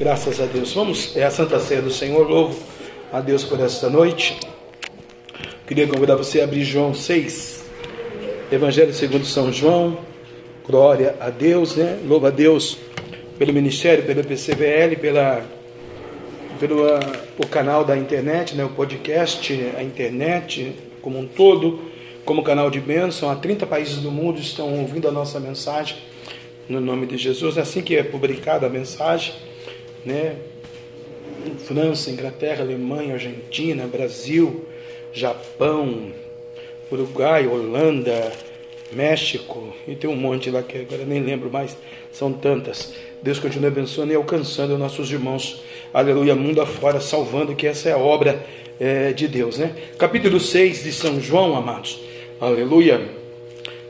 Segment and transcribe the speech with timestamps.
[0.00, 0.72] Graças a Deus.
[0.72, 2.26] Vamos, é a Santa Ceia do Senhor.
[2.26, 2.58] Louvo
[3.12, 4.40] a Deus por esta noite.
[5.66, 7.66] Queria convidar você a abrir João 6,
[8.50, 9.98] Evangelho segundo São João.
[10.66, 11.98] Glória a Deus, né?
[12.02, 12.78] Louva a Deus
[13.38, 15.44] pelo ministério, pela PCVL, pela,
[16.58, 17.00] pelo uh,
[17.36, 18.64] o canal da internet, né?
[18.64, 21.78] o podcast, a internet como um todo,
[22.24, 23.28] como canal de bênção.
[23.28, 25.98] Há 30 países do mundo estão ouvindo a nossa mensagem
[26.70, 27.58] no nome de Jesus.
[27.58, 29.49] Assim que é publicada a mensagem
[30.04, 30.36] né?
[31.58, 34.64] França, Inglaterra, Alemanha, Argentina, Brasil,
[35.12, 36.12] Japão,
[36.90, 38.32] Uruguai, Holanda,
[38.92, 41.76] México, e tem um monte lá que agora nem lembro mais,
[42.12, 42.94] são tantas.
[43.22, 47.98] Deus continue abençoando e alcançando nossos irmãos, aleluia, mundo afora, salvando, que essa é a
[47.98, 48.44] obra
[48.78, 49.74] é, de Deus, né?
[49.98, 52.00] Capítulo 6 de São João, amados,
[52.40, 53.00] aleluia.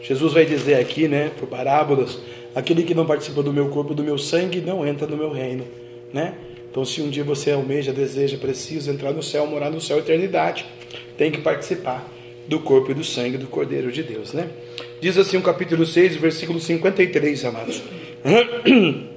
[0.03, 2.19] Jesus vai dizer aqui, né, por parábolas,
[2.55, 5.65] aquele que não participa do meu corpo, do meu sangue, não entra no meu reino
[6.13, 6.35] né?
[6.71, 10.65] Então, se um dia você almeja, deseja, precisa entrar no céu, morar no céu eternidade,
[11.19, 12.09] tem que participar
[12.47, 14.49] do corpo e do sangue do Cordeiro de Deus, né?
[15.01, 17.83] Diz assim o capítulo 6, versículo 53, amados.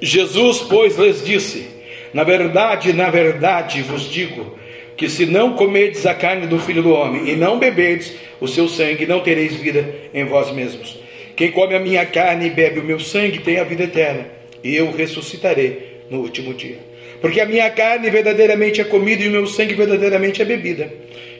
[0.00, 1.68] Jesus, pois, lhes disse:
[2.14, 4.58] Na verdade, na verdade vos digo,
[4.96, 8.68] que se não comerdes a carne do Filho do Homem e não beberdes o seu
[8.68, 10.98] sangue, não tereis vida em vós mesmos.
[11.34, 14.26] Quem come a minha carne e bebe o meu sangue tem a vida eterna,
[14.62, 16.78] e eu ressuscitarei no último dia.
[17.20, 20.92] Porque a minha carne verdadeiramente é comida e o meu sangue verdadeiramente é bebida.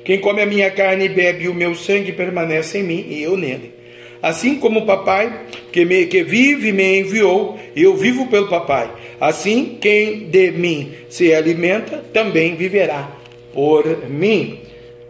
[0.04, 3.36] Quem come a minha carne e bebe o meu sangue permanece em mim e eu
[3.36, 3.72] nele.
[4.22, 8.90] Assim como o papai que, me, que vive me enviou, eu vivo pelo papai.
[9.18, 13.10] Assim, quem de mim se alimenta também viverá
[13.52, 14.60] por mim.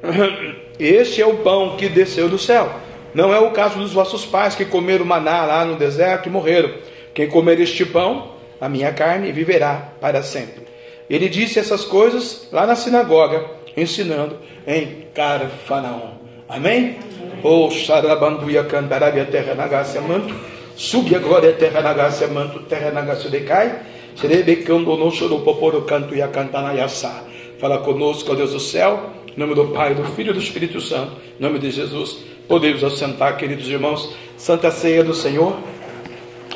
[0.79, 2.73] Este é o pão que desceu do céu.
[3.13, 6.73] Não é o caso dos vossos pais que comeram maná lá no deserto e morreram.
[7.13, 10.67] Quem comer este pão a minha carne viverá para sempre.
[11.09, 13.45] Ele disse essas coisas lá na sinagoga,
[13.77, 16.21] ensinando em Carfanaum.
[16.49, 16.99] Amém?
[17.43, 20.35] Oh, Xarabanduia cantarabia terra nagácia manto,
[20.77, 23.81] subi agora terra nagácia manto, terra nagácia decai,
[24.15, 27.25] serebecando no choro poporo canto e a cantanaiaçá.
[27.59, 30.81] Fala conosco, ó Deus do céu, em nome do Pai, do Filho e do Espírito
[30.81, 32.19] Santo, em nome de Jesus.
[32.47, 35.57] Podemos assentar, queridos irmãos, Santa Ceia do Senhor,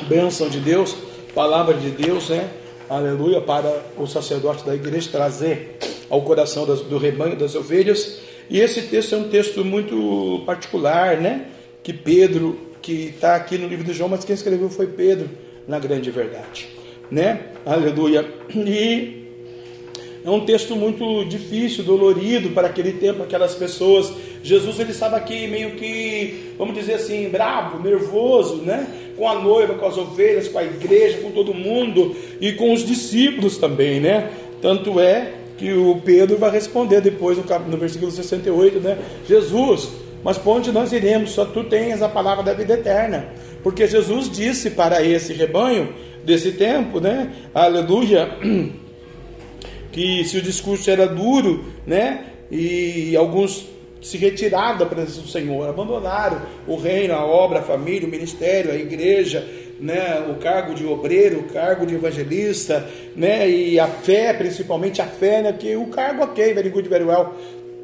[0.07, 1.04] bênção de Deus
[1.35, 2.49] palavra de Deus, né?
[2.89, 5.77] Aleluia, para o sacerdote da igreja trazer
[6.09, 8.21] ao coração das, do rebanho das ovelhas.
[8.49, 11.47] E esse texto é um texto muito particular, né?
[11.83, 15.29] Que Pedro, que está aqui no livro de João, mas quem escreveu foi Pedro,
[15.67, 16.69] na grande verdade,
[17.11, 17.47] né?
[17.65, 18.25] Aleluia.
[18.55, 19.25] E
[20.23, 24.11] é um texto muito difícil, dolorido para aquele tempo, aquelas pessoas.
[24.41, 29.04] Jesus ele estava aqui meio que, vamos dizer assim, bravo, nervoso, né?
[29.17, 32.85] Com a noiva, com as ovelhas, com a igreja, com todo mundo e com os
[32.85, 34.29] discípulos também, né?
[34.61, 38.97] Tanto é que o Pedro vai responder depois no, versículo 68, né?
[39.27, 39.89] Jesus,
[40.23, 41.31] mas para onde nós iremos?
[41.31, 43.29] Só tu tens a palavra da vida eterna.
[43.63, 45.93] Porque Jesus disse para esse rebanho
[46.23, 47.31] desse tempo, né?
[47.53, 48.29] Aleluia
[49.91, 52.25] que se o discurso era duro, né?
[52.51, 53.67] E alguns
[54.01, 58.71] se retiraram da presença do Senhor, abandonaram o reino, a obra, a família, o ministério,
[58.71, 59.47] a igreja,
[59.79, 65.05] né, o cargo de obreiro, o cargo de evangelista, né, e a fé, principalmente a
[65.05, 67.33] fé, né, que o cargo, ok, very good, very well,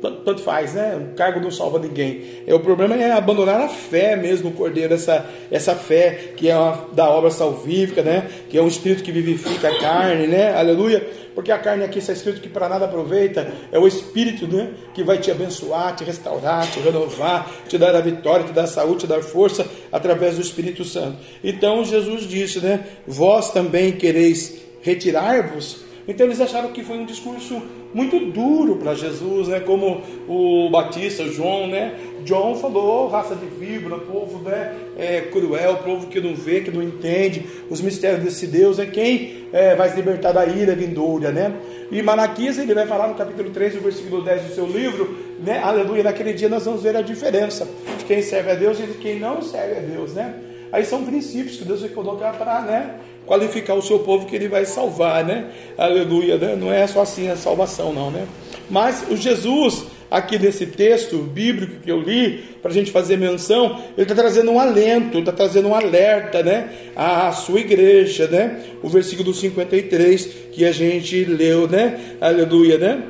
[0.01, 0.95] tanto faz, né?
[0.95, 2.44] O cargo não salva ninguém.
[2.47, 6.57] É, o problema é abandonar a fé mesmo no Cordeiro, essa, essa fé que é
[6.57, 8.28] uma, da obra salvífica, né?
[8.50, 10.53] Que é um espírito que vivifica a carne, né?
[10.56, 11.07] Aleluia.
[11.35, 14.72] Porque a carne aqui está escrito que para nada aproveita, é o espírito, né?
[14.94, 19.01] Que vai te abençoar, te restaurar, te renovar, te dar a vitória, te dar saúde,
[19.01, 21.18] te dar força através do Espírito Santo.
[21.44, 22.85] Então Jesus disse, né?
[23.06, 27.62] Vós também quereis retirar-vos então eles acharam que foi um discurso
[27.94, 29.59] muito duro para Jesus, né?
[29.59, 31.96] Como o Batista, o João, né?
[32.25, 34.75] João falou, raça de víbora, povo né?
[34.97, 39.47] É, cruel, povo que não vê, que não entende os mistérios desse Deus, é quem
[39.51, 41.54] é, vai se libertar da ira vindoura, né?
[41.92, 45.60] E Malaquias, ele vai falar no capítulo 3, no versículo 10 do seu livro, né?
[45.60, 47.68] Aleluia, naquele dia nós vamos ver a diferença
[47.98, 50.33] de quem serve a Deus e de quem não serve a Deus, né?
[50.71, 52.95] Aí são princípios que Deus vai colocar para, né?
[53.25, 55.45] Qualificar o seu povo que ele vai salvar, né?
[55.77, 56.56] Aleluia, né?
[56.56, 58.27] Não é só assim a salvação, não, né?
[58.69, 63.79] Mas o Jesus, aqui nesse texto bíblico que eu li, para a gente fazer menção,
[63.97, 66.69] ele está trazendo um alento, está trazendo um alerta, né?
[66.95, 68.59] À sua igreja, né?
[68.81, 72.18] O versículo 53 que a gente leu, né?
[72.19, 73.03] Aleluia, né?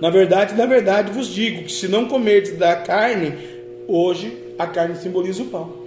[0.00, 3.34] Na verdade, na verdade vos digo que se não comerdes da carne,
[3.86, 5.79] hoje a carne simboliza o pão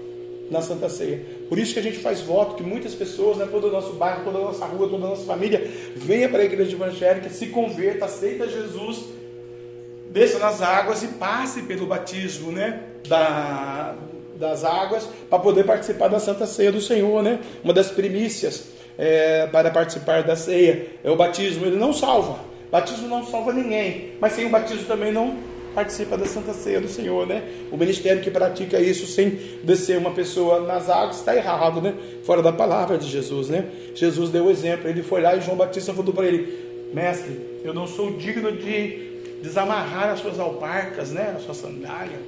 [0.49, 1.21] na Santa Ceia.
[1.49, 4.23] Por isso que a gente faz voto que muitas pessoas, né, todo o nosso bairro,
[4.23, 8.05] toda a nossa rua, toda a nossa família, venha para a igreja evangélica, se converta,
[8.05, 9.05] aceita Jesus,
[10.11, 13.95] desça nas águas e passe pelo batismo, né, da,
[14.37, 17.39] das águas, para poder participar da Santa Ceia do Senhor, né?
[17.63, 18.67] Uma das primícias
[18.97, 21.65] é, para participar da ceia é o batismo.
[21.65, 22.39] Ele não salva.
[22.71, 26.87] Batismo não salva ninguém, mas sem o batismo também não participa da Santa Ceia do
[26.87, 27.43] Senhor, né?
[27.71, 29.31] O ministério que pratica isso sem
[29.63, 31.95] descer uma pessoa nas águas está errado, né?
[32.23, 33.65] Fora da palavra de Jesus, né?
[33.95, 34.87] Jesus deu o exemplo.
[34.87, 39.11] Ele foi lá e João Batista falou para ele: Mestre, eu não sou digno de
[39.41, 41.33] desamarrar as suas alparcas, né?
[41.35, 42.19] A sua sandália.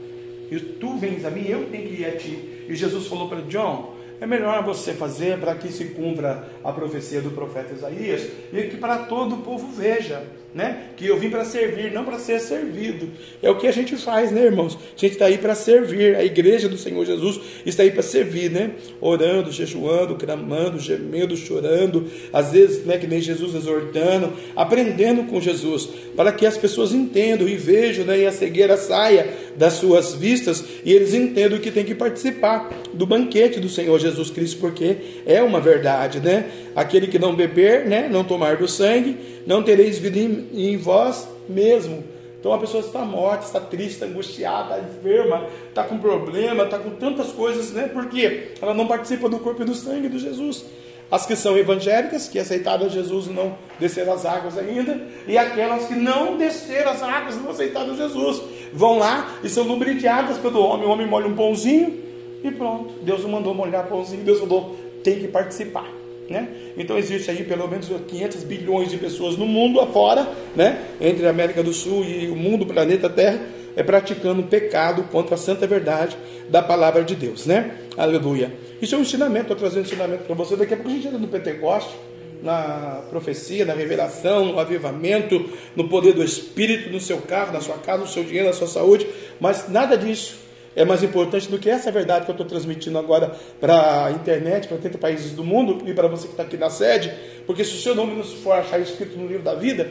[0.52, 2.66] E tu vens a mim, eu tenho que ir a ti.
[2.68, 7.22] E Jesus falou para John: é melhor você fazer para que se cumpra a profecia
[7.22, 10.24] do profeta Isaías e que para todo o povo veja
[10.56, 10.92] né?
[10.96, 13.10] Que eu vim para servir, não para ser servido.
[13.44, 14.76] É o que a gente faz, né, irmãos?
[14.76, 16.16] A gente está aí para servir.
[16.16, 18.72] A igreja do Senhor Jesus está aí para servir, né?
[19.02, 22.10] Orando, jejuando, clamando, gemendo, chorando.
[22.32, 27.50] Às vezes, né, que nem Jesus exortando, aprendendo com Jesus, para que as pessoas entendam
[27.50, 28.20] e vejam, né?
[28.20, 33.06] E a cegueira saia das suas vistas e eles entendam que tem que participar do
[33.06, 36.46] banquete do Senhor Jesus Cristo, porque é uma verdade, né?
[36.74, 38.08] Aquele que não beber, né?
[38.10, 42.04] Não tomar do sangue não tereis vida em, em vós mesmo.
[42.40, 46.78] Então a pessoa está morta, está triste, está angustiada, está enferma, está com problema, está
[46.78, 47.90] com tantas coisas, né?
[47.92, 50.64] Porque ela não participa do corpo e do sangue de Jesus.
[51.10, 55.96] As que são evangélicas, que aceitaram Jesus não desceram as águas ainda, e aquelas que
[55.96, 58.42] não desceram as águas, não aceitaram Jesus,
[58.74, 60.86] vão lá e são lubrificadas pelo homem.
[60.86, 62.00] O homem molha um pãozinho
[62.44, 62.94] e pronto.
[63.02, 66.05] Deus não mandou molhar pãozinho, Deus falou, tem que participar.
[66.30, 66.48] Né?
[66.76, 70.84] Então existe aí pelo menos 500 bilhões de pessoas no mundo afora, né?
[71.00, 73.40] entre a América do Sul e o mundo, o planeta Terra,
[73.76, 76.18] é praticando pecado contra a santa verdade
[76.50, 77.78] da palavra de Deus, né?
[77.98, 78.54] Aleluia.
[78.82, 80.56] Isso é um ensinamento, estou trazendo um ensinamento para você.
[80.56, 81.94] Daqui a pouco a gente entra no Pentecoste,
[82.42, 87.78] na profecia, na revelação, no avivamento, no poder do Espírito, no seu carro, na sua
[87.78, 89.06] casa, no seu dinheiro, na sua saúde,
[89.40, 90.45] mas nada disso
[90.76, 94.68] é mais importante do que essa verdade que eu estou transmitindo agora para a internet,
[94.68, 97.14] para 80 países do mundo e para você que está aqui na sede,
[97.46, 99.88] porque se o seu nome não for achar escrito no livro da vida,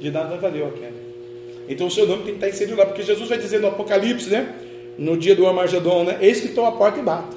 [0.00, 1.06] de nada valeu aquela.
[1.68, 4.28] Então o seu nome tem que estar inserido lá, porque Jesus vai dizer no Apocalipse,
[4.28, 4.54] né?
[4.98, 6.18] No dia do Armagedon, né?
[6.20, 7.36] Eis que estou à porta e bato.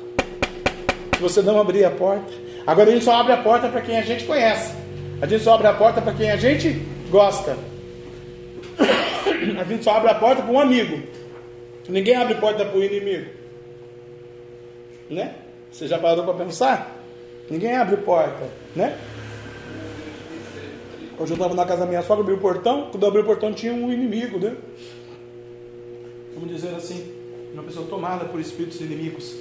[1.16, 2.32] Se você não abrir a porta.
[2.66, 4.74] Agora a gente só abre a porta para quem a gente conhece.
[5.22, 7.58] A gente só abre a porta para quem a gente gosta
[9.60, 11.04] a gente só abre a porta para um amigo.
[11.90, 13.30] Ninguém abre porta para o inimigo.
[15.10, 15.36] Né?
[15.70, 16.98] Você já parou para pensar?
[17.50, 18.98] Ninguém abre porta, né?
[21.18, 23.26] Hoje eu estava na casa da minha sogra, abri o portão, quando eu abri o
[23.26, 24.56] portão tinha um inimigo, né?
[26.34, 27.12] Vamos dizer assim,
[27.54, 29.36] uma pessoa tomada por espíritos inimigos.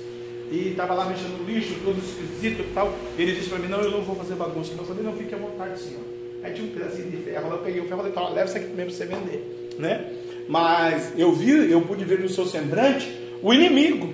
[0.50, 2.92] E estava lá mexendo no lixo, todo esquisito e tal.
[3.16, 4.72] Ele disse para mim, não, eu não vou fazer bagunça.
[4.76, 6.02] Eu falei, não, fique à vontade, senhor.
[6.42, 8.66] Aí tinha um pedacinho de ferro, eu peguei o ferro e falei, leva isso aqui
[8.66, 10.12] mesmo para você vender né?
[10.48, 13.10] Mas eu vi, eu pude ver no seu semblante
[13.42, 14.12] o inimigo.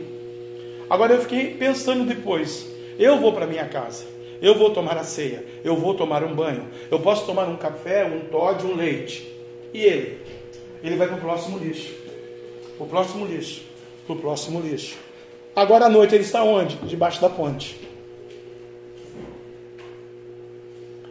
[0.90, 2.68] Agora eu fiquei pensando depois,
[2.98, 4.04] eu vou para minha casa,
[4.42, 8.04] eu vou tomar a ceia, eu vou tomar um banho, eu posso tomar um café,
[8.04, 9.26] um Todd, um leite.
[9.72, 10.18] E ele?
[10.82, 11.94] Ele vai para o próximo lixo.
[12.78, 13.62] O próximo lixo.
[14.06, 14.96] Para o próximo lixo.
[15.56, 16.76] Agora à noite ele está onde?
[16.86, 17.80] Debaixo da ponte.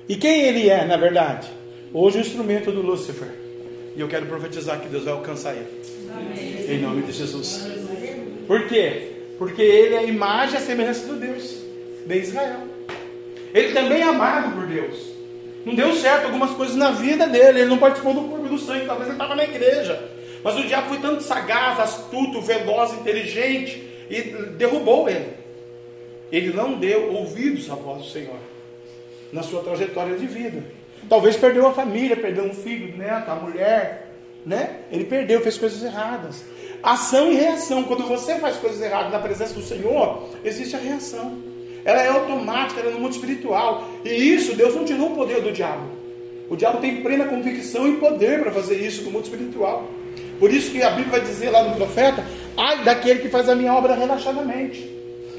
[0.07, 1.50] E quem ele é, na verdade?
[1.93, 3.42] Hoje o instrumento do Lúcifer.
[3.95, 5.67] E eu quero profetizar que Deus vai alcançar ele.
[6.13, 6.65] Amém.
[6.69, 7.67] Em nome de Jesus.
[8.47, 9.12] Por quê?
[9.38, 11.57] Porque ele é a imagem e a semelhança do Deus
[12.05, 12.62] de Israel.
[13.53, 15.13] Ele também é amado por Deus.
[15.65, 17.62] Não deu certo algumas coisas na vida dele.
[17.62, 18.85] Ele não participou do corpo do sangue.
[18.85, 20.09] Talvez ele estava na igreja.
[20.43, 24.21] Mas o diabo foi tanto sagaz, astuto, veloz, inteligente e
[24.57, 25.33] derrubou ele.
[26.31, 28.39] Ele não deu ouvidos à voz do Senhor
[29.31, 30.63] na sua trajetória de vida.
[31.10, 34.12] Talvez perdeu a família, perdeu um filho, neto, a mulher,
[34.45, 34.77] né?
[34.91, 36.43] Ele perdeu, fez coisas erradas.
[36.81, 37.83] Ação e reação.
[37.83, 41.38] Quando você faz coisas erradas na presença do Senhor, existe a reação.
[41.86, 43.88] Ela é automática, ela é no mundo espiritual.
[44.03, 45.83] E isso, Deus não tirou o poder do diabo.
[46.50, 49.89] O diabo tem plena convicção e poder para fazer isso no mundo espiritual.
[50.39, 52.24] Por isso que a Bíblia vai dizer lá no profeta:
[52.57, 54.91] ai daquele que faz a minha obra relaxadamente.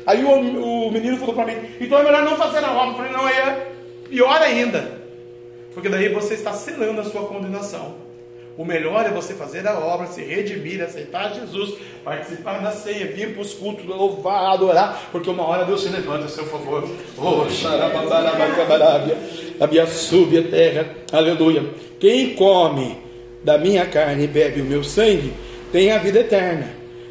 [0.07, 2.91] Aí o, o menino falou para mim: então é melhor não fazer a obra.
[2.91, 3.67] Eu falei: não, é
[4.09, 5.04] pior ainda.
[5.75, 7.97] Porque daí você está selando a sua condenação.
[8.57, 13.33] O melhor é você fazer a obra, se redimir, aceitar Jesus, participar da ceia, vir
[13.33, 16.89] para os cultos, louvar, adorar, porque uma hora Deus se levanta a seu favor.
[17.19, 17.43] Oh,
[19.59, 21.65] a minha sube a terra, aleluia.
[21.99, 22.97] Quem come
[23.43, 25.35] da minha carne e bebe o meu sangue,
[25.73, 26.69] tem a vida eterna,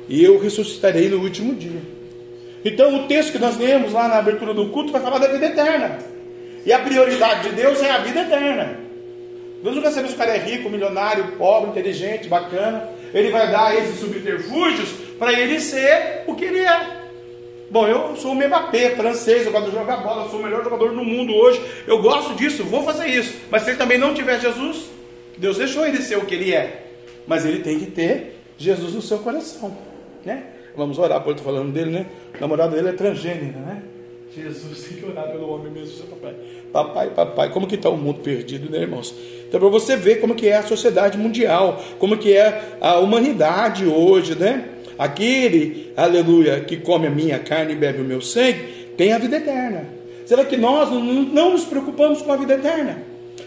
[0.08, 1.82] e eu ressuscitarei no último dia.
[2.64, 5.48] Então, o texto que nós lemos lá na abertura do culto vai falar da vida
[5.48, 6.13] eterna.
[6.66, 8.80] E a prioridade de Deus é a vida eterna.
[9.64, 12.90] Deus quer saber se o cara é rico, milionário, pobre, inteligente, bacana.
[13.14, 17.04] Ele vai dar esses subterfúgios para ele ser o que ele é.
[17.70, 20.64] Bom, eu sou o Mbappé, francês, eu gosto de jogar bola, eu sou o melhor
[20.64, 21.62] jogador do mundo hoje.
[21.88, 23.36] Eu gosto disso, vou fazer isso.
[23.50, 24.90] Mas se ele também não tiver Jesus,
[25.38, 26.88] Deus deixou ele ser o que ele é.
[27.26, 29.76] Mas ele tem que ter Jesus no seu coração,
[30.26, 30.44] né?
[30.76, 32.06] Vamos orar, por estou falando dele, né?
[32.36, 33.82] O namorado dele é transgênero, né?
[34.36, 36.34] Jesus tem que orar pelo homem mesmo, seu papai.
[36.72, 39.14] Papai, papai, como que está o mundo perdido, né, irmãos?
[39.48, 43.86] Então, para você ver como que é a sociedade mundial, como que é a humanidade
[43.86, 44.70] hoje, né?
[44.98, 49.38] Aquele, aleluia, que come a minha carne e bebe o meu sangue, tem a vida
[49.38, 49.86] eterna.
[50.26, 53.04] Será que nós não nos preocupamos com a vida eterna?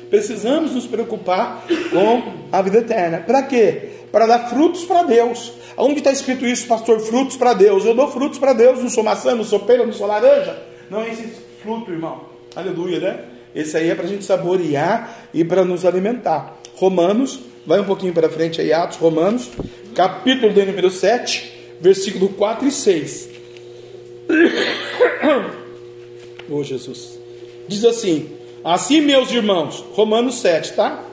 [0.08, 3.18] Precisamos nos preocupar com a vida eterna.
[3.18, 3.88] Para quê?
[4.12, 5.52] Para dar frutos para Deus.
[5.76, 7.00] Onde está escrito isso, pastor?
[7.00, 7.84] Frutos para Deus.
[7.84, 10.75] Eu dou frutos para Deus, não sou maçã, não sou pera, não sou laranja.
[10.90, 11.28] Não é esse
[11.62, 12.26] fruto, irmão.
[12.54, 13.24] Aleluia, né?
[13.54, 16.58] Esse aí é para a gente saborear e para nos alimentar.
[16.74, 19.50] Romanos, vai um pouquinho para frente aí, Atos, Romanos,
[19.94, 23.28] capítulo de número 7, versículo 4 e 6.
[26.50, 27.18] Oh Jesus.
[27.66, 28.30] Diz assim:
[28.62, 31.04] Assim, meus irmãos, Romanos 7, tá?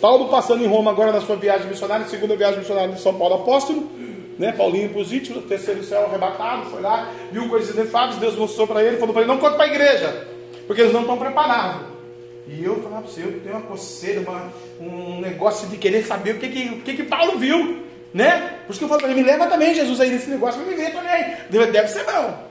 [0.00, 3.36] Paulo passando em Roma agora na sua viagem missionária, segunda viagem missionária de São Paulo
[3.36, 3.88] apóstolo,
[4.38, 4.52] né?
[4.52, 9.12] Paulinho positivo, terceiro céu arrebatado, foi lá, viu coisas inefáveis, Deus mostrou para ele, falou
[9.12, 10.26] para ele: não conta para a igreja,
[10.66, 11.86] porque eles não estão preparados.
[12.46, 16.34] E eu falava para você, eu tenho uma coceira, uma, um negócio de querer saber
[16.34, 18.58] o que que, o que, que Paulo viu, né?
[18.66, 20.74] Por isso que eu falo para ele: me leva também, Jesus, aí nesse negócio me
[20.74, 21.36] ver também.
[21.50, 22.44] Deve, deve ser bom.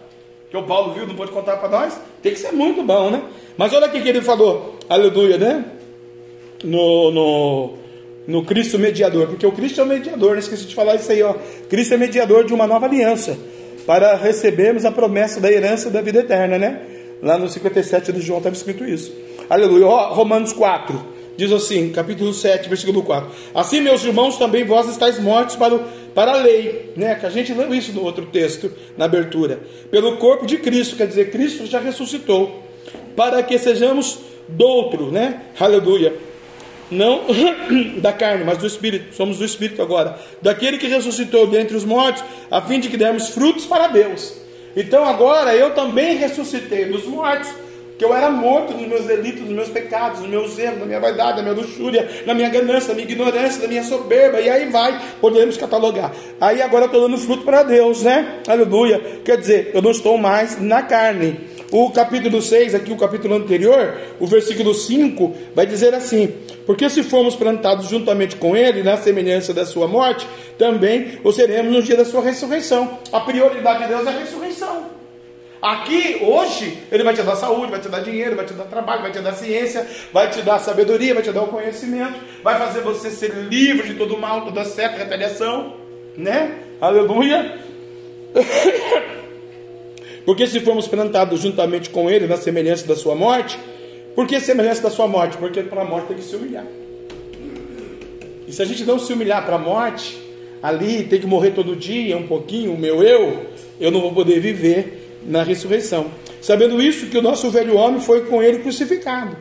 [0.50, 3.24] Que o Paulo viu, não pode contar para nós, tem que ser muito bom, né?
[3.58, 5.66] Mas olha aqui que ele falou, aleluia, né?
[6.64, 7.78] no, no,
[8.28, 11.22] no Cristo mediador, porque o Cristo é o mediador, não esqueci de falar isso aí,
[11.22, 11.36] ó.
[11.70, 13.38] Cristo é mediador de uma nova aliança,
[13.86, 16.82] para recebermos a promessa da herança da vida eterna, né?
[17.22, 19.12] Lá no 57 de João estava escrito isso.
[19.50, 19.86] Aleluia.
[20.14, 21.14] Romanos 4.
[21.36, 23.30] Diz assim, capítulo 7, versículo 4.
[23.56, 25.80] Assim, meus irmãos, também vós estáis mortos para, o,
[26.14, 27.16] para a lei, né?
[27.16, 29.60] Que a gente leu isso no outro texto, na abertura.
[29.90, 32.64] Pelo corpo de Cristo, quer dizer, Cristo já ressuscitou.
[33.16, 35.42] Para que sejamos doutro, né?
[35.60, 36.14] Aleluia
[36.92, 37.22] não
[38.02, 39.16] da carne, mas do Espírito.
[39.16, 40.18] Somos do Espírito agora.
[40.42, 44.34] Daquele que ressuscitou dentre os mortos, a fim de que demos frutos para Deus.
[44.76, 47.50] Então agora eu também ressuscitei dos mortos,
[47.98, 51.00] que eu era morto nos meus delitos, nos meus pecados, nos meus erros, na minha
[51.00, 54.68] vaidade, na minha luxúria, na minha ganância, na minha ignorância, na minha soberba, e aí
[54.70, 56.12] vai, podemos catalogar.
[56.42, 58.40] Aí agora eu estou dando fruto para Deus, né?
[58.48, 59.00] Aleluia.
[59.24, 63.98] Quer dizer, eu não estou mais na carne o capítulo 6, aqui o capítulo anterior,
[64.20, 66.32] o versículo 5, vai dizer assim:
[66.68, 71.74] Porque se formos plantados juntamente com Ele, na semelhança da Sua morte, também o seremos
[71.74, 73.00] no dia da Sua ressurreição.
[73.12, 74.84] A prioridade de Deus é a ressurreição.
[75.60, 79.02] Aqui, hoje, Ele vai te dar saúde, vai te dar dinheiro, vai te dar trabalho,
[79.02, 82.82] vai te dar ciência, vai te dar sabedoria, vai te dar o conhecimento, vai fazer
[82.82, 85.76] você ser livre de todo mal, toda certa retaliação,
[86.16, 86.54] né?
[86.80, 87.58] Aleluia.
[90.26, 93.60] Porque se formos plantados juntamente com ele na semelhança da sua morte,
[94.16, 95.38] por que semelhança da sua morte?
[95.38, 96.66] Porque para a morte tem que se humilhar.
[98.48, 100.18] E se a gente não se humilhar para a morte,
[100.62, 103.48] ali tem que morrer todo dia, um pouquinho, o meu eu,
[103.80, 106.08] eu não vou poder viver na ressurreição.
[106.42, 109.36] Sabendo isso, que o nosso velho homem foi com ele crucificado.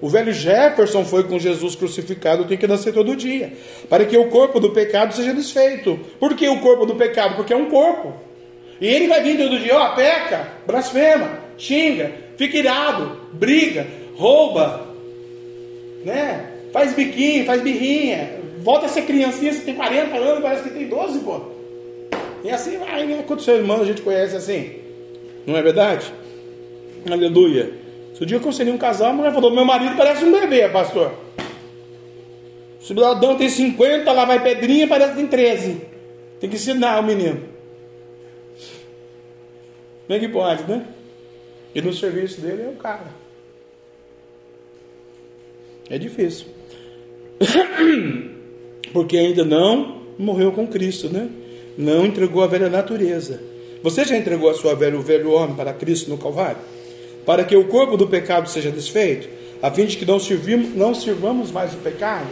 [0.00, 3.52] O velho Jefferson foi com Jesus crucificado, tem que nascer todo dia,
[3.88, 5.98] para que o corpo do pecado seja desfeito.
[6.18, 7.36] Por que o corpo do pecado?
[7.36, 8.12] Porque é um corpo.
[8.82, 13.86] E ele vai vir todo dia, ó, peca, blasfema, xinga, fica irado, briga,
[14.16, 14.88] rouba,
[16.04, 16.48] né?
[16.72, 20.88] Faz biquinho, faz birrinha, volta a ser criancinha, você tem 40 anos, parece que tem
[20.88, 21.42] 12, pô.
[22.42, 23.22] E assim vai, né?
[23.24, 24.72] Quantos seres a gente conhece assim?
[25.46, 26.12] Não é verdade?
[27.08, 27.72] Aleluia.
[28.14, 30.32] Se o dia que eu conselhei um casal, a mulher falou: Meu marido parece um
[30.32, 31.12] bebê, pastor.
[32.80, 35.82] Se o ladrão tem 50, lá vai pedrinha, parece que tem 13.
[36.40, 37.51] Tem que ensinar o menino.
[40.12, 40.84] Como é que pode, né?
[41.74, 43.06] E no serviço dele é o cara.
[45.88, 46.48] É difícil.
[48.92, 51.30] Porque ainda não morreu com Cristo, né?
[51.78, 53.42] Não entregou a velha natureza.
[53.82, 56.60] Você já entregou a sua velha, o velho homem para Cristo no Calvário?
[57.24, 59.30] Para que o corpo do pecado seja desfeito,
[59.62, 62.28] a fim de que não, servimos, não sirvamos mais o pecado?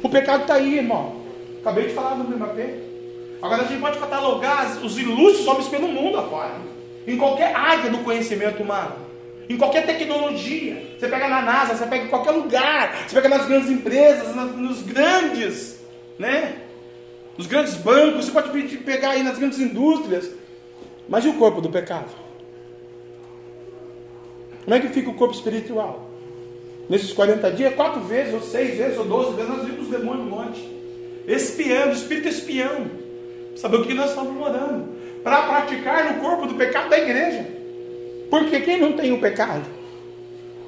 [0.00, 1.22] O pecado está aí, irmão.
[1.60, 2.56] Acabei de falar no MAP.
[3.42, 6.75] Agora a gente pode catalogar os ilustres homens pelo mundo afora
[7.06, 8.96] em qualquer área do conhecimento humano,
[9.48, 10.96] em qualquer tecnologia.
[10.98, 14.82] Você pega na NASA, você pega em qualquer lugar, você pega nas grandes empresas, nos
[14.82, 15.80] grandes,
[16.18, 16.56] né?
[17.38, 18.48] Nos grandes bancos, você pode
[18.78, 20.30] pegar aí nas grandes indústrias.
[21.08, 22.10] Mas e o corpo do pecado?
[24.64, 26.10] Como é que fica o corpo espiritual?
[26.88, 30.24] Nesses 40 dias, quatro vezes, ou seis vezes, ou doze vezes, nós vimos os demônios
[30.24, 30.76] no monte.
[31.26, 32.90] Espiando, espírito espião.
[33.54, 34.95] Saber o que nós estamos orando.
[35.26, 37.44] Para praticar no corpo do pecado da igreja.
[38.30, 39.64] Porque quem não tem o pecado?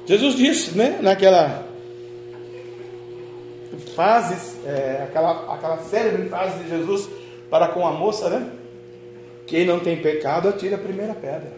[0.05, 1.65] Jesus disse, né, naquela
[3.95, 4.35] fase,
[4.65, 7.07] é, aquela, aquela célebre frase de Jesus
[7.49, 8.49] para com a moça, né?
[9.47, 11.53] Quem não tem pecado, atira a primeira pedra.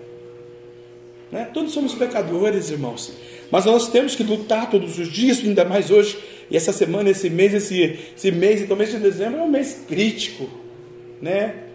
[1.31, 1.49] Né?
[1.51, 3.11] Todos somos pecadores, irmãos.
[3.49, 6.19] Mas nós temos que lutar todos os dias, ainda mais hoje,
[6.51, 9.85] e essa semana, esse mês, esse, esse mês, então mês de dezembro é um mês
[9.87, 10.47] crítico,
[11.19, 11.70] né?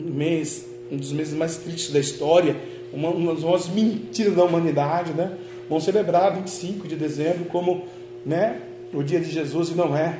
[0.00, 2.56] Mês, um dos meses mais críticos da história,
[2.92, 5.32] uma, uma das maiores mentiras da humanidade, né?
[5.68, 7.84] Vamos celebrar 25 de dezembro como,
[8.26, 8.60] né?
[8.92, 10.18] O dia de Jesus e não é.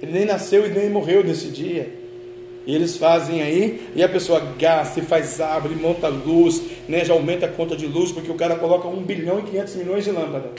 [0.00, 1.92] Ele nem nasceu e nem morreu nesse dia.
[2.64, 7.14] E eles fazem aí, e a pessoa gasta e faz árvore, monta luz, né, já
[7.14, 10.10] aumenta a conta de luz, porque o cara coloca 1 bilhão e 500 milhões de
[10.10, 10.50] lâmpada.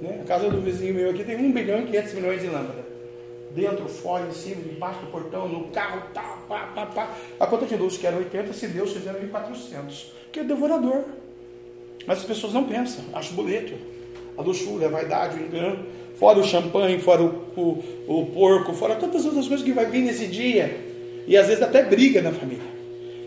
[0.00, 0.20] Né?
[0.22, 2.87] A casa do vizinho meu aqui tem 1 bilhão e 500 milhões de lâmpada.
[3.54, 7.16] Dentro, fora, em cima, debaixo do portão, no carro, tá, pá, pá, pá.
[7.40, 10.12] A conta de luz que era 80, se Deus fizeram em 400.
[10.30, 11.04] Que é devorador.
[12.06, 13.74] Mas as pessoas não pensam, acham boleto.
[14.36, 15.86] A luxúria, a vaidade, o engano.
[16.16, 17.84] Fora o champanhe, fora o, o,
[18.20, 20.88] o porco, fora tantas outras coisas que vai vir nesse dia
[21.28, 22.64] e às vezes até briga na família.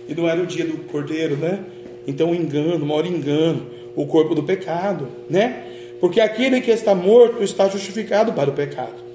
[0.10, 1.64] E não era o dia do cordeiro, né?
[2.08, 5.64] Então, engano, maior engano, o corpo do pecado, né?
[6.02, 9.11] Porque aquele que está morto está justificado para o pecado.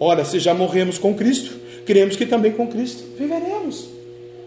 [0.00, 3.88] Ora, se já morremos com Cristo, cremos que também com Cristo viveremos.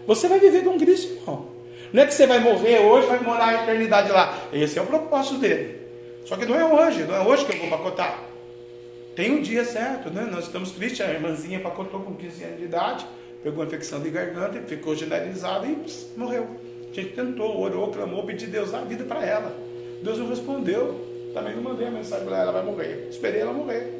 [0.06, 1.46] Você vai viver com Cristo, irmão.
[1.92, 4.48] Não é que você vai morrer hoje, vai morar a eternidade lá.
[4.52, 5.80] Esse é o propósito dele.
[6.24, 8.22] Só que não é hoje, não é hoje que eu vou pacotar.
[9.14, 10.28] Tem um dia certo, né?
[10.30, 13.06] Nós estamos tristes, a irmãzinha pacotou com 15 anos de idade
[13.46, 16.48] pegou infecção de garganta, ficou generalizada e pss, morreu.
[16.90, 19.54] A gente tentou, orou, clamou, pediu Deus a vida para ela.
[20.02, 21.00] Deus não respondeu.
[21.32, 23.06] Também não mandei a mensagem para ela, ela vai morrer.
[23.08, 23.92] Esperei ela morrer.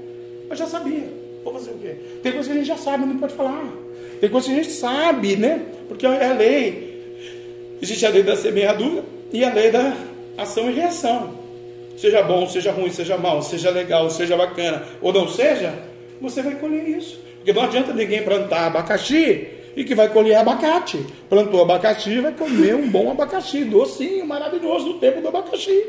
[0.49, 1.09] Mas já sabia.
[1.47, 1.95] Vou fazer o quê?
[2.25, 3.73] Tem coisa que a gente já sabe, não pode falar.
[4.21, 5.63] Tem coisa que a gente sabe, né?
[5.87, 7.79] Porque é a lei.
[7.81, 9.97] Existe a lei da semeadura e a lei da
[10.37, 11.39] ação e reação.
[11.97, 15.73] Seja bom, seja ruim, seja mal, seja legal, seja bacana ou não seja,
[16.21, 17.21] você vai colher isso.
[17.37, 20.99] Porque não adianta ninguém plantar abacaxi e que vai colher abacate.
[21.29, 25.81] Plantou abacaxi vai comer um bom abacaxi, docinho, maravilhoso, no tempo do abacaxi.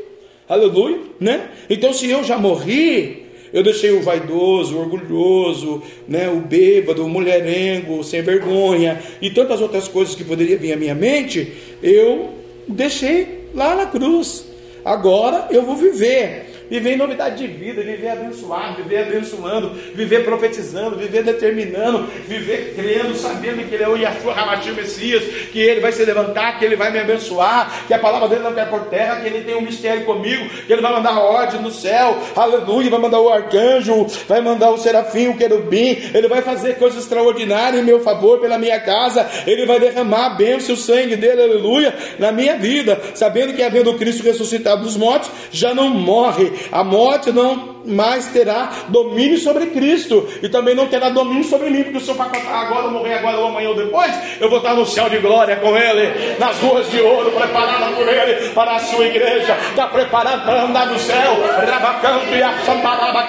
[0.48, 1.50] Aleluia, né?
[1.68, 7.08] Então se eu já morri, eu deixei o vaidoso, o orgulhoso, né, o bêbado, o
[7.08, 12.30] mulherengo, o sem vergonha e tantas outras coisas que poderiam vir à minha mente, eu
[12.68, 14.46] deixei lá na cruz.
[14.84, 20.96] Agora eu vou viver viver em novidade de vida, viver abençoado, viver abençoando, viver profetizando,
[20.96, 25.92] viver determinando, viver crendo, sabendo que Ele é o Yahshua Hamashim Messias, que Ele vai
[25.92, 29.20] se levantar, que Ele vai me abençoar, que a palavra dele não cai por terra,
[29.20, 33.00] que Ele tem um mistério comigo, que Ele vai mandar ordem no céu, aleluia, vai
[33.00, 37.84] mandar o arcanjo, vai mandar o serafim, o querubim, Ele vai fazer coisas extraordinárias em
[37.84, 42.32] meu favor, pela minha casa, Ele vai derramar a bênção, o sangue dele, aleluia, na
[42.32, 47.78] minha vida, sabendo que havendo Cristo ressuscitado dos mortos, já não morre, a morte não
[47.84, 52.16] mais terá domínio sobre Cristo e também não terá domínio sobre mim, porque se eu
[52.20, 55.76] agora, morrer agora ou amanhã ou depois, eu vou estar no céu de glória com
[55.76, 60.62] Ele, nas ruas de ouro, preparada por Ele para a sua igreja, está preparado para
[60.64, 62.52] andar no céu, rabacanto e a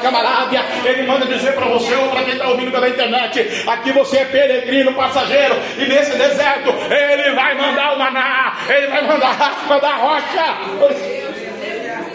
[0.02, 0.66] camarábia.
[0.84, 4.26] Ele manda dizer para você ou para quem está ouvindo pela internet: aqui você é
[4.26, 9.98] peregrino, passageiro, e nesse deserto Ele vai mandar o maná, Ele vai mandar, mandar a
[9.98, 11.29] rocha.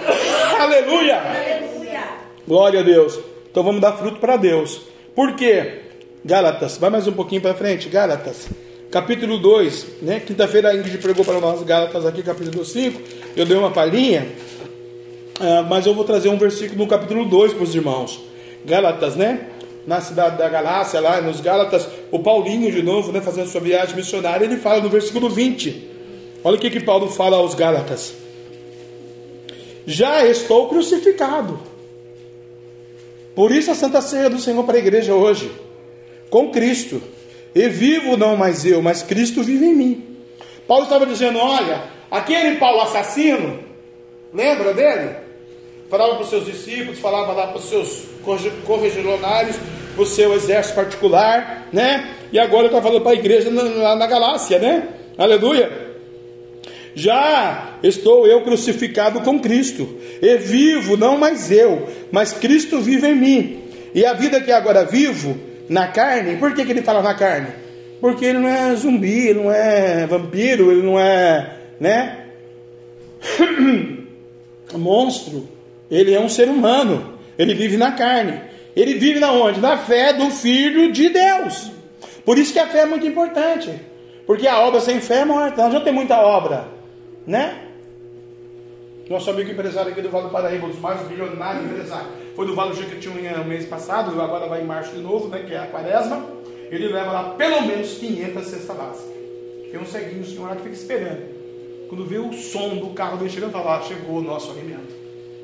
[0.59, 1.23] Aleluia.
[2.47, 3.19] Glória a Deus.
[3.51, 4.81] Então vamos dar fruto para Deus.
[5.15, 5.81] Por quê?
[6.25, 7.89] Gálatas, vai mais um pouquinho para frente.
[7.89, 8.49] Gálatas,
[8.91, 9.87] capítulo 2.
[10.03, 10.21] Né?
[10.21, 13.01] Quinta-feira a Ingrid pregou para nós Gálatas aqui, capítulo 5.
[13.37, 14.27] Eu dei uma palhinha.
[15.41, 18.21] Uh, mas eu vou trazer um versículo no capítulo 2 para os irmãos.
[18.65, 19.49] Gálatas, né?
[19.87, 23.95] Na cidade da Galácia, lá nos Gálatas, o Paulinho, de novo, né, fazendo sua viagem
[23.95, 25.91] missionária, ele fala no versículo 20.
[26.43, 28.24] Olha o que, que Paulo fala aos Gálatas
[29.87, 31.59] já estou crucificado.
[33.35, 35.51] Por isso a Santa Ceia do Senhor para a igreja hoje,
[36.31, 37.03] com Cristo.
[37.55, 40.17] E vivo não mais eu, mas Cristo vive em mim.
[40.67, 43.61] Paulo estava dizendo: olha, aquele Paulo assassino,
[44.33, 45.17] lembra dele?
[45.89, 48.07] Falava para os seus discípulos, falava lá para os seus
[48.67, 49.57] correligionários,
[49.95, 52.17] para o seu exército particular, né?
[52.33, 54.89] E agora está falando para a igreja lá na Galácia, né?
[55.17, 55.84] Aleluia.
[56.95, 59.89] Já estou eu crucificado com Cristo,
[60.23, 63.59] e vivo, não mais eu, mas Cristo vive em mim.
[63.95, 65.37] E a vida que agora vivo
[65.69, 67.49] na carne, por que, que ele fala na carne?
[68.01, 72.25] Porque ele não é zumbi, ele não é vampiro, ele não é, né?
[74.77, 75.49] monstro.
[75.91, 77.15] Ele é um ser humano.
[77.39, 78.41] Ele vive na carne.
[78.75, 79.61] Ele vive na onde?
[79.61, 81.71] Na fé do Filho de Deus.
[82.25, 83.71] Por isso que a fé é muito importante.
[84.27, 85.63] Porque a obra sem fé é morta.
[85.63, 86.69] Nós já tem muita obra,
[87.27, 87.69] né?
[89.09, 92.55] Nosso amigo empresário aqui do Vale do Paraíba, um dos mais bilionários empresários, foi do
[92.55, 95.59] Vale do Jequitinhonha no mês passado, agora vai em março de novo, né, que é
[95.59, 96.25] a quaresma.
[96.71, 99.15] Ele leva lá pelo menos 500 cestas básicas.
[99.71, 101.35] Tem um ceguinho, um senhor lá que fica esperando.
[101.89, 104.95] Quando vê o som do carro dele chegando, fala: ah, chegou o nosso alimento.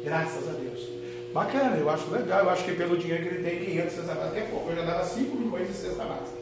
[0.02, 0.88] Graças a Deus.
[1.32, 2.40] Bacana, eu acho legal.
[2.40, 4.70] Eu acho que pelo dinheiro que ele tem, 500 cestas básicas é pouco.
[4.70, 6.39] Eu já dava 5 milhões de cestas básicas.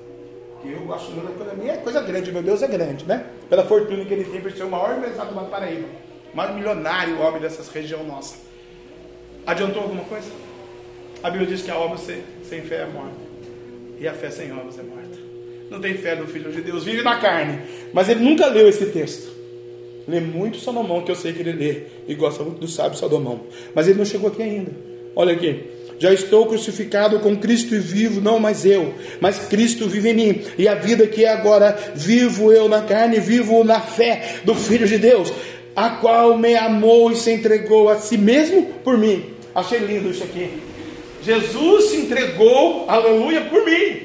[0.65, 3.27] Eu acho que para mim é coisa grande, meu Deus é grande, né?
[3.49, 5.87] Pela fortuna que ele tem por ser o maior empresário do Paraíba
[6.35, 8.37] mais milionário homem dessas região nossa.
[9.47, 10.31] Adiantou alguma coisa?
[11.23, 13.17] A Bíblia diz que a obra sem, sem fé é morta.
[13.99, 15.19] E a fé sem obras é morta.
[15.71, 17.61] Não tem fé no Filho de Deus, vive na carne.
[17.93, 19.37] Mas ele nunca leu esse texto.
[20.07, 21.83] Lê muito Salomão, que eu sei que ele lê.
[22.07, 23.41] E gosta muito do sábio Salomão.
[23.75, 24.71] Mas ele não chegou aqui ainda.
[25.17, 25.78] Olha aqui.
[25.99, 30.43] Já estou crucificado com Cristo e vivo, não mais eu, mas Cristo vive em mim.
[30.57, 34.87] E a vida que é agora, vivo eu na carne, vivo na fé do Filho
[34.87, 35.33] de Deus
[35.79, 39.27] a qual me amou e se entregou a si mesmo por mim.
[39.55, 40.61] Achei lindo isso aqui.
[41.23, 44.01] Jesus se entregou, aleluia, por mim,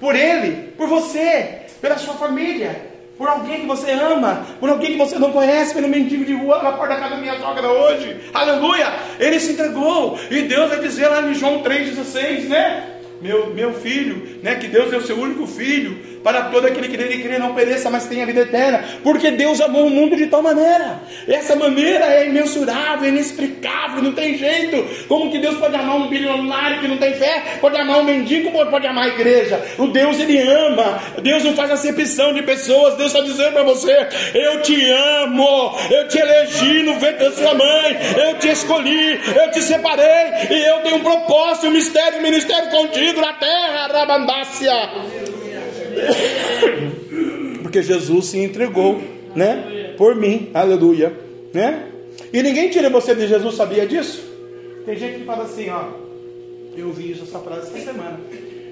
[0.00, 4.98] por ele, por você, pela sua família, por alguém que você ama, por alguém que
[4.98, 8.16] você não conhece, pelo mendigo de rua na porta da casa da minha sogra hoje,
[8.32, 12.90] aleluia, ele se entregou, e Deus vai dizer lá em João 3,16, né?
[13.22, 14.56] Meu, meu filho, né?
[14.56, 17.90] Que Deus é o seu único filho, para todo aquele que nele crê não pereça,
[17.90, 21.02] mas tenha vida eterna, porque Deus amou o mundo de tal maneira.
[21.28, 25.06] Essa maneira é imensurável, inexplicável, não tem jeito.
[25.06, 27.58] Como que Deus pode amar um bilionário que não tem fé?
[27.60, 29.62] Pode amar um mendigo, pode amar a igreja.
[29.78, 30.98] O Deus ele ama.
[31.22, 32.96] Deus não faz acepção de pessoas.
[32.96, 37.52] Deus está dizendo para você: Eu te amo, eu te elegi no ventre da sua
[37.52, 42.22] mãe, eu te escolhi, eu te separei e eu tenho um propósito, um mistério, um
[42.22, 45.43] ministério contigo na terra, Rabandácia.
[47.62, 49.02] Porque Jesus se entregou,
[49.34, 49.94] né?
[49.96, 51.12] Por mim, aleluia,
[51.52, 51.88] né?
[52.32, 54.24] E ninguém tira você de Jesus, sabia disso?
[54.84, 56.04] Tem gente que fala assim, ó.
[56.76, 58.18] Eu ouvi isso, essa frase essa semana.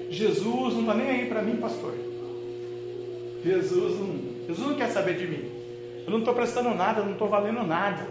[0.09, 1.93] Jesus não está nem aí para mim, pastor.
[3.43, 4.15] Jesus não,
[4.47, 5.43] Jesus não quer saber de mim.
[6.05, 8.07] Eu não estou prestando nada, eu não estou valendo nada.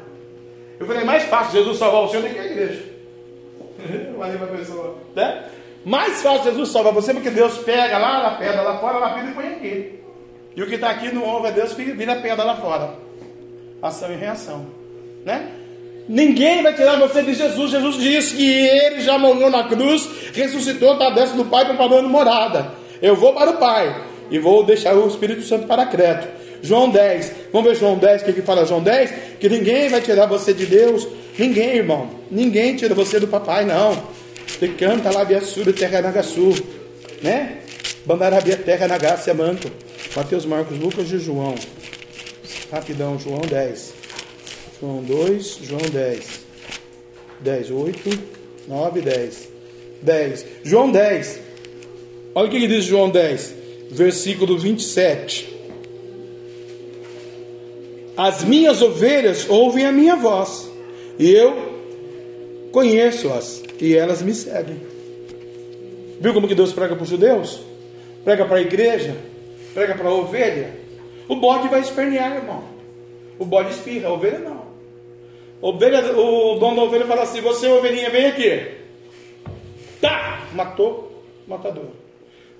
[0.81, 2.83] Eu falei, é mais fácil Jesus salvar o Senhor do que a igreja.
[4.19, 4.99] Valeu para a pessoa.
[5.15, 5.45] Né?
[5.85, 9.35] Mais fácil Jesus salvar você, porque Deus pega lá na pedra lá fora, lapida e
[9.35, 10.01] põe aqui.
[10.55, 12.91] E o que está aqui no ouve a Deus, vira pedra lá fora.
[13.83, 14.67] Ação e reação.
[15.25, 15.49] Né?
[16.09, 17.71] Ninguém vai tirar você de Jesus.
[17.71, 22.73] Jesus disse que ele já morreu na cruz, ressuscitou, está dentro do Pai, preparando morada.
[23.01, 26.29] Eu vou para o Pai e vou deixar o Espírito Santo para Creto.
[26.63, 29.13] João 10, vamos ver João 10, o que, que fala João 10?
[29.41, 31.09] Que ninguém vai tirar você de Deus.
[31.37, 32.09] Ninguém, irmão.
[32.31, 33.97] Ninguém tira você do papai, não.
[34.47, 36.55] Você canta lá Biassura, terra Nagaçu,
[37.23, 37.59] né?
[38.05, 39.71] Bandarabia, terra Nagácia, manto.
[40.15, 41.55] Mateus, Marcos, Lucas e João.
[42.71, 43.95] Rapidão, João 10.
[44.81, 46.41] João 2, João 10.
[47.41, 48.11] 10, 8,
[48.69, 49.49] 9, 10.
[50.03, 50.47] 10.
[50.65, 51.41] João 10.
[52.35, 53.55] Olha o que diz João 10,
[53.91, 55.53] versículo 27.
[58.17, 60.71] As minhas ovelhas ouvem a minha voz,
[61.19, 61.82] e eu
[62.73, 64.81] conheço-as, e elas me seguem.
[66.21, 67.61] Viu como que Deus prega para os judeus?
[68.25, 69.15] Prega para a igreja?
[69.75, 70.75] Prega para a ovelha?
[71.29, 72.65] O bode vai espernear, irmão.
[73.39, 74.63] O bode espirra, a ovelha não.
[75.61, 78.69] Ovelha, o dono da ovelha fala assim: Você, ovelhinha, vem aqui.
[80.01, 80.47] Tá!
[80.53, 81.87] Matou, matador.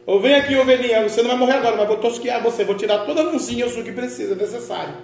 [0.07, 3.07] Ou vem aqui, ovelhinha, você não vai morrer agora, mas vou tosquiar você, vou tirar
[3.07, 4.95] toda a mãozinha, o que precisa, necessário.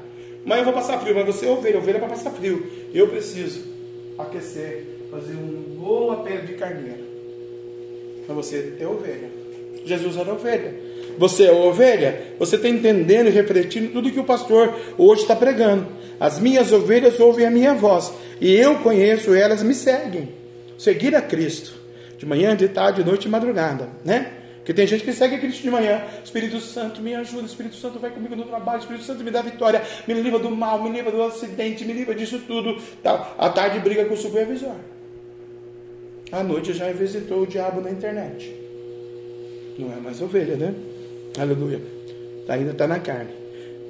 [0.45, 2.67] Mas eu vou passar frio, mas você é ovelha, ovelha é para passar frio.
[2.93, 3.65] Eu preciso
[4.19, 7.05] aquecer fazer uma boa pele de carneiro.
[8.27, 9.31] Para você ter ovelha.
[9.85, 10.75] Jesus era ovelha.
[11.19, 12.35] Você é ovelha?
[12.39, 15.87] Você está entendendo e refletindo tudo que o pastor hoje está pregando.
[16.21, 18.13] As minhas ovelhas ouvem a minha voz.
[18.41, 20.29] E eu conheço elas, me seguem.
[20.77, 21.77] Seguir a Cristo.
[22.19, 23.89] De manhã, de tarde, de noite e madrugada.
[24.05, 24.33] Né?
[24.59, 26.03] Porque tem gente que segue Cristo de manhã.
[26.23, 27.47] Espírito Santo, me ajuda.
[27.47, 28.81] Espírito Santo, vai comigo no trabalho.
[28.81, 29.83] Espírito Santo, me dá vitória.
[30.07, 32.81] Me livra do mal, me livra do acidente, me livra disso tudo.
[33.03, 33.35] Tá.
[33.39, 34.75] À tarde, briga com o supervisor.
[36.31, 38.55] À noite já visitou o diabo na internet.
[39.79, 40.75] Não é mais ovelha, né?
[41.39, 41.81] Aleluia.
[42.49, 43.31] Ainda está na carne.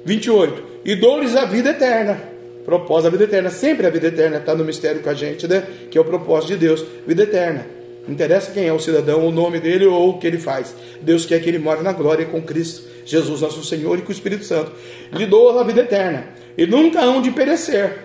[0.05, 0.63] 28.
[0.85, 2.21] E dou-lhes a vida eterna.
[2.63, 3.49] Propósito a vida eterna.
[3.49, 5.65] Sempre a vida eterna está no mistério com a gente, né?
[5.89, 6.85] Que é o propósito de Deus.
[7.05, 7.65] Vida eterna.
[8.05, 10.73] Não interessa quem é o cidadão, o nome dele ou o que ele faz.
[11.01, 14.11] Deus quer que ele more na glória com Cristo, Jesus nosso Senhor e com o
[14.11, 14.71] Espírito Santo.
[15.11, 16.27] Lhe dou a vida eterna.
[16.57, 17.97] E nunca hão de perecer.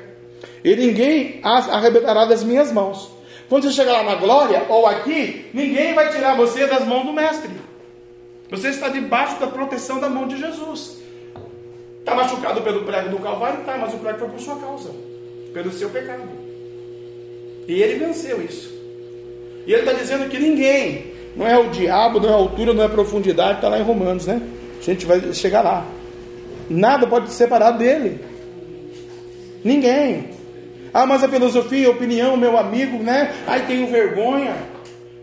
[0.64, 3.13] E ninguém as arrebatará das minhas mãos.
[3.54, 7.12] Quando você chegar lá na glória, ou aqui, ninguém vai tirar você das mãos do
[7.12, 7.52] Mestre.
[8.50, 10.98] Você está debaixo da proteção da mão de Jesus.
[12.00, 13.62] Está machucado pelo prego do Calvário?
[13.64, 14.90] Tá, mas o prego foi por sua causa,
[15.52, 16.28] pelo seu pecado.
[17.68, 18.74] E ele venceu isso.
[19.64, 22.82] E ele está dizendo que ninguém, não é o diabo, não é a altura, não
[22.82, 24.42] é a profundidade, está lá em Romanos, né?
[24.80, 25.86] A gente vai chegar lá.
[26.68, 28.18] Nada pode te separar dele.
[29.62, 30.30] Ninguém.
[30.94, 33.34] Ah, mas a filosofia, a opinião, meu amigo, né?
[33.48, 34.54] Ai, tenho vergonha.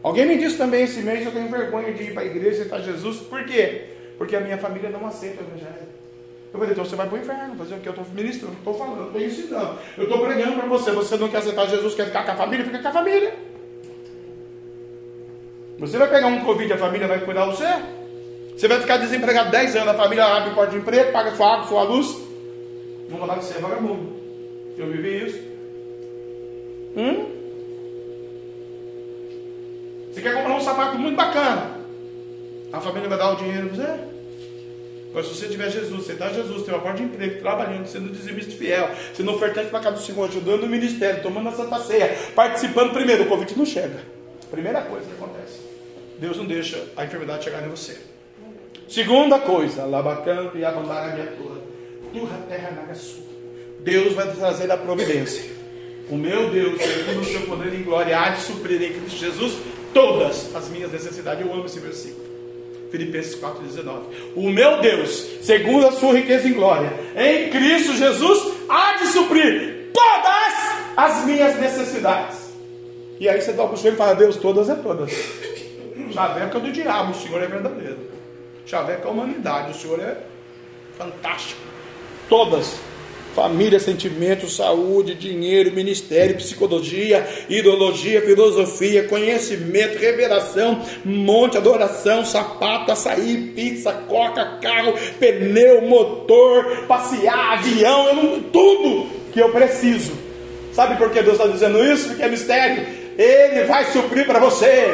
[0.04, 2.52] Alguém me disse também esse mês, eu tenho vergonha de ir para a igreja e
[2.60, 3.20] aceitar Jesus.
[3.20, 3.84] Por quê?
[4.18, 5.88] Porque a minha família não aceita o evangelho.
[6.54, 7.88] Eu falei, então você vai para o inferno, fazer o que?
[7.88, 9.78] Eu estou ministrando, estou falando, estou ensinando.
[9.98, 10.92] Eu estou pregando para você.
[10.92, 12.66] Você não quer aceitar Jesus, quer ficar com a família?
[12.66, 13.34] Fica com a família.
[15.80, 17.68] Você vai pegar um Covid, a família vai cuidar de você?
[18.58, 21.68] Você vai ficar desempregado 10 anos, a família abre porta de emprego, paga sua água,
[21.68, 22.18] sua luz.
[23.08, 24.20] Vamos falar que você é vagabundo.
[24.78, 25.51] Eu vivi isso.
[26.96, 27.32] Hum?
[30.12, 31.80] Você quer comprar um sapato muito bacana?
[32.74, 34.12] A família vai dar o dinheiro para você?
[35.14, 38.10] Mas se você tiver Jesus, você está Jesus, tem uma porta de emprego, trabalhando, sendo
[38.12, 42.16] dizimista fiel, sendo ofertante para casa do Senhor, ajudando o ministério, tomando a Santa Ceia,
[42.34, 44.00] participando primeiro, o convite não chega.
[44.50, 45.60] Primeira coisa que acontece.
[46.18, 47.98] Deus não deixa a enfermidade chegar em você.
[48.88, 51.62] Segunda coisa, labacanto e abandonar a minha tua.
[52.14, 53.24] Tua terra naga sua.
[53.80, 55.61] Deus vai trazer a providência.
[56.12, 59.54] O meu Deus, segundo o seu poder em glória, há de suprir em Cristo Jesus
[59.94, 61.46] todas as minhas necessidades.
[61.46, 62.26] Eu amo esse versículo.
[62.92, 64.02] Filipenses 4,19.
[64.36, 69.92] O meu Deus, segundo a sua riqueza em glória, em Cristo Jesus, há de suprir
[69.94, 70.54] todas
[70.98, 72.52] as minhas necessidades.
[73.18, 75.14] E aí você dá o Senhor e fala, Deus, todas é todas.
[76.12, 78.00] Chaveca do diabo, o Senhor é verdadeiro.
[78.66, 80.18] Chaveca é a humanidade, o Senhor é
[80.98, 81.62] fantástico.
[82.28, 82.91] Todas
[83.36, 93.92] família, sentimentos, saúde, dinheiro, ministério, psicologia, ideologia, filosofia, conhecimento, revelação, monte, adoração, sapato, açaí, pizza,
[94.08, 100.14] coca, carro, pneu, motor, passear, avião, não, tudo que eu preciso.
[100.74, 102.10] Sabe por que Deus está dizendo isso?
[102.10, 103.02] Porque é mistério.
[103.18, 104.88] Ele vai suprir para você,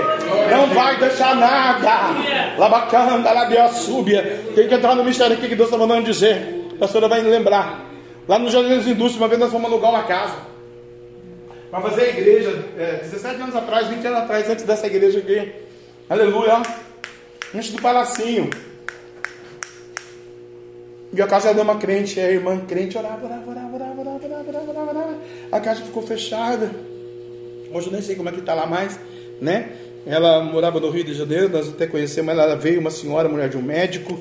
[0.51, 2.57] não vai deixar nada.
[2.57, 4.43] Labacanda, labia, súbia.
[4.55, 6.67] Tem que entrar no mistério aqui que Deus está mandando dizer.
[6.75, 7.96] A pastora vai lembrar.
[8.27, 10.35] Lá no Jardim das Indústrias, uma vez nós fomos alugar uma casa.
[11.71, 15.53] Para fazer a igreja, é, 17 anos atrás, 20 anos atrás, antes dessa igreja aqui.
[16.09, 16.61] Aleluia.
[17.55, 18.49] Antes do palacinho.
[21.13, 24.71] E a casa era uma crente, a irmã crente orava, orava, orava, orava, orava, orava,
[24.71, 25.17] orava, orava.
[25.51, 26.69] A casa ficou fechada.
[27.73, 28.99] Hoje eu nem sei como é que está lá mais,
[29.39, 29.71] né?
[30.05, 33.47] Ela morava no Rio de Janeiro, nós até conhecemos ela, ela veio, uma senhora, mulher
[33.47, 34.19] de um médico.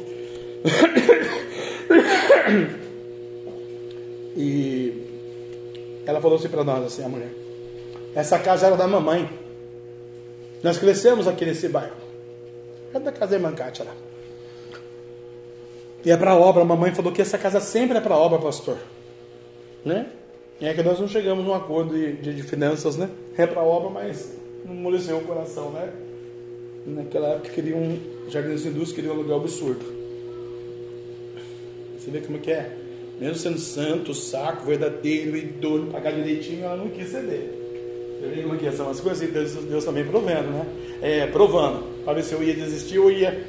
[4.37, 7.31] E ela falou assim para nós, assim, a mulher.
[8.15, 9.29] Essa casa era da mamãe.
[10.63, 11.97] Nós crescemos aqui nesse bairro.
[12.95, 13.95] É da casa da Kátia lá.
[16.05, 16.63] E é para obra.
[16.63, 18.79] A mamãe falou que essa casa sempre é para obra, pastor.
[19.85, 20.07] Né?
[20.61, 23.11] E é que nós não chegamos num acordo de, de, de finanças, né?
[23.37, 25.93] É para obra, mas não moleceu o coração, né?
[26.87, 29.85] Naquela época queriam um jardim das indústrias, queriam um aluguel absurdo.
[31.99, 32.86] Você vê como que é?
[33.19, 37.51] Mesmo sendo santo, saco, verdadeiro, idoso, pagar direitinho, ela não quis ceder.
[38.21, 39.31] Você vê como que são as coisas?
[39.31, 40.67] Deus, Deus também provendo, né?
[41.01, 42.05] É, provando.
[42.05, 43.47] Para ver se eu ia desistir ou ia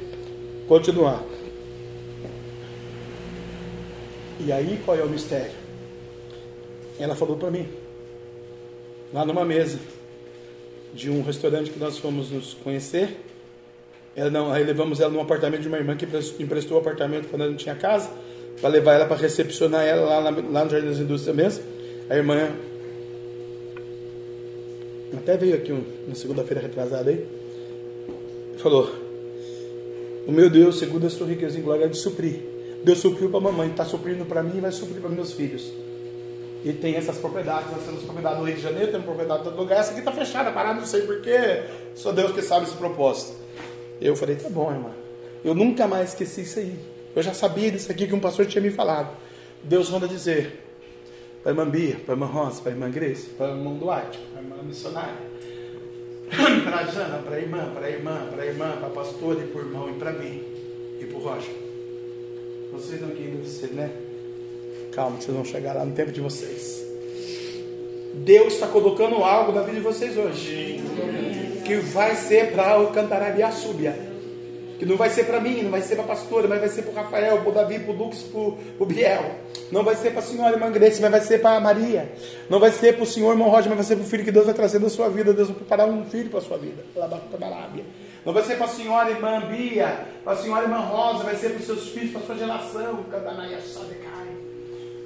[0.66, 1.22] continuar.
[4.40, 5.52] E aí, qual é o mistério?
[6.98, 7.68] Ela falou para mim,
[9.12, 9.78] lá numa mesa
[10.94, 13.16] de um restaurante que nós fomos nos conhecer.
[14.16, 16.06] Ela não, aí levamos ela num apartamento de uma irmã que
[16.42, 18.10] emprestou o apartamento quando ela não tinha casa
[18.60, 21.64] para levar ela para recepcionar ela lá, na, lá no Jardim das Indústrias mesmo.
[22.08, 22.50] A irmã
[25.16, 27.26] até veio aqui um, na segunda-feira retrasada aí.
[28.58, 28.90] Falou:
[30.26, 32.40] O meu Deus, segundo a sua riqueza em glória, é de suprir.
[32.84, 35.72] Deus supriu para a mamãe, está suprindo para mim e vai suprir para meus filhos.
[36.64, 39.56] E tem essas propriedades, nós temos propriedade no Rio de Janeiro, temos propriedade em todo
[39.56, 39.78] lugar.
[39.78, 41.62] Essa aqui está fechada, parada, não sei porquê.
[41.94, 43.36] Só Deus que sabe esse propósito.
[44.00, 44.90] Eu falei: Tá bom, irmã.
[45.44, 46.76] Eu nunca mais esqueci isso aí.
[47.18, 49.10] Eu já sabia disso aqui que um pastor tinha me falado.
[49.64, 50.62] Deus manda dizer
[51.42, 53.74] para a irmã Bia, para a irmã Rosa, para a irmã Grace, para a irmã
[53.74, 55.16] Duarte, para a irmã missionária,
[56.62, 59.40] para a Jana, para a irmã, para a irmã, para a irmã, para a pastora
[59.40, 60.44] e para o irmão e para mim
[61.00, 61.50] e para o Rocha.
[62.70, 63.90] Vocês não querem ser, né?
[64.92, 66.86] Calma, vocês vão chegar lá no tempo de vocês.
[68.14, 70.84] Deus está colocando algo na vida de vocês hoje.
[71.66, 74.07] que vai ser para o Cantarabia Súbia.
[74.78, 76.82] Que não vai ser para mim, não vai ser para a pastora, mas vai ser
[76.82, 79.34] para o Rafael, para o Davi, para o Lucas, para o Biel.
[79.72, 82.12] Não vai ser para a senhora irmã Grace, mas vai ser para a Maria.
[82.48, 84.30] Não vai ser para o senhor irmão Roger, mas vai ser para o filho que
[84.30, 85.32] Deus vai trazer na sua vida.
[85.32, 86.84] Deus vai preparar um filho para a sua vida.
[88.24, 91.50] Não vai ser para a senhora irmã Bia, para a senhora irmã Rosa, vai ser
[91.50, 93.04] para os seus filhos, para a sua geração.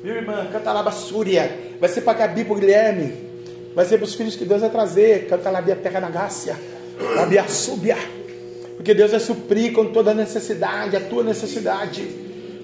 [0.02, 0.48] Viu, irmã?
[0.52, 1.76] Cantalabassúria.
[1.80, 3.32] Vai ser para Gabi, para o Guilherme.
[3.74, 5.28] Vai ser para os filhos que Deus vai trazer.
[5.28, 6.58] Cantalabia Terra na Gácia.
[7.16, 7.96] Labia Súbia.
[8.82, 12.04] Porque Deus vai suprir com toda a necessidade, a tua necessidade.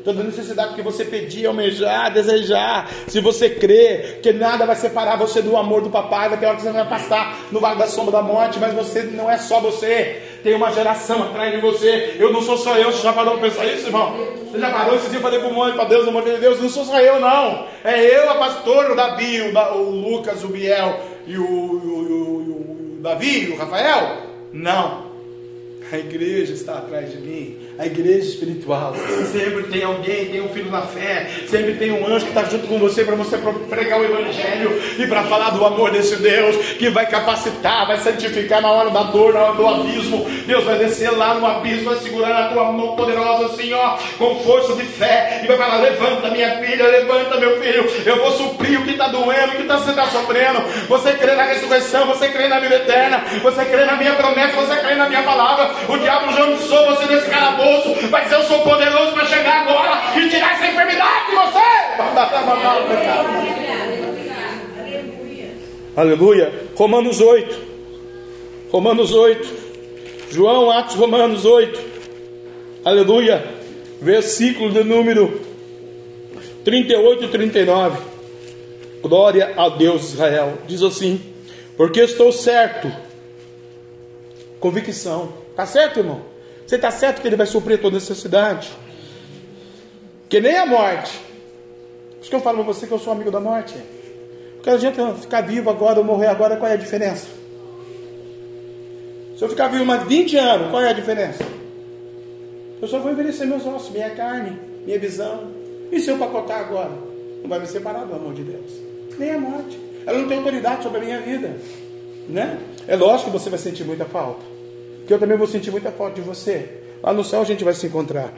[0.04, 2.90] Toda necessidade que você pedir, almejar, desejar.
[3.06, 6.56] Se você crê que nada vai separar você do amor do papai, vai ter hora
[6.56, 9.60] que você vai passar no vale da sombra da morte, mas você não é só
[9.60, 10.20] você.
[10.42, 12.16] Tem uma geração atrás de você.
[12.18, 12.90] Eu não sou só eu.
[12.90, 14.16] Você já parou para pensar isso, irmão?
[14.50, 16.60] Você já parou esse dia para monte para Deus, amor de Deus?
[16.60, 17.66] Não sou só eu, não.
[17.84, 23.02] É eu, a pastora, o Davi, o, o Lucas, o Biel e o, o, o
[23.02, 24.16] Davi, o Rafael?
[24.52, 25.07] Não.
[25.90, 28.94] A igreja está atrás de mim, a igreja espiritual.
[29.30, 32.66] Sempre tem alguém, tem um filho da fé, sempre tem um anjo que está junto
[32.66, 33.38] com você para você
[33.68, 38.60] pregar o Evangelho e para falar do amor desse Deus que vai capacitar, vai santificar
[38.60, 40.26] na hora da dor, na hora do abismo.
[40.46, 44.74] Deus vai descer lá no abismo, vai segurar a tua mão poderosa ó, com força
[44.74, 48.84] de fé, e vai falar: Levanta, minha filha, levanta, meu filho, eu vou suprir o
[48.84, 50.60] que está doendo, o que está tá sofrendo.
[50.88, 54.76] Você crê na ressurreição, você crê na vida eterna, você crê na minha promessa, você
[54.76, 55.70] crê na minha palavra.
[55.88, 57.30] O diabo já abençoou você nesse
[57.68, 61.58] calabouço, mas eu sou poderoso para chegar agora e tirar essa enfermidade de você.
[65.96, 66.52] Aleluia.
[66.74, 67.68] Romanos 8.
[68.70, 69.68] Romanos 8.
[70.30, 71.80] João, Atos Romanos 8.
[72.84, 73.44] Aleluia.
[74.00, 75.40] Versículo de número
[76.64, 77.98] 38 e 39.
[79.02, 80.58] Glória a Deus Israel.
[80.66, 81.20] Diz assim:
[81.76, 82.90] Porque estou certo.
[84.60, 86.22] Convicção Está certo, irmão?
[86.68, 88.70] Você está certo que Ele vai suprir a tua necessidade?
[90.28, 91.18] Que nem a morte.
[92.10, 93.74] Por isso que eu falo para você que eu sou amigo da morte.
[94.56, 97.26] Porque a gente ficar vivo agora ou morrer agora, qual é a diferença?
[99.38, 101.42] Se eu ficar vivo mais 20 anos, qual é a diferença?
[102.82, 105.50] Eu só vou envelhecer meus ossos, minha carne, minha visão.
[105.90, 106.92] E se eu pacotar agora?
[107.40, 108.72] Não vai me separar do amor de Deus.
[109.18, 109.80] Nem a morte.
[110.06, 111.56] Ela não tem autoridade sobre a minha vida.
[112.28, 112.58] Né?
[112.86, 114.57] É lógico que você vai sentir muita falta
[115.08, 116.68] que eu também vou sentir muita falta de você.
[117.02, 118.30] Lá no céu a gente vai se encontrar.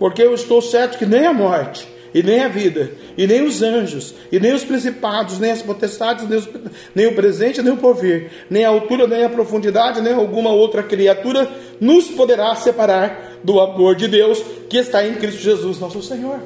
[0.00, 3.62] Porque eu estou certo que nem a morte, e nem a vida, e nem os
[3.62, 6.48] anjos, e nem os principados, nem as potestades, nem, os,
[6.92, 10.82] nem o presente, nem o porvir, nem a altura, nem a profundidade, nem alguma outra
[10.82, 11.48] criatura
[11.80, 16.40] nos poderá separar do amor de Deus que está em Cristo Jesus, nosso Senhor.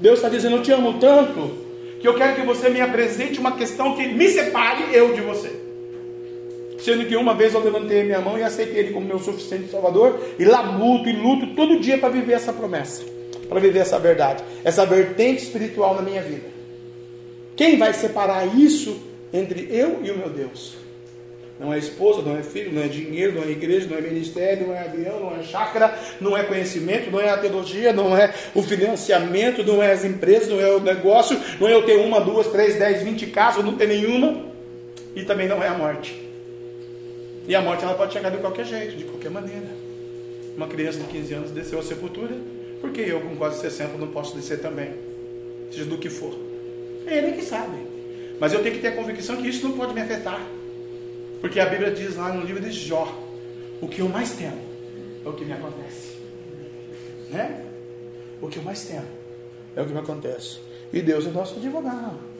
[0.00, 1.48] Deus está dizendo: Eu te amo tanto
[2.00, 5.63] que eu quero que você me apresente uma questão que me separe eu de você.
[6.84, 9.70] Sendo que uma vez eu levantei a minha mão e aceitei Ele como meu suficiente
[9.70, 13.02] Salvador, e lá luto e luto todo dia para viver essa promessa,
[13.48, 16.46] para viver essa verdade, essa vertente espiritual na minha vida.
[17.56, 19.00] Quem vai separar isso
[19.32, 20.76] entre eu e o meu Deus?
[21.58, 24.66] Não é esposa, não é filho, não é dinheiro, não é igreja, não é ministério,
[24.66, 28.34] não é avião, não é chácara, não é conhecimento, não é a teologia, não é
[28.54, 32.20] o financiamento, não é as empresas, não é o negócio, não é eu ter uma,
[32.20, 34.52] duas, três, dez, vinte casas, não ter nenhuma,
[35.16, 36.23] e também não é a morte.
[37.46, 39.68] E a morte ela pode chegar de qualquer jeito, de qualquer maneira.
[40.56, 42.34] Uma criança de 15 anos desceu à sepultura,
[42.80, 44.94] porque eu com quase 60 não posso descer também,
[45.70, 46.34] seja do que for.
[47.06, 47.76] É ele que sabe.
[48.40, 50.40] Mas eu tenho que ter a convicção que isso não pode me afetar.
[51.40, 53.06] Porque a Bíblia diz lá no livro de Jó:
[53.80, 54.60] o que eu mais temo
[55.24, 56.16] é o que me acontece.
[57.30, 57.64] Né?
[58.40, 59.06] O que eu mais temo
[59.76, 60.58] é o que me acontece.
[60.92, 62.33] E Deus é nosso advogado.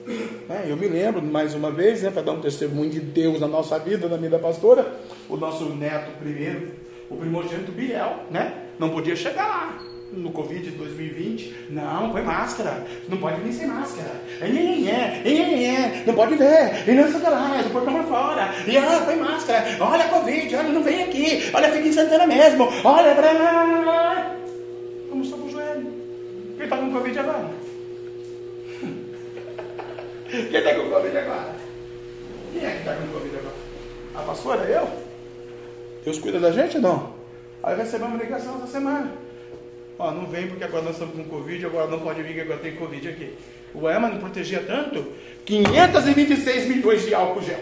[0.48, 3.48] É, eu me lembro, mais uma vez, né, para dar um testemunho de Deus na
[3.48, 6.72] nossa vida, na vida da pastora, o nosso neto primeiro,
[7.08, 9.78] o primogênito Biel, né, não podia chegar lá
[10.12, 11.70] no Covid de 2020.
[11.70, 12.86] Não, foi máscara.
[13.08, 14.10] Não pode vir sem máscara.
[14.40, 16.88] É, é, é, é, não pode ver.
[16.88, 18.54] E não sei lá, do portão lá fora.
[18.66, 19.64] E ah, foi máscara.
[19.80, 21.50] Olha Covid, olha, não vem aqui.
[21.52, 22.68] Olha, fica em Santana mesmo.
[22.84, 24.36] Olha, pra...
[25.10, 25.92] Vamos só pro joelho.
[26.56, 27.63] Quem está com Covid agora?
[30.34, 31.54] Quem está com Covid agora?
[32.52, 33.54] Quem é que está com Covid agora?
[34.16, 34.62] A pastora?
[34.64, 34.88] Eu?
[36.04, 37.14] Deus cuida da gente não?
[37.62, 39.12] Aí recebemos uma ligação essa semana.
[39.96, 42.58] Ó, não vem porque agora nós estamos com Covid, agora não pode vir que agora
[42.58, 43.32] tem Covid aqui.
[43.72, 45.06] O EMA não protegia tanto?
[45.44, 47.60] 526 milhões de álcool gel.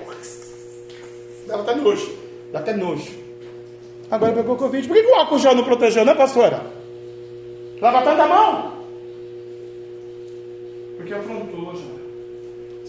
[1.46, 2.18] Dá até nojo.
[2.52, 3.12] Dá até nojo.
[4.10, 4.88] Agora pegou Covid.
[4.88, 6.64] Por que, o álcool gel não protegeu, né, pastora?
[7.82, 8.84] Lava tanto a mão?
[10.96, 12.01] Porque afrontou, já.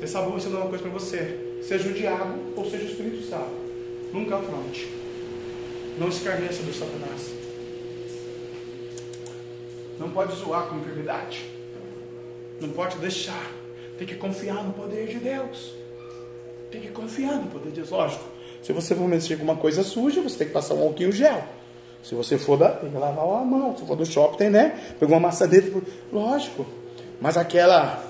[0.04, 1.62] Esse sabor vai ensinar uma coisa para você.
[1.66, 3.54] Seja o diabo ou seja o Espírito Santo.
[4.12, 4.91] Nunca afronte.
[5.97, 7.32] Não escarneça do Satanás.
[9.97, 11.49] Não pode zoar com enfermidade.
[12.60, 13.49] Não pode deixar.
[13.97, 15.74] Tem que confiar no poder de Deus.
[16.70, 17.89] Tem que confiar no poder de Deus.
[17.89, 18.26] Lógico,
[18.62, 21.43] se você for mexer com uma coisa suja, você tem que passar um alquinho gel.
[22.04, 23.78] Se você for da, tem que lavar a mão.
[23.78, 24.95] Se for do shopping, né?
[24.99, 25.82] Pegou uma maçaneta.
[26.12, 26.66] Lógico.
[27.22, 28.04] Mas aquela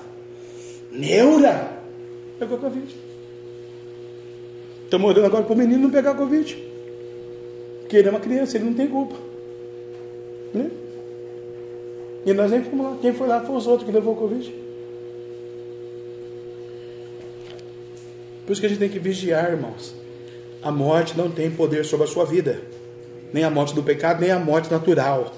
[0.90, 1.73] neura
[2.38, 2.94] pegou Covid.
[4.84, 6.56] Estamos orando agora para o menino não pegar Covid.
[7.80, 9.16] Porque ele é uma criança, ele não tem culpa.
[10.52, 10.70] Né?
[12.24, 12.98] E nós nem fomos lá.
[13.00, 14.54] Quem foi lá foi os outros que levou o Covid.
[18.46, 19.94] Por isso que a gente tem que vigiar, irmãos.
[20.62, 22.62] A morte não tem poder sobre a sua vida.
[23.32, 25.34] Nem a morte do pecado, nem a morte natural.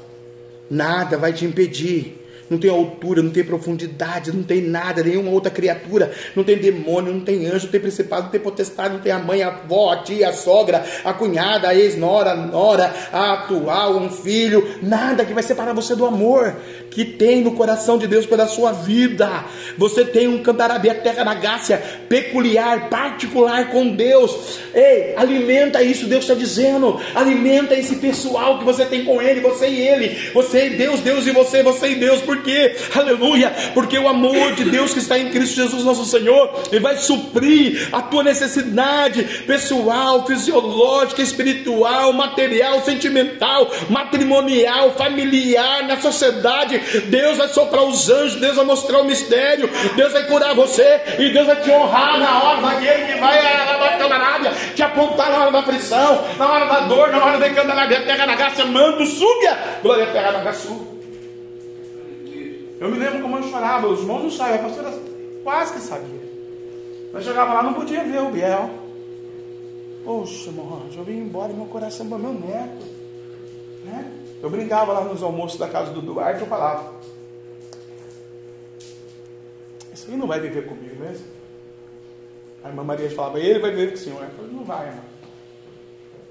[0.69, 5.51] Nada vai te impedir não tem altura, não tem profundidade, não tem nada, nenhuma outra
[5.51, 9.13] criatura, não tem demônio, não tem anjo, não tem principado, não tem potestade, não tem
[9.13, 13.33] a mãe, a avó, a tia, a sogra, a cunhada, a ex-nora, a nora, a
[13.35, 16.57] atual, um filho, nada que vai separar você do amor
[16.97, 19.45] que tem no coração de Deus pela sua vida.
[19.77, 21.77] Você tem um cantarabé terra na gácia
[22.09, 24.59] peculiar, particular com Deus.
[24.75, 26.99] Ei, alimenta isso, Deus está dizendo.
[27.15, 30.31] Alimenta esse pessoal que você tem com Ele, você e Ele.
[30.33, 32.23] Você e Deus, Deus e você, você e Deus.
[32.23, 32.77] Por quê?
[32.95, 33.55] Aleluia.
[33.75, 37.89] Porque o amor de Deus que está em Cristo Jesus, nosso Senhor, Ele vai suprir
[37.93, 47.83] a tua necessidade pessoal, fisiológica, espiritual, material, sentimental, matrimonial, familiar, na sociedade Deus vai soprar
[47.85, 51.71] os anjos, Deus vai mostrar o mistério, Deus vai curar você e Deus vai te
[51.71, 56.51] honrar na hora daquele que vai na camarada, te apontar na hora da aflição, na
[56.51, 60.33] hora da dor, na hora da candelabra, terra na graça, mando, súbia, glória a terra
[60.33, 60.96] na graça.
[62.79, 64.93] Eu me lembro como eu chorava, os irmãos não sabiam, a pastora
[65.43, 66.27] quase que sabia.
[67.13, 68.71] Mas chegava lá, não podia ver o Biel.
[70.05, 72.87] Poxa, irmão, eu vim embora e meu coração para meu neto.
[73.85, 74.13] Né?
[74.43, 76.93] Eu brincava lá nos almoços da casa do Duarte, eu falava:
[79.93, 81.27] Isso aí não vai viver comigo mesmo?
[82.63, 84.23] A irmã Maria falava: Ele vai viver com o senhor.
[84.23, 85.03] Eu falei: Não vai, irmã.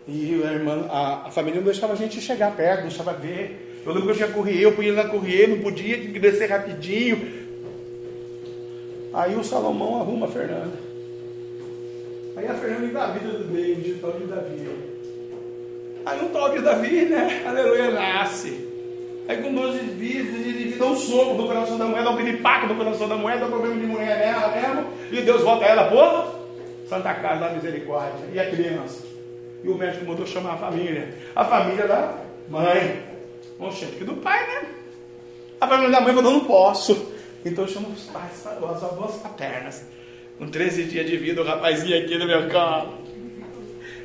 [0.07, 3.64] E a, irmã, a, a, família não deixava a gente chegar perto, deixava ver.
[3.85, 6.19] Eu lembro que eu tinha correr, eu podia ir lá correr, não podia, tinha que
[6.19, 7.45] descer rapidinho.
[9.13, 10.73] Aí o Salomão arruma a Fernanda.
[12.35, 14.67] Aí a Fernanda engravida do meio, de tal de Davi.
[16.05, 17.43] Aí um tal de Davi, né?
[17.45, 18.67] Aleluia, nasce.
[19.27, 22.75] Aí com 12 vidas, ele dá um soco no coração da dá um piripaque no
[22.75, 26.35] coração da mulher, dá um problema de mulher nela mesmo, e Deus volta ela por
[26.87, 28.25] Santa Casa da Misericórdia.
[28.33, 29.03] E a criança?
[29.63, 31.09] E o médico mandou chamar a família.
[31.35, 32.17] A família da
[32.49, 33.14] mãe.
[33.59, 34.69] Oxe, que do pai, né?
[35.61, 37.13] A família da mãe falou, não posso.
[37.45, 39.85] Então chama os pais, as avós paternas.
[40.37, 42.97] Com 13 dias de vida, o rapazinho aqui no meu colo.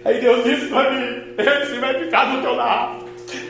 [0.05, 3.05] Aí Deus disse para mim: Esse vai ficar do teu lado,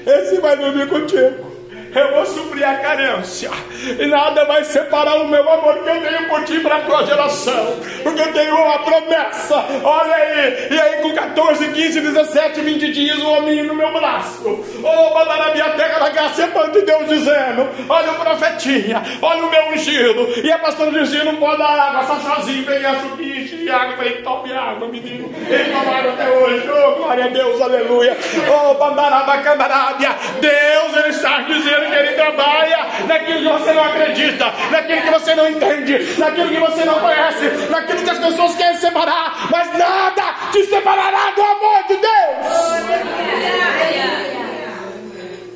[0.06, 1.49] esse vai dormir contigo
[1.94, 3.50] eu vou suprir a carência,
[3.98, 7.06] e nada vai separar o meu amor que eu tenho por ti para a tua
[7.06, 9.64] geração, porque eu tenho uma promessa.
[9.82, 14.64] Olha aí, e aí com 14, 15, 17, 20 dias, o homem no meu braço,
[14.82, 19.50] oh, mandar a minha terra na graça, de Deus dizendo: Olha o profetinha, olha o
[19.50, 23.56] meu ungido, e a pastora dizia: Não pode dar água, só sozinho, peguei a chupiche
[23.56, 28.16] de água, falei: Tome água, menino, ele tomaram até hoje, oh, glória a Deus, aleluia,
[28.48, 30.10] oh, bandaraba, camarábia,
[30.40, 35.34] Deus, ele está dizendo que Ele trabalha naquilo que você não acredita, naquilo que você
[35.34, 40.34] não entende, naquilo que você não conhece, naquilo que as pessoas querem separar, mas nada
[40.52, 42.10] te separará do amor de Deus.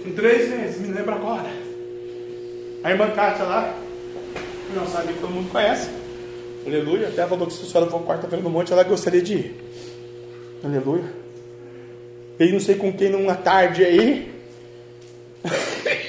[0.06, 1.64] Em três meses, me lembro agora.
[2.82, 3.74] A irmã Kátia lá,
[4.66, 5.88] que não sabe que todo mundo conhece.
[6.66, 7.08] Aleluia.
[7.08, 9.64] Até falou que se a senhora for quarta-feira no monte, ela gostaria de ir.
[10.62, 11.04] Aleluia.
[12.38, 14.32] E não sei com quem numa tarde aí.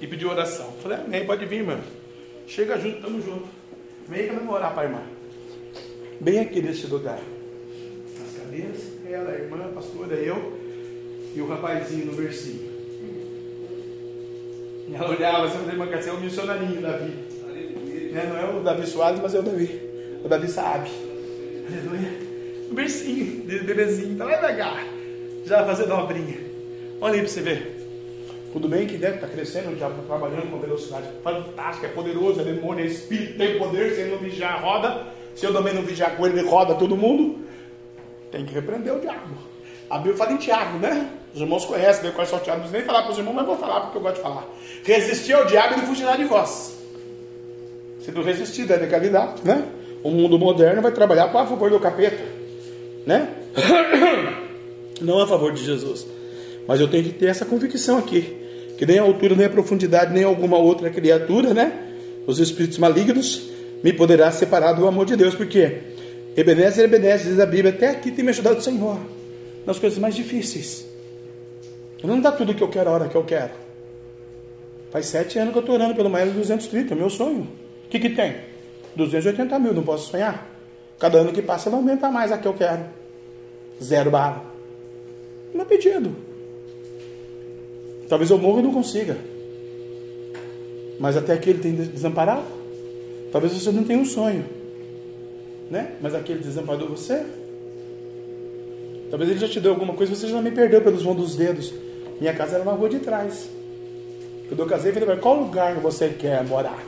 [0.00, 0.72] e pediu oração.
[0.82, 1.78] Falei, amém, pode vir, irmã.
[2.46, 3.48] Chega junto, estamos juntos.
[4.08, 5.02] Vem que eu vou orar para a irmã.
[6.20, 7.18] Bem aqui nesse lugar.
[7.18, 10.58] As cadeiras, ela, a irmã, a pastora, eu
[11.34, 12.72] e o rapazinho no versinho.
[14.88, 17.32] E ela olhava, você falei, irmã, que é o missionarinho Davi.
[18.12, 18.26] Né?
[18.28, 19.80] Não é o Davi Soares, mas é o Davi.
[20.24, 20.90] O Davi sabe.
[21.68, 22.10] Aleluia.
[22.70, 24.86] O bercinho, bebezinho, tá lá devagar.
[25.46, 26.51] Já fazendo obrinha.
[27.02, 27.82] Olha aí para você ver.
[28.52, 32.40] Tudo bem que deve estar tá crescendo, já está trabalhando com velocidade fantástica, é poderoso,
[32.40, 35.08] é demônio, é espírito, tem poder, se ele não vigiar, roda.
[35.34, 37.40] Se eu também não vigiar com ele, ele roda todo mundo.
[38.30, 39.34] Tem que repreender o diabo.
[39.90, 41.10] A Bíblia fala em Tiago, né?
[41.34, 42.12] Os irmãos conhecem, né?
[42.14, 44.16] quais são Tiago, não nem falar para os irmãos, mas vou falar porque eu gosto
[44.16, 44.46] de falar.
[44.84, 46.78] Resistir ao diabo, ele fugirá de vós.
[47.98, 49.66] Se tu resistir da legalidade, né?
[50.04, 52.22] O mundo moderno vai trabalhar a favor do capeta,
[53.04, 53.28] né?
[55.00, 56.06] Não a favor de Jesus.
[56.66, 58.36] Mas eu tenho que ter essa convicção aqui,
[58.78, 61.72] que nem a altura, nem a profundidade, nem alguma outra criatura, né?
[62.26, 63.50] Os espíritos malignos
[63.82, 65.78] me poderá separar do amor de Deus, porque
[66.36, 68.98] Ebenezer, Ebenezer, diz a Bíblia, até aqui tem me ajudado o Senhor,
[69.66, 70.86] nas coisas mais difíceis.
[72.02, 73.52] Não dá tudo o que eu quero a hora que eu quero.
[74.90, 77.48] Faz sete anos que eu estou orando pelo de 230, é meu sonho.
[77.86, 78.36] O que, que tem?
[78.96, 80.48] 280 mil, não posso sonhar.
[80.98, 82.84] Cada ano que passa não aumenta mais a que eu quero.
[83.82, 84.44] Zero bala.
[85.54, 86.14] Meu pedido.
[88.12, 89.16] Talvez eu morra e não consiga.
[91.00, 92.44] Mas até aqui ele tem desamparado.
[93.32, 94.44] Talvez você não tenha um sonho.
[95.70, 95.92] Né?
[95.98, 97.24] Mas aquele desamparou você.
[99.08, 101.72] Talvez ele já te deu alguma coisa, você já me perdeu pelos vão dos dedos.
[102.20, 103.48] Minha casa era na rua de trás.
[104.46, 106.84] Quando eu casei, eu falei, qual lugar você quer morar?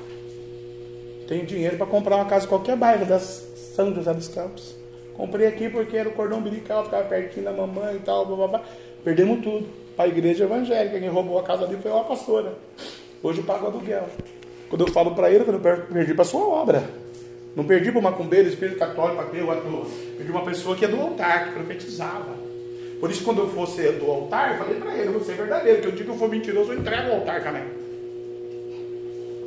[1.26, 4.76] Tenho dinheiro para comprar uma casa em qualquer bairro das São José dos Campos.
[5.14, 8.48] Comprei aqui porque era o cordão umbilical, ficava pertinho da mamãe e tal, blá, blá,
[8.48, 8.64] blá.
[9.02, 9.83] Perdemos tudo.
[9.96, 12.54] Para a igreja evangélica, quem roubou a casa ali foi uma pastora.
[13.22, 14.08] Hoje eu pago aluguel.
[14.68, 15.60] Quando eu falo para ele, eu
[15.92, 16.82] perdi para sua obra.
[17.54, 19.86] Não perdi para o macumbeiro, espírito católico, ateu, ateu.
[20.16, 22.34] Perdi uma pessoa que é do altar, que profetizava.
[22.98, 25.86] Por isso, quando eu fosse do altar, eu falei para ele, vou ser verdadeiro, que
[25.86, 27.62] eu digo que eu for mentiroso, eu entrego o altar também.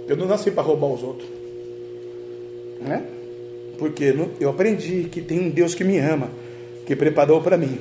[0.08, 1.28] Eu não nasci para roubar os outros.
[2.80, 3.04] Né?
[3.78, 6.30] Porque eu aprendi que tem um Deus que me ama,
[6.86, 7.80] que preparou para mim.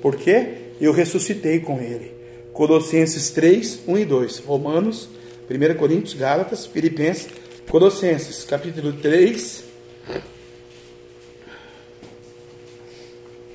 [0.00, 2.12] Porque eu ressuscitei com ele.
[2.52, 4.38] Colossenses 3, 1 e 2.
[4.40, 5.08] Romanos,
[5.48, 7.28] 1 Coríntios, Gálatas, Filipenses,
[7.70, 9.64] Colossenses, capítulo 3,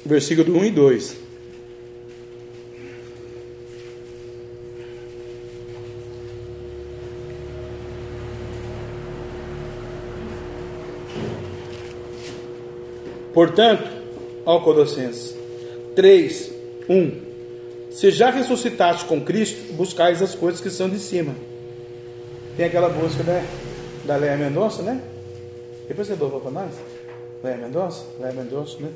[0.06, 1.18] versículo 1 e 2.
[13.34, 13.88] Portanto,
[14.46, 15.36] ao Colossenses
[15.94, 16.57] 3,
[16.90, 17.28] 1.
[17.92, 21.34] Se já ressuscitaste com Cristo, buscais as coisas que são de cima.
[22.56, 23.46] Tem aquela música, né?
[24.06, 25.02] Da Leia Mendonça, né?
[25.88, 26.74] Depois você louvou para nós?
[27.44, 28.06] Leia Mendonça?
[28.20, 28.90] Leia Mendonça, né?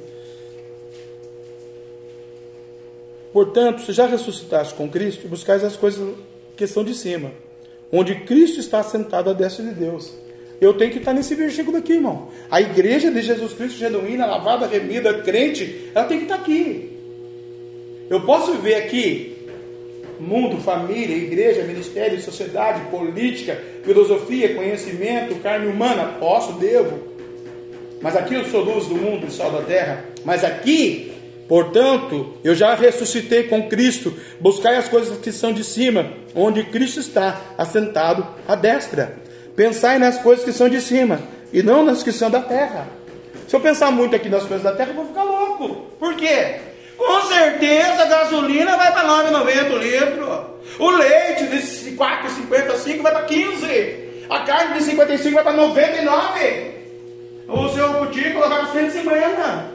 [3.32, 6.16] Portanto, se já ressuscitaste com Cristo, buscais as coisas
[6.58, 7.32] que são de cima,
[7.92, 10.14] onde Cristo está sentado à destra de Deus.
[10.60, 12.28] Eu tenho que estar nesse versículo aqui, irmão.
[12.50, 16.91] A igreja de Jesus Cristo genuína, lavada, remida, crente, ela tem que estar aqui.
[18.12, 19.38] Eu posso viver aqui
[20.20, 26.18] mundo, família, igreja, ministério, sociedade, política, filosofia, conhecimento, carne humana.
[26.20, 27.00] Posso, devo.
[28.02, 30.04] Mas aqui eu sou luz do mundo e sol da terra.
[30.26, 31.14] Mas aqui,
[31.48, 34.14] portanto, eu já ressuscitei com Cristo.
[34.42, 39.20] Buscai as coisas que são de cima, onde Cristo está assentado à destra.
[39.56, 41.22] Pensai nas coisas que são de cima
[41.54, 42.90] e não nas que são da terra.
[43.48, 45.88] Se eu pensar muito aqui nas coisas da terra, eu vou ficar louco.
[45.98, 46.71] Por quê?
[47.02, 50.46] Com certeza a gasolina vai para 9,90 o litro.
[50.78, 54.12] O leite de 4,55 vai para 15.
[54.30, 56.72] A carne de 55 vai para 99.
[57.48, 59.72] O seu cutícula vai para 150.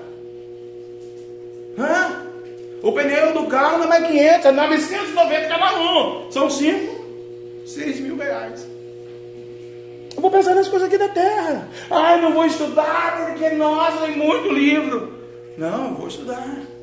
[1.79, 2.23] Hã?
[2.81, 6.31] O pneu do carro não é mais 500, é 990 cada um.
[6.31, 8.67] São 5, 6 mil reais.
[10.15, 11.69] Eu vou pensar nas coisas aqui da terra.
[11.91, 15.13] Ai, não vou estudar porque, nossa, tem muito livro.
[15.59, 16.76] Não, eu vou estudar.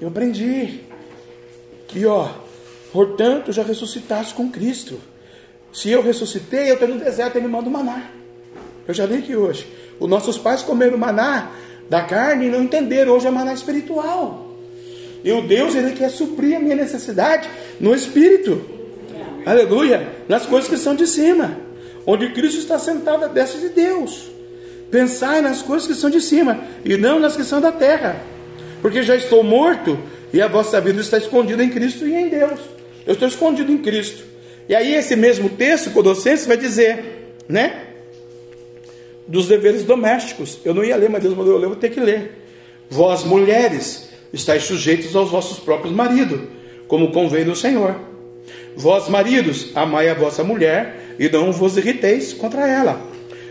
[0.00, 0.80] Eu aprendi
[1.86, 2.28] que, ó,
[2.92, 5.00] portanto, já ressuscitaste com Cristo.
[5.72, 8.10] Se eu ressuscitei, eu estou no deserto, ele manda o maná.
[8.86, 9.66] Eu já li aqui hoje.
[9.98, 11.50] Os nossos pais comeram maná
[11.90, 13.12] da carne e não entenderam.
[13.12, 14.46] Hoje é maná espiritual.
[15.24, 17.48] E o Deus, ele quer suprir a minha necessidade
[17.80, 18.78] no espírito
[19.50, 21.56] aleluia, nas coisas que são de cima,
[22.06, 24.30] onde Cristo está sentado à destra de Deus.
[24.90, 28.20] Pensai nas coisas que são de cima e não nas que são da terra,
[28.80, 29.98] porque já estou morto
[30.32, 32.60] e a vossa vida está escondida em Cristo e em Deus.
[33.06, 34.24] Eu estou escondido em Cristo.
[34.68, 37.86] E aí, esse mesmo texto, Colossenses, vai dizer, né?
[39.26, 40.58] Dos deveres domésticos.
[40.64, 42.44] Eu não ia ler, mas Deus mandou eu ler, vou ter que ler.
[42.90, 46.40] Vós, mulheres, estáis sujeitos aos vossos próprios maridos,
[46.86, 47.96] como convém no Senhor.
[48.76, 53.00] Vós, maridos, amai a vossa mulher e não vos irriteis contra ela.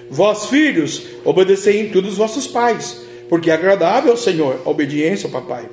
[0.09, 5.27] Vós, filhos, obedecei em tudo os vossos pais, porque é agradável ao Senhor a obediência
[5.27, 5.69] ao papai.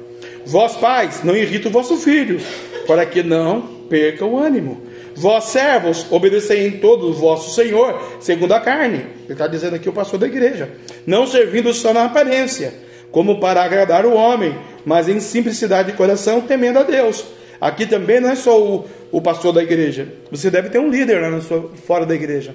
[0.47, 2.41] Vós, pais, não irrita o vosso filho,
[2.87, 4.83] para que não perca o ânimo.
[5.15, 9.07] Vós, servos, obedecei em todo o vosso Senhor, segundo a carne.
[9.25, 10.71] Ele está dizendo aqui o pastor da igreja.
[11.07, 12.75] Não servindo só na aparência,
[13.11, 17.25] como para agradar o homem, mas em simplicidade de coração, temendo a Deus.
[17.61, 20.09] Aqui também não é só o, o pastor da igreja.
[20.31, 22.55] Você deve ter um líder lá sua, fora da igreja.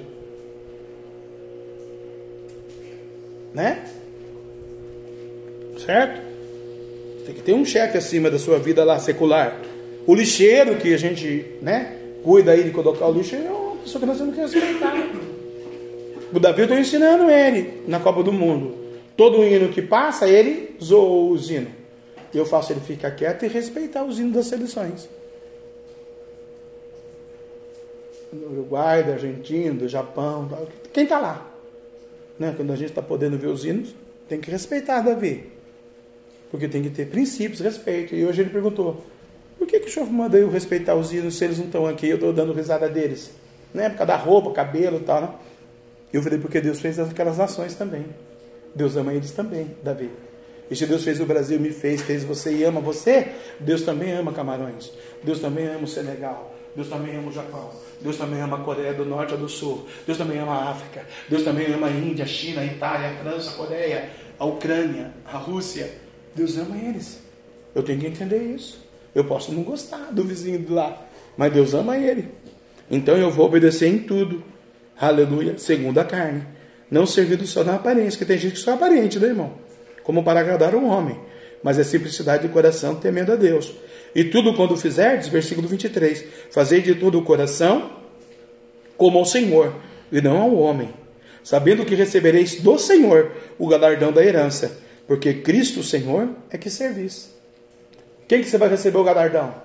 [3.54, 3.84] né?
[5.90, 6.22] Certo?
[7.26, 9.60] Tem que ter um chefe acima da sua vida lá secular.
[10.06, 14.00] O lixeiro que a gente, né, cuida aí de colocar o lixo é uma pessoa
[14.00, 14.94] que nós temos que respeitar.
[16.32, 18.78] O Davi eu estou ensinando ele na Copa do Mundo.
[19.18, 21.72] Todo hino que passa, ele zoou os hinos.
[22.36, 25.10] Eu faço ele ficar quieto e respeitar os hinos das seleções.
[28.32, 30.48] Do Uruguai, da Argentina, do Japão,
[30.94, 31.52] quem está lá?
[32.38, 32.54] Né?
[32.56, 33.96] Quando a gente está podendo ver os hinos,
[34.28, 35.58] tem que respeitar Davi.
[36.52, 38.16] Porque tem que ter princípios, respeito.
[38.16, 39.06] E hoje ele perguntou:
[39.58, 42.08] por que, que o senhor manda eu respeitar os ídolos se eles não estão aqui?
[42.08, 43.32] Eu estou dando risada deles.
[43.74, 43.89] Né?
[43.89, 45.22] Por causa da roupa, cabelo e tal.
[45.22, 45.30] Né?
[46.14, 48.06] Eu falei: porque Deus fez aquelas nações também.
[48.74, 50.10] Deus ama eles também, Davi.
[50.70, 53.30] E se Deus fez o Brasil, me fez, fez você e ama você,
[53.60, 54.91] Deus também ama Camarões.
[55.24, 56.56] Deus também ama o Senegal.
[56.76, 57.72] Deus também ama o Japão.
[58.00, 59.86] Deus também ama a Coreia do Norte e do Sul.
[60.06, 61.06] Deus também ama a África.
[61.28, 65.12] Deus também ama a Índia, a China, a Itália, a França, a Coreia, a Ucrânia,
[65.26, 65.89] a Rússia.
[66.40, 67.20] Deus ama eles.
[67.76, 68.80] Eu tenho que entender isso.
[69.14, 72.30] Eu posso não gostar do vizinho de lá, mas Deus ama ele.
[72.90, 74.42] Então eu vou obedecer em tudo.
[75.00, 76.44] Aleluia, segundo a carne.
[76.90, 79.54] Não servindo só na aparência, que tem gente que só é aparente, né, irmão?
[80.02, 81.20] Como para agradar um homem.
[81.62, 83.74] Mas é simplicidade de coração, temendo a Deus.
[84.16, 87.92] E tudo quando fizerdes, versículo 23, fazei de todo o coração
[88.98, 89.76] como ao Senhor,
[90.12, 90.90] e não ao homem,
[91.44, 94.78] sabendo que recebereis do Senhor o galardão da herança,
[95.10, 97.34] porque Cristo, o Senhor, é que servis.
[98.28, 99.55] Quem que você vai receber o galardão?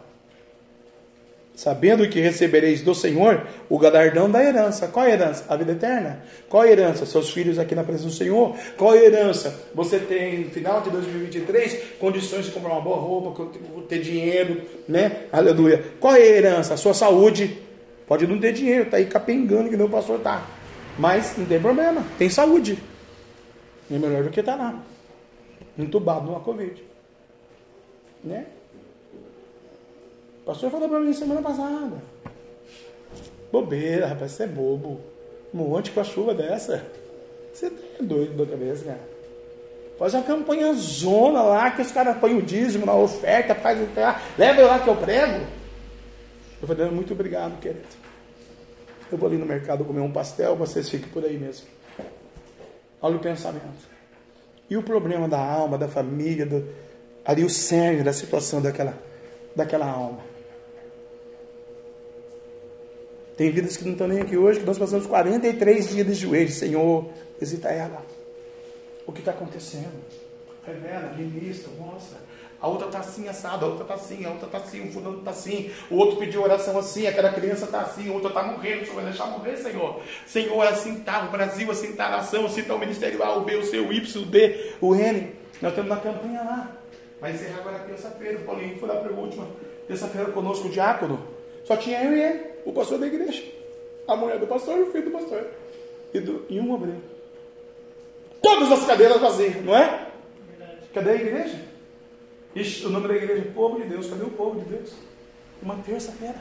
[1.54, 4.88] Sabendo que recebereis do Senhor o galardão da herança.
[4.88, 5.44] Qual a herança?
[5.46, 6.24] A vida eterna.
[6.48, 7.04] Qual a herança?
[7.04, 8.56] Seus filhos aqui na presença do Senhor.
[8.78, 9.54] Qual a herança?
[9.74, 13.46] Você tem, no final de 2023, condições de comprar uma boa roupa,
[13.86, 15.26] ter dinheiro, né?
[15.30, 15.84] Aleluia.
[16.00, 16.72] Qual a herança?
[16.72, 17.58] A sua saúde.
[18.06, 20.48] Pode não ter dinheiro, tá aí capengando que o pastor tá.
[20.98, 22.78] Mas não tem problema, tem saúde.
[23.90, 24.93] É melhor do que tá lá.
[25.78, 26.82] Entubado numa Covid.
[28.22, 28.46] Né?
[30.42, 31.96] O pastor falou para mim semana passada.
[33.50, 35.00] Bobeira, rapaz, você é bobo.
[35.52, 36.84] Um monte com a chuva dessa.
[37.52, 39.14] Você tá doido da cabeça, cara.
[39.98, 43.86] Faz uma campanha zona lá, que os caras põem o dízimo na oferta, faz o
[44.36, 45.46] leva eu lá que eu prego.
[46.60, 47.86] Eu falei, muito obrigado, querido.
[49.10, 51.66] Eu vou ali no mercado comer um pastel, vocês fiquem por aí mesmo.
[53.00, 53.93] Olha o pensamento.
[54.68, 56.66] E o problema da alma, da família, do,
[57.24, 58.98] ali o cerne da situação daquela,
[59.54, 60.20] daquela alma.
[63.36, 66.54] Tem vidas que não estão nem aqui hoje, que nós passamos 43 dias de joelhos.
[66.54, 68.02] Senhor, visita ela.
[69.06, 69.92] O que está acontecendo?
[70.64, 72.18] Revela, ministra, mostra.
[72.64, 75.18] A outra está assim, assada, a outra está assim, a outra está assim, o fulano
[75.18, 78.80] está assim, o outro pediu oração assim, aquela criança está assim, o outro está morrendo,
[78.80, 80.00] o Senhor vai deixar morrer, Senhor.
[80.26, 83.36] Senhor, é assim está o Brasil, assim está a nação, assim está o ministério A,
[83.36, 85.36] o B, o C, o Y, o D, o N.
[85.60, 86.72] Nós temos uma campanha lá.
[87.20, 88.38] Vai encerrar agora terça-feira.
[88.38, 89.46] O Paulinho foi lá para a última
[89.86, 91.22] terça-feira conosco, o diácono.
[91.64, 93.42] Só tinha eu e ele, o pastor da igreja.
[94.08, 95.48] A mulher do pastor e o filho do pastor.
[96.14, 97.02] E, do, e um obreiro.
[98.40, 100.06] Todas as cadeiras vazias, não é?
[100.94, 101.73] Cadê a igreja?
[102.54, 104.08] Ixi, o nome da igreja, povo de Deus.
[104.08, 104.92] Cadê o povo de Deus?
[105.62, 106.36] Uma terça-feira.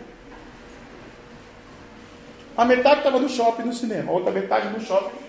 [2.55, 4.11] A metade estava no shopping, no cinema.
[4.11, 5.23] A outra metade no shopping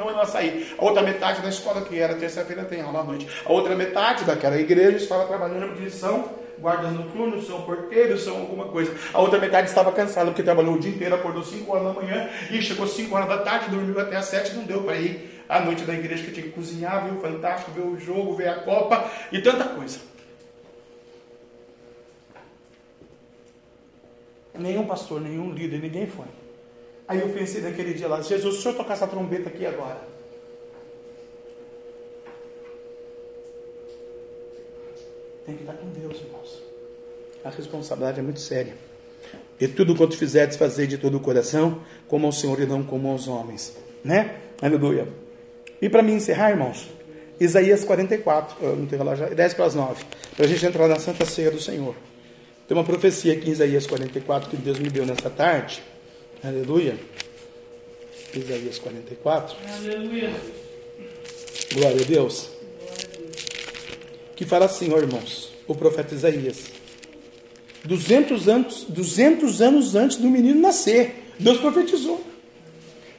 [0.00, 0.74] então ela sair.
[0.78, 3.28] A outra metade da escola, que era terça-feira, tem aula à noite.
[3.44, 8.66] A outra metade daquela igreja estava trabalhando porque são guardas noturnos, são porteiros, são alguma
[8.66, 8.94] coisa.
[9.12, 12.30] A outra metade estava cansada porque trabalhou o dia inteiro, acordou 5 horas da manhã
[12.50, 15.60] e chegou 5 horas da tarde, dormiu até as 7, não deu para ir à
[15.60, 18.60] noite da igreja que tinha que cozinhar, ver o fantástico, ver o jogo, ver a
[18.62, 19.98] copa e tanta coisa.
[24.54, 26.26] Nenhum pastor, nenhum líder, ninguém foi.
[27.08, 30.00] Aí eu pensei naquele dia lá, Jesus, se senhor tocar essa trombeta aqui agora.
[35.44, 36.62] Tem que estar com Deus, irmãos.
[37.42, 38.74] A responsabilidade é muito séria.
[39.58, 43.08] E tudo quanto fizerdes, fazer de todo o coração, como ao Senhor e não como
[43.08, 43.76] aos homens.
[44.04, 44.38] Né?
[44.62, 45.08] Aleluia.
[45.80, 46.88] E para mim encerrar, irmãos,
[47.38, 50.04] Isaías 44, eu não tenho relógio, 10 para as 9,
[50.36, 51.94] para a gente entrar na Santa Ceia do Senhor.
[52.68, 55.82] Tem uma profecia aqui em Isaías 44 que Deus me deu nessa tarde
[56.42, 56.98] Aleluia.
[58.34, 59.56] Isaías 44.
[59.74, 60.30] Aleluia.
[61.74, 62.48] Glória a Deus.
[64.34, 66.64] Que fala assim, ó irmãos, o profeta Isaías.
[67.84, 72.24] 200 anos, 200 anos antes do menino nascer, Deus profetizou.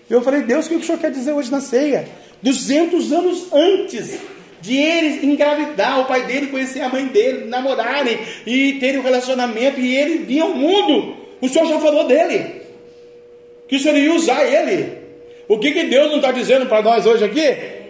[0.09, 2.09] Eu falei, Deus, o que o senhor quer dizer hoje na ceia?
[2.41, 4.19] 200 anos antes
[4.61, 9.79] de ele engravidar, o pai dele conhecer a mãe dele, namorarem e terem um relacionamento
[9.79, 11.17] e ele vir ao mundo.
[11.41, 12.61] O senhor já falou dele
[13.67, 14.97] que o Senhor ia usar ele.
[15.47, 17.80] O que, que Deus não está dizendo para nós hoje aqui?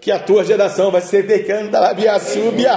[0.00, 2.72] Que a tua geração vai ser decanta labiaçúbia.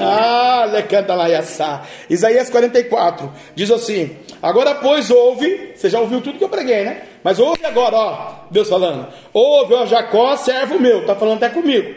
[0.00, 1.82] Ah, lecanta laiaçá.
[2.08, 5.72] Isaías 44 diz assim: Agora, pois, ouve.
[5.74, 7.02] Você já ouviu tudo que eu preguei, né?
[7.24, 9.08] Mas ouve agora, ó, Deus falando.
[9.32, 11.04] Ouve, ó, Jacó, servo meu.
[11.04, 11.94] Tá falando até comigo.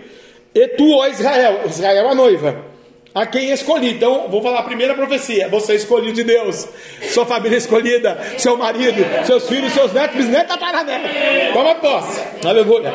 [0.53, 1.61] E tu, ó Israel.
[1.65, 2.74] Israel, a noiva
[3.15, 3.91] a quem escolhi.
[3.91, 6.67] Então, vou falar a primeira profecia: você é escolhido de Deus,
[7.11, 11.09] sua família escolhida, seu marido, seus filhos, seus netos, bisnetos, tataranetos.
[11.53, 12.93] Toma posse, aleluia.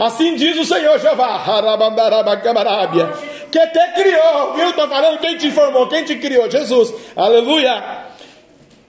[0.00, 1.38] Assim diz o Senhor Jeová,
[3.50, 4.70] que te criou, viu?
[4.70, 8.06] Estou falando quem te formou, quem te criou, Jesus, aleluia.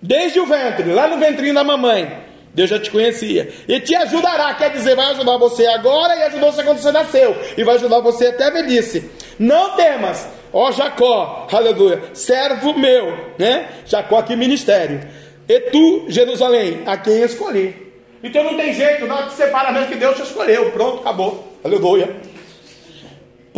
[0.02, 2.30] Desde o ventre, lá no ventrinho da mamãe.
[2.54, 3.54] Deus já te conhecia.
[3.68, 7.38] E te ajudará, quer dizer, vai ajudar você agora e ajudou você quando você nasceu.
[7.58, 9.10] E vai ajudar você até a velhice.
[9.38, 13.70] Não temas, ó Jacó, aleluia, servo meu, né?
[13.86, 15.02] Jacó aqui ministério.
[15.48, 17.90] E tu, Jerusalém, a quem escolhi.
[18.24, 20.72] Então não tem jeito, não te separa mesmo que Deus te escolheu.
[20.72, 21.58] Pronto, acabou.
[21.64, 22.16] Aleluia.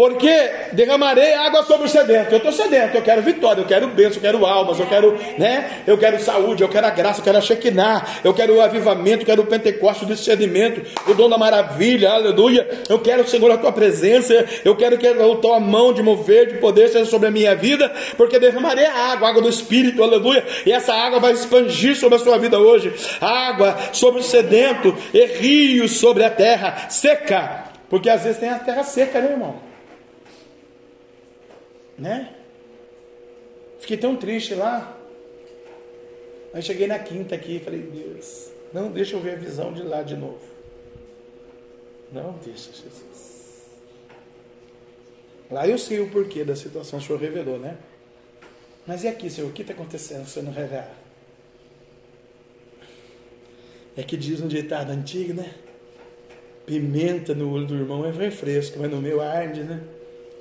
[0.02, 2.32] Porque derramarei água sobre o sedento.
[2.32, 5.84] Eu estou sedento, eu quero vitória, eu quero bênção, eu quero almas, eu quero, né?
[5.86, 9.22] Eu quero saúde, eu quero a graça, eu quero a Shekinah, eu quero o avivamento,
[9.22, 12.68] eu quero o Pentecoste, o discernimento, o dom da maravilha, aleluia.
[12.90, 16.58] Eu quero, Senhor, a tua presença, eu quero que a tua mão de mover, de
[16.58, 20.44] poder seja sobre a minha vida, porque derramarei a água, a água do Espírito, aleluia.
[20.66, 22.92] E essa água vai expandir sobre a sua vida hoje.
[23.22, 27.66] Água sobre o sedento e rios sobre a terra seca.
[27.88, 29.71] Porque às vezes tem a terra seca, né, irmão?
[32.02, 32.36] Né?
[33.80, 34.98] Fiquei tão triste lá.
[36.52, 39.84] Aí cheguei na quinta aqui e falei, Deus, não deixa eu ver a visão de
[39.84, 40.42] lá de novo.
[42.12, 43.70] Não deixa, Jesus.
[45.50, 47.78] Lá eu sei o porquê da situação, o Senhor revelou, né?
[48.88, 50.98] Mas e aqui, Senhor, o que está acontecendo se você não revelar?
[53.96, 55.54] É que diz um ditado antigo, né?
[56.66, 59.82] Pimenta no olho do irmão é refresco, mas no meu arde, né?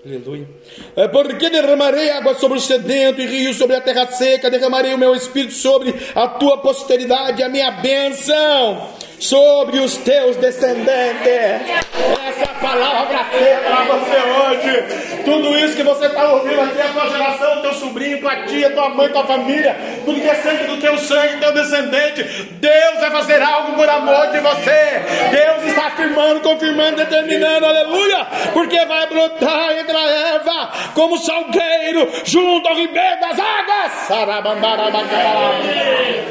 [0.04, 0.48] Aleluia.
[0.96, 4.98] É porque derramarei água sobre o sedento e rio sobre a terra seca, derramarei o
[4.98, 8.88] meu espírito sobre a tua posteridade, a minha bênção
[9.18, 11.84] sobre os teus descendentes.
[12.30, 15.22] Essa é a palavra para você hoje.
[15.24, 18.88] Tudo isso que você está ouvindo aqui, a tua geração, teu sobrinho, tua tia, tua
[18.90, 22.22] mãe, tua família, tudo que é sangue do teu sangue, teu descendente,
[22.52, 25.02] Deus vai fazer algo por amor de você.
[25.32, 32.68] Deus está afirmando, confirmando, determinando, aleluia, porque vai brotar entre a erva como salgueiro junto
[32.68, 34.10] ao ribeiro das águas.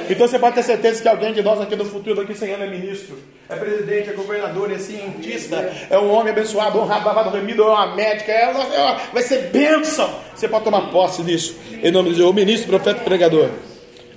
[0.09, 2.63] Então você pode ter certeza que alguém de nós aqui no futuro, aqui sem ano,
[2.63, 3.17] é ministro,
[3.49, 8.31] é presidente, é governador, é cientista, é um homem abençoado, honrado, remido, é uma médica,
[8.31, 10.07] é, é, vai ser bênção.
[10.35, 13.49] Você pode tomar posse disso, em nome de Deus, o ministro, profeta, pregador.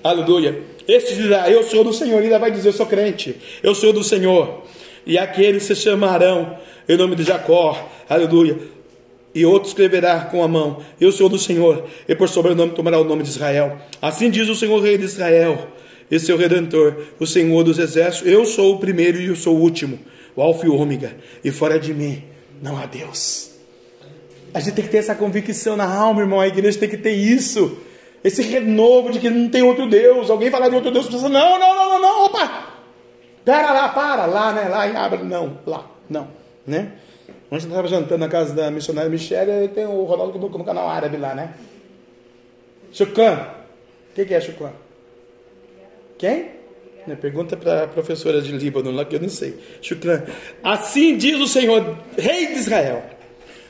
[0.05, 0.63] Aleluia.
[0.87, 3.93] Este dirá: Eu sou do Senhor, e ainda vai dizer: Eu sou crente, eu sou
[3.93, 4.65] do Senhor.
[5.07, 8.59] E aqueles se chamarão em nome de Jacó, aleluia.
[9.35, 13.05] E outro escreverá com a mão: Eu sou do Senhor, e por sobrenome tomará o
[13.05, 13.79] nome de Israel.
[14.03, 15.69] Assim diz o Senhor, Rei de Israel
[16.13, 18.31] e seu redentor, o Senhor dos exércitos.
[18.31, 19.99] Eu sou o primeiro e eu sou o último,
[20.37, 22.23] o Alfa e o Ômega, e fora de mim
[22.61, 23.51] não há Deus.
[24.53, 26.39] A gente tem que ter essa convicção na alma, irmão.
[26.39, 27.79] A igreja tem que ter isso.
[28.23, 30.29] Esse renovo de que não tem outro Deus.
[30.29, 32.69] Alguém falar de outro Deus, pensa, não, não, não, não, não, opa!
[33.43, 34.69] Pera lá, para, lá, né?
[34.69, 36.29] Lá em Abra, não, lá, não,
[36.67, 36.93] né?
[37.51, 41.17] Ontem estava jantando na casa da missionária Michelle e tem o Ronaldo no canal árabe
[41.17, 41.55] lá, né?
[42.93, 43.49] Chucan.
[44.11, 44.73] O que, que é Chucan?
[46.23, 46.51] Quem?
[47.05, 49.59] Né, pergunta para a professora de Líbano lá que eu não sei.
[49.81, 50.23] Shukran.
[50.63, 53.05] Assim diz o Senhor, Rei de Israel,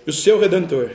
[0.06, 0.90] o seu redentor.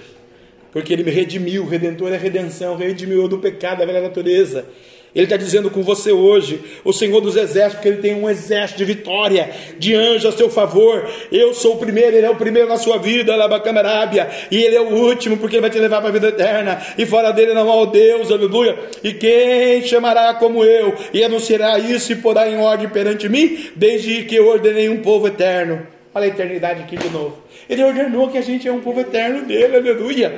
[0.71, 4.67] Porque ele me redimiu, redentor é redenção, redimiu do pecado, da velha natureza.
[5.15, 8.77] Ele está dizendo com você hoje, o Senhor dos Exércitos, porque Ele tem um exército
[8.77, 9.49] de vitória,
[9.79, 11.09] de anjos a seu favor.
[11.31, 14.81] Eu sou o primeiro, Ele é o primeiro na sua vida, Labacamarabia, e Ele é
[14.81, 17.69] o último, porque Ele vai te levar para a vida eterna, e fora dele não
[17.69, 18.77] há o Deus, aleluia.
[19.03, 24.23] E quem chamará como eu, e anunciará isso e porá em ordem perante mim, desde
[24.25, 25.87] que eu ordenei um povo eterno.
[26.13, 27.37] Olha a eternidade aqui de novo.
[27.69, 30.33] Ele ordenou que a gente é um povo eterno dele, aleluia.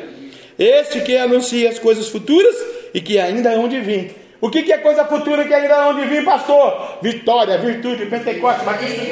[0.57, 2.55] Este que anuncia as coisas futuras
[2.93, 6.05] e que ainda hão de vir o que, que é coisa futura que ainda onde
[6.05, 6.99] vir, pastor?
[7.01, 9.03] Vitória, virtude, Pentecoste, batismo,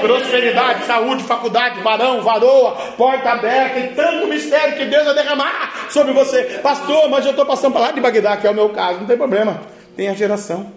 [0.00, 6.12] prosperidade, saúde, faculdade, varão, varoa, porta aberta e tanto mistério que Deus vai derramar sobre
[6.12, 6.60] você.
[6.62, 9.06] Pastor, mas eu estou passando para lá de Bagdá, que é o meu caso, não
[9.06, 9.62] tem problema.
[9.96, 10.72] Tem a geração,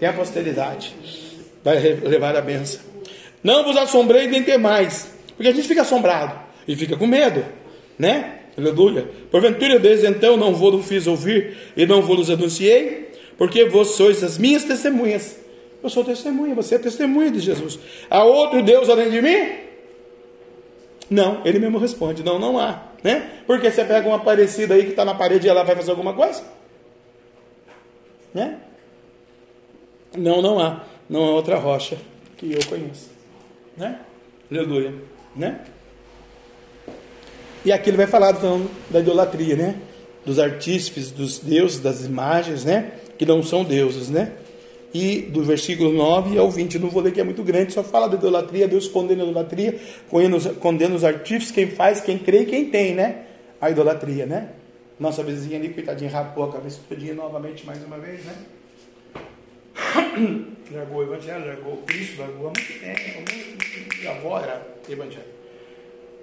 [0.00, 0.94] tem a posteridade,
[1.62, 2.80] vai levar a benção.
[3.44, 6.32] Não vos assombrei nem temais, porque a gente fica assombrado
[6.66, 7.44] e fica com medo,
[7.98, 8.38] né?
[8.56, 9.08] Aleluia.
[9.30, 14.38] Porventura, desde então não vos fiz ouvir e não vos anunciei, porque vós sois as
[14.38, 15.38] minhas testemunhas.
[15.82, 17.78] Eu sou testemunha, você é testemunha de Jesus.
[18.08, 19.66] Há outro Deus além de mim?
[21.10, 22.82] Não, ele mesmo responde: não, não há.
[23.04, 23.30] Né?
[23.46, 26.14] Porque você pega uma parecida aí que está na parede e ela vai fazer alguma
[26.14, 26.42] coisa?
[28.34, 28.58] Né?
[30.16, 30.84] Não, não há.
[31.08, 31.98] Não há outra rocha
[32.36, 33.10] que eu conheço.
[33.76, 34.00] Né?
[34.50, 34.94] Aleluia.
[35.36, 35.60] Né?
[37.66, 39.74] E aqui ele vai falar então, da idolatria, né?
[40.24, 42.92] Dos artífices, dos deuses, das imagens, né?
[43.18, 44.34] Que não são deuses, né?
[44.94, 48.08] E do versículo 9 ao 20, não vou ler que é muito grande, só fala
[48.08, 49.80] da idolatria, Deus condena a idolatria,
[50.60, 53.24] condena os, artífices, quem faz, quem crê e quem tem, né?
[53.60, 54.50] A idolatria, né?
[54.98, 58.34] Nossa vizinha ali, coitadinha, rapou a cabeça todinha novamente mais uma vez, né?
[60.70, 65.35] largou o evangelho, largou o Cristo, largou há muito tempo, a avó era evangelho.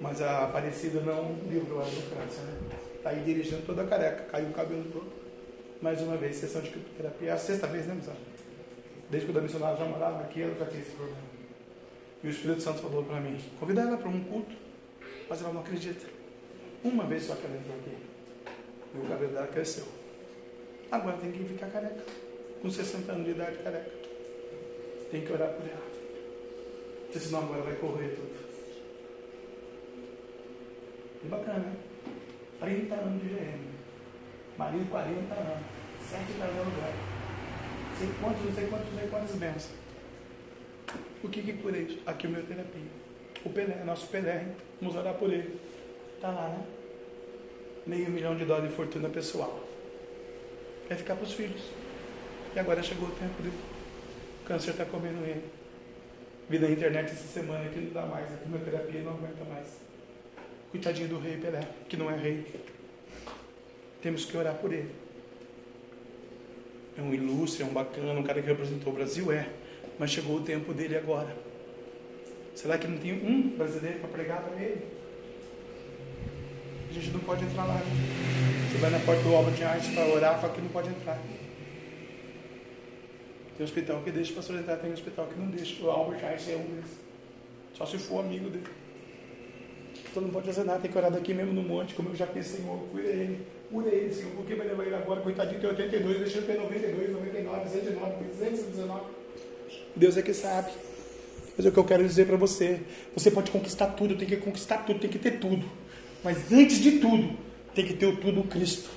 [0.04, 2.78] Mas a Aparecida não livrou do câncer, né?
[2.98, 5.10] Está aí dirigindo toda a careca, caiu o cabelo todo.
[5.82, 7.30] Mais uma vez, sessão de criptoterapia.
[7.30, 8.14] É a sexta vez, né, Missão?
[9.10, 11.22] Desde quando a missionária já morava aqui, ela já tinha esse problema.
[12.22, 14.54] E o Espírito Santo falou para mim: convida ela para um culto,
[15.30, 16.06] mas ela não acredita.
[16.84, 17.98] Uma vez só que ela entrou aqui.
[18.96, 19.86] E o cabelo dela cresceu.
[20.92, 22.04] Agora tem que ficar careca.
[22.62, 23.92] Com 60 anos de idade, careca.
[25.10, 25.92] Tem que orar por ela.
[27.04, 28.43] Porque senão agora vai correr tudo.
[31.24, 31.76] Que bacana, né?
[32.60, 33.60] 30 anos de GM.
[34.58, 35.66] Marido 40 anos.
[36.10, 36.94] 7 está no lugar.
[37.98, 39.84] Sei quantos, não sei quantos, não sei quantas bênçãos.
[41.24, 42.00] O que que cura isso?
[42.06, 42.92] Aqui o meu terapia.
[43.46, 44.48] O Pelé, nosso Pelé,
[44.82, 45.58] vamos orar por ele.
[46.16, 46.66] Está lá, né?
[47.88, 49.64] Meio milhão de dólares de fortuna pessoal.
[50.90, 51.62] Vai ficar para os filhos.
[52.54, 53.58] E agora chegou o tempo dele.
[54.42, 55.46] O câncer está comendo ele.
[56.50, 58.34] Vi na internet essa semana que não dá mais.
[58.34, 59.83] A quimioterapia não aguenta mais.
[60.74, 62.48] Coitadinho do rei Pelé, que não é rei.
[64.02, 64.90] Temos que orar por ele.
[66.98, 69.48] É um ilustre, é um bacana, um cara que representou o Brasil, é.
[70.00, 71.38] Mas chegou o tempo dele agora.
[72.56, 74.82] Será que não tem um brasileiro para pregar para ele?
[76.90, 77.80] A gente não pode entrar lá.
[78.72, 81.22] Você vai na porta do Albert Einstein para orar, fala que não pode entrar.
[83.56, 85.84] Tem hospital que deixa o pastor entrar, tem hospital que não deixa.
[85.84, 86.98] O Albert Einstein é um deles.
[87.76, 88.66] Só se for amigo dele.
[90.14, 92.28] Então não pode fazer nada, tem que orar daqui mesmo no monte, como eu já
[92.28, 93.40] pensei, Senhor, cura ele,
[93.72, 95.22] cura ele, Senhor, por que vai levar ele agora?
[95.22, 99.02] Coitadinho, tem 82, deixa ele ter 92, 99, 109, 219.
[99.96, 100.72] Deus é que sabe.
[101.58, 102.82] Mas é o que eu quero dizer para você.
[103.16, 105.66] Você pode conquistar tudo, tem que conquistar tudo, tem que ter tudo.
[106.24, 107.36] Mas antes de tudo,
[107.74, 108.92] tem que ter o tudo Cristo.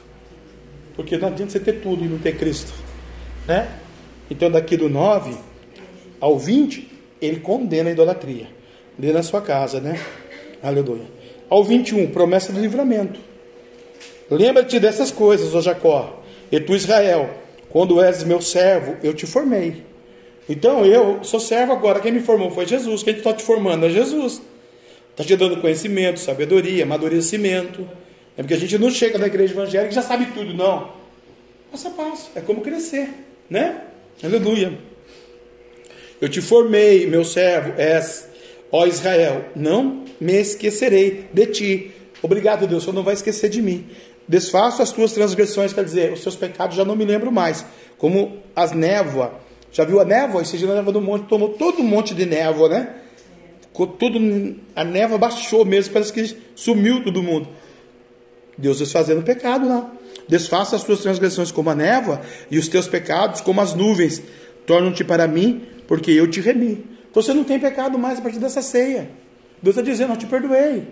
[0.95, 2.75] Porque não adianta você ter tudo e não ter Cristo.
[3.49, 3.75] Né?
[4.31, 5.35] Então daqui do 9
[6.21, 6.91] ao 20,
[7.23, 8.49] ele condena a idolatria.
[8.99, 9.99] Lê na sua casa, né?
[10.63, 11.05] Aleluia.
[11.49, 13.21] Ao 21, promessa do livramento.
[14.31, 17.31] Lembra-te dessas coisas, ó Jacó, e tu, Israel,
[17.69, 19.85] quando és meu servo, eu te formei.
[20.49, 22.01] Então eu sou servo agora.
[22.01, 23.03] Quem me formou foi Jesus.
[23.03, 24.41] Quem está te formando é Jesus.
[25.11, 27.89] Está te dando conhecimento, sabedoria, amadurecimento.
[28.37, 30.93] É porque a gente não chega na igreja evangélica e já sabe tudo, não.
[31.71, 32.31] Passo a passo.
[32.35, 33.09] É como crescer,
[33.51, 33.83] né?
[34.23, 34.79] Aleluia.
[36.21, 38.29] Eu te formei, meu servo, és,
[38.71, 41.91] ó Israel, não me esquecerei de ti.
[42.23, 43.87] Obrigado, Deus, o Senhor não vai esquecer de mim.
[44.29, 47.65] Desfaço as tuas transgressões, quer dizer, os seus pecados já não me lembro mais.
[47.97, 49.31] Como as névoas.
[49.71, 50.43] Já viu a névoa?
[50.43, 52.95] Esse dia na névoa do monte tomou todo um monte de névoa, né?
[53.61, 54.19] Ficou tudo.
[54.75, 57.49] A névoa baixou mesmo, parece que sumiu todo mundo.
[58.59, 59.93] Deus desfazendo o pecado lá.
[60.29, 64.23] Desfaça as tuas transgressões como a névoa e os teus pecados como as nuvens.
[64.67, 66.85] Tornam-te para mim, porque eu te remi.
[67.13, 69.11] Você não tem pecado mais a partir dessa ceia.
[69.67, 70.85] Deus está dizendo: Eu te perdoei.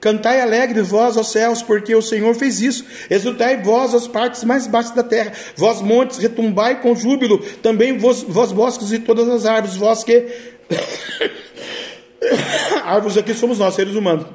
[0.00, 2.84] Cantai alegre vós aos céus, porque o Senhor fez isso.
[3.10, 5.32] Exultai vós as partes mais baixas da terra.
[5.56, 7.38] Vós montes, retumbai com júbilo.
[7.60, 9.76] Também vós, vós bosques e todas as árvores.
[9.76, 10.24] Vós que.
[12.84, 14.26] árvores aqui somos nós, seres humanos.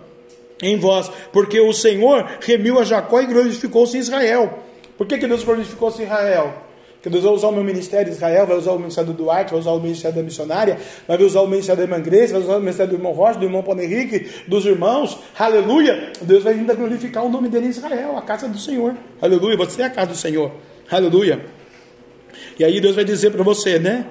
[0.62, 4.60] Em vós, porque o Senhor remiu a Jacó e glorificou-se em Israel.
[4.98, 6.63] Por que, que Deus glorificou-se em Israel?
[7.04, 9.52] Que Deus vai usar o meu ministério de Israel, vai usar o ministério do Duarte,
[9.52, 12.56] vai usar o ministério da missionária, vai usar o ministério da irmã Grace, vai usar
[12.56, 16.14] o ministério do irmão Rocha, do irmão Paulo Henrique, dos irmãos, aleluia.
[16.22, 19.58] Deus vai ainda glorificar o nome dele em Israel, a casa do Senhor, aleluia.
[19.58, 20.50] Você é a casa do Senhor,
[20.90, 21.46] aleluia.
[22.58, 24.06] E aí Deus vai dizer para você, né?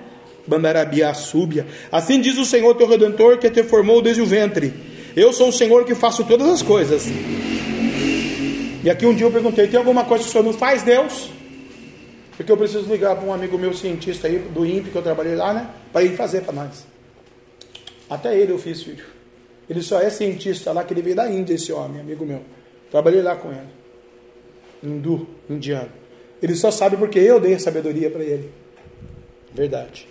[0.46, 1.66] Bandarabia, súbia.
[1.90, 4.70] Assim diz o Senhor teu redentor que te formou desde o ventre.
[5.16, 7.06] Eu sou o Senhor que faço todas as coisas.
[8.84, 11.30] E aqui um dia eu perguntei: tem alguma coisa que o Senhor não faz, Deus?
[12.36, 15.34] Porque eu preciso ligar para um amigo meu cientista aí, do INPE, que eu trabalhei
[15.34, 15.70] lá, né?
[15.92, 16.86] Para ele fazer para nós.
[18.08, 19.04] Até ele eu fiz, filho.
[19.68, 22.42] Ele só é cientista lá, que ele veio da Índia, esse homem, amigo meu.
[22.90, 23.68] Trabalhei lá com ele.
[24.82, 25.90] Hindu, indiano.
[26.42, 28.50] Ele só sabe porque eu dei a sabedoria para ele.
[29.54, 30.08] Verdade.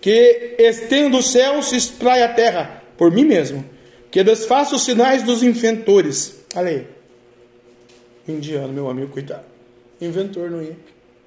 [0.00, 3.64] Que estendo o céu, se espraia a terra, por mim mesmo.
[4.10, 6.40] Que desfaça os sinais dos inventores.
[6.54, 6.86] Olha aí.
[8.26, 9.44] Indiano, meu amigo, cuidado.
[10.00, 10.76] Inventor não ia.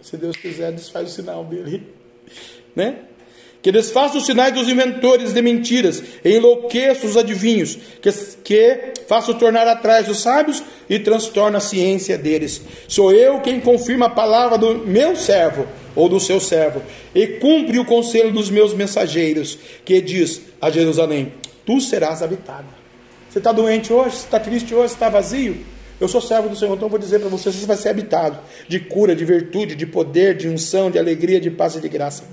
[0.03, 1.83] Se Deus quiser, desfaz o sinal dele.
[2.75, 3.03] Né?
[3.63, 8.11] que desfaça os sinais dos inventores de mentiras, e enlouqueça os adivinhos, que,
[8.43, 12.61] que faça tornar atrás os sábios e transtorna a ciência deles.
[12.89, 16.81] Sou eu quem confirma a palavra do meu servo, ou do seu servo,
[17.15, 21.31] e cumpre o conselho dos meus mensageiros, que diz a Jerusalém:
[21.65, 22.67] Tu serás habitado.
[23.29, 24.17] Você está doente hoje?
[24.17, 24.89] Você está triste hoje?
[24.89, 25.55] Você está vazio?
[26.03, 28.37] Eu sou servo do Senhor, então vou dizer para você: você vai ser habitado
[28.67, 32.23] de cura, de virtude, de poder, de unção, de alegria, de paz e de graça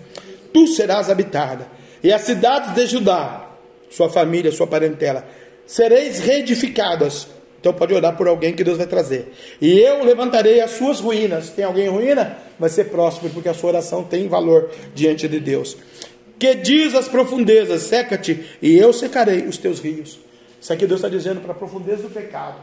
[0.53, 1.67] tu serás habitada,
[2.03, 3.49] e as cidades de Judá,
[3.91, 5.27] sua família, sua parentela,
[5.67, 7.29] sereis reedificadas.
[7.61, 9.35] Então pode orar por alguém que Deus vai trazer.
[9.61, 11.51] E eu levantarei as suas ruínas.
[11.51, 12.39] Tem alguém em ruína?
[12.59, 15.77] Vai ser próximo, porque a sua oração tem valor diante de Deus.
[16.39, 20.19] Que diz as profundezas: seca-te, e eu secarei os teus rios.
[20.59, 22.57] Isso aqui Deus está dizendo para a profundeza do pecado,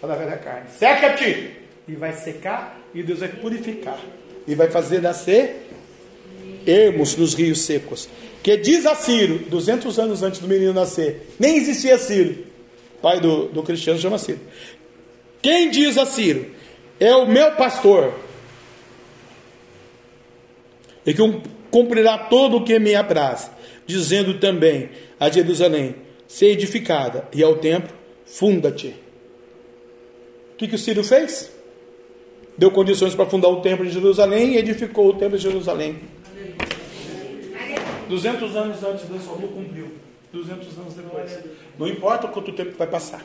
[0.00, 1.50] para a velha carne: seca-te,
[1.88, 4.00] e vai secar, e Deus vai purificar,
[4.46, 5.66] e vai fazer nascer
[6.66, 8.08] ermos nos rios secos.
[8.42, 12.44] Que diz a Ciro, 200 anos antes do menino nascer, nem existia Ciro,
[13.00, 14.40] pai do, do cristiano chama Ciro.
[15.42, 16.46] Quem diz a Ciro,
[16.98, 18.14] é o meu pastor,
[21.04, 21.22] e que
[21.70, 23.50] cumprirá todo o que me apraz,
[23.86, 24.90] dizendo também
[25.20, 25.94] a Jerusalém,
[26.26, 27.94] ser edificada, e ao templo,
[28.24, 29.05] funda-te.
[30.56, 31.52] O que, que o Ciro fez?
[32.56, 35.98] Deu condições para fundar o templo de Jerusalém e edificou o templo de Jerusalém.
[38.08, 39.90] 200 anos antes Deus falou, cumpriu.
[40.32, 41.38] 200 anos depois.
[41.78, 43.22] Não importa quanto tempo vai passar.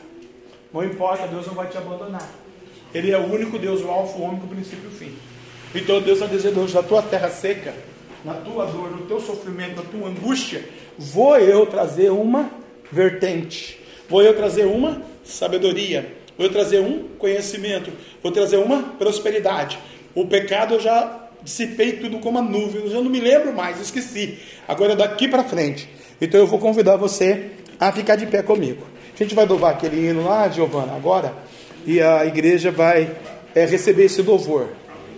[0.73, 2.29] Não importa, Deus não vai te abandonar.
[2.93, 5.13] Ele é o único Deus, o alfa, o ômega, o princípio e o fim.
[5.73, 7.73] Então Deus está dizendo hoje, na tua terra seca,
[8.25, 10.65] na tua dor, no teu sofrimento, na tua angústia,
[10.97, 12.51] vou eu trazer uma
[12.91, 13.79] vertente.
[14.09, 16.19] Vou eu trazer uma sabedoria.
[16.37, 17.91] Vou trazer um conhecimento.
[18.21, 19.77] Vou trazer uma prosperidade.
[20.13, 23.79] O pecado eu já dissipei tudo como a nuvem, eu já não me lembro mais,
[23.79, 24.39] esqueci.
[24.67, 25.89] Agora daqui para frente.
[26.19, 28.85] Então eu vou convidar você a ficar de pé comigo.
[29.13, 31.33] A gente vai louvar aquele hino lá, Giovana, agora,
[31.85, 33.09] e a igreja vai
[33.55, 34.69] é, receber esse louvor.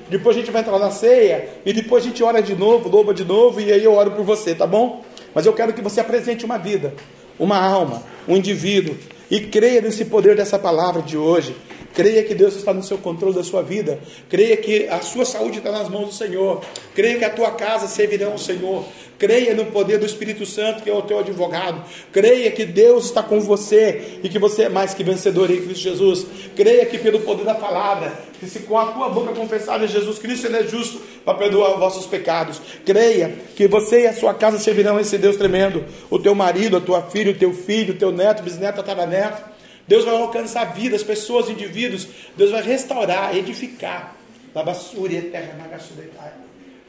[0.09, 3.13] Depois a gente vai entrar na ceia e depois a gente ora de novo, louva
[3.13, 5.03] de novo e aí eu oro por você, tá bom?
[5.33, 6.93] Mas eu quero que você apresente uma vida,
[7.39, 8.95] uma alma, um indivíduo
[9.33, 11.55] e creia nesse poder dessa palavra de hoje.
[11.93, 13.99] Creia que Deus está no seu controle da sua vida.
[14.27, 16.61] Creia que a sua saúde está nas mãos do Senhor.
[16.95, 18.83] Creia que a tua casa servirá ao Senhor.
[19.19, 21.83] Creia no poder do Espírito Santo, que é o teu advogado.
[22.11, 25.83] Creia que Deus está com você e que você é mais que vencedor em Cristo
[25.83, 26.25] Jesus.
[26.55, 30.47] Creia que pelo poder da palavra, que se com a tua boca confessar Jesus Cristo,
[30.47, 32.59] Ele é justo para perdoar os vossos pecados.
[32.83, 35.85] Creia que você e a sua casa servirão a esse Deus tremendo.
[36.09, 39.52] O teu marido, a tua filha, o teu filho, o teu neto, bisneto, tataraneto
[39.87, 42.07] Deus vai alcançar vidas, pessoas, indivíduos.
[42.37, 44.15] Deus vai restaurar, edificar.
[44.55, 46.33] Labassúria, terra, nagassudetai.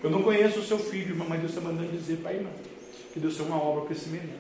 [0.03, 2.53] Eu não conheço o seu filho, mas Deus está mandando dizer para irmão
[3.12, 4.34] que Deus tem uma obra para esse menino.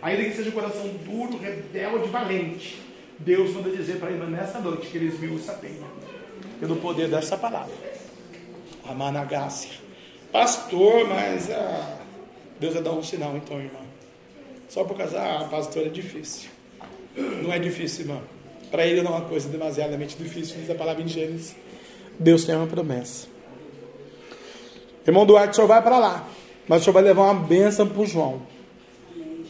[0.00, 2.80] Ainda que seja um coração duro, rebelde, valente,
[3.18, 5.86] Deus manda dizer para irmã nessa noite que ele esmiu essa pena.
[6.60, 7.74] Pelo poder dessa palavra.
[8.88, 9.72] A managácia.
[10.30, 11.98] Pastor, mas ah,
[12.58, 13.82] Deus vai dar um sinal então, irmão.
[14.68, 16.50] Só por casar, ah, pastor é difícil.
[17.16, 18.22] Não é difícil, irmão.
[18.70, 21.54] Para ele não é uma coisa demasiadamente difícil, diz a palavra em Gênesis.
[22.18, 23.28] Deus tem uma promessa.
[25.06, 26.28] Irmão Duarte, o senhor vai para lá.
[26.66, 28.42] Mas o senhor vai levar uma bênção para o João.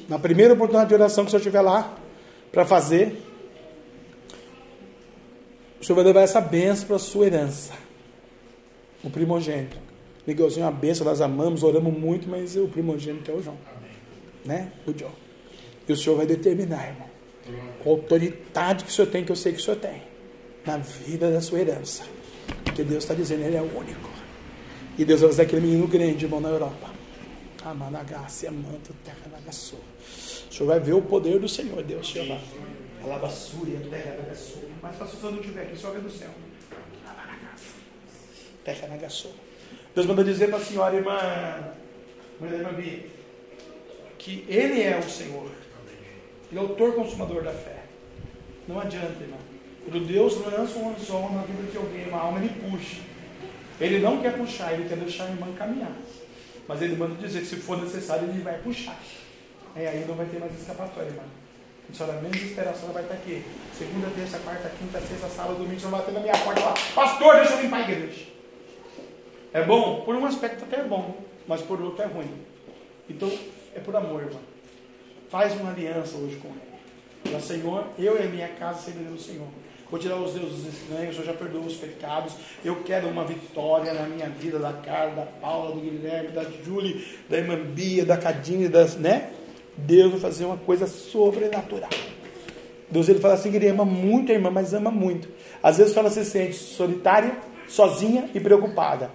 [0.09, 1.97] Na primeira oportunidade de oração que o senhor estiver lá
[2.53, 3.17] para fazer,
[5.81, 7.73] o senhor vai levar essa bênção para a sua herança.
[9.03, 9.79] O primogênito.
[10.27, 13.59] Miguelzinho uma bênção, nós amamos, oramos muito, mas o primogênito é o João.
[14.45, 14.73] Né?
[14.87, 15.13] O João.
[15.89, 17.14] E o senhor vai determinar, irmão
[17.83, 20.03] com a autoridade que o Senhor tem, que eu sei que o Senhor tem,
[20.65, 22.05] na vida da sua herança.
[22.65, 24.11] Porque Deus está dizendo, Ele é o único.
[24.99, 26.91] E Deus vai fazer aquele menino grande, irmão, na Europa.
[27.65, 29.77] Amanagácia, manto, terra, nagaçu.
[29.77, 32.39] O Senhor vai ver o poder do Senhor, Deus, Jeová.
[33.03, 34.63] Alabassúria, terra, nagaçu.
[34.83, 36.31] Mas se o Senhor não estiver aqui, só vê do céu.
[38.65, 39.29] Terra, nagaçu.
[39.95, 41.19] Deus mandou dizer para a senhora, irmã,
[42.41, 43.07] irmã Bia,
[44.19, 45.51] que Ele é o Senhor.
[46.55, 47.83] Ele é autor consumador da fé.
[48.69, 49.41] Não adianta, irmão.
[49.85, 53.01] Quando Deus lança um anzol na vida de alguém, uma alma, ele puxa.
[53.81, 55.91] Ele não quer puxar, ele quer deixar a irmã caminhar.
[56.69, 58.97] Mas ele manda dizer que se for necessário, ele vai puxar.
[59.75, 61.25] É, aí não vai ter mais escapatória, irmão.
[61.91, 63.45] A senhora menos esperança, ela vai estar aqui.
[63.77, 66.75] Segunda, terça, quarta, quinta, sexta, sábado, domingo, você vai bater na minha porta lá.
[66.95, 68.27] Pastor, deixa eu limpar a igreja.
[69.53, 70.03] É bom?
[70.05, 71.17] Por um aspecto até é bom,
[71.49, 72.31] mas por outro é ruim.
[73.11, 73.29] Então,
[73.75, 74.54] é por amor, irmão.
[75.35, 76.61] Faz uma aliança hoje com Ele.
[77.25, 79.49] Fala, Senhor, eu e a minha casa serviremos o Senhor.
[79.91, 82.35] Vou tirar os deuses estranhos, eu já perdoo os pecados.
[82.65, 87.05] Eu quero uma vitória na minha vida, da Carla, da Paula, do Guilherme, da Julie,
[87.29, 89.31] da irmã Bia, da Cadine, das, né?
[89.77, 91.91] Deus vai fazer uma coisa sobrenatural.
[92.89, 95.29] Deus ele fala assim que ele ama muito a irmã, mas ama muito.
[95.61, 99.11] Às vezes ela se sente solitária, sozinha e preocupada.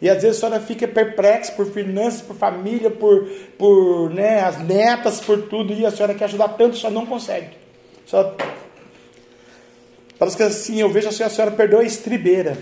[0.00, 3.26] E às vezes a senhora fica perplexa por finanças, por família, por,
[3.56, 7.50] por né, as netas, por tudo, e a senhora quer ajudar tanto, só não consegue.
[8.06, 8.34] Só...
[10.18, 12.58] Parece que assim, eu vejo assim, a senhora perdeu a estribeira.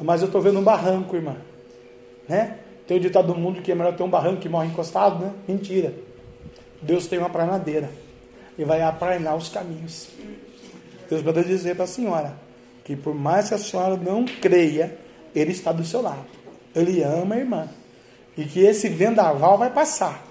[0.00, 1.36] Mas eu estou vendo um barranco, irmã.
[2.28, 2.58] Né?
[2.86, 5.32] Tem o ditado do mundo que é melhor ter um barranco que morre encostado, né?
[5.46, 5.94] Mentira.
[6.80, 7.88] Deus tem uma pranadeira
[8.58, 10.08] e vai aplanar os caminhos.
[11.08, 12.34] Deus pode dizer para a senhora
[12.84, 14.98] que por mais que a senhora não creia,
[15.34, 16.26] Ele está do seu lado.
[16.74, 17.68] Ele ama a irmã.
[18.36, 20.24] E que esse vendaval vai passar.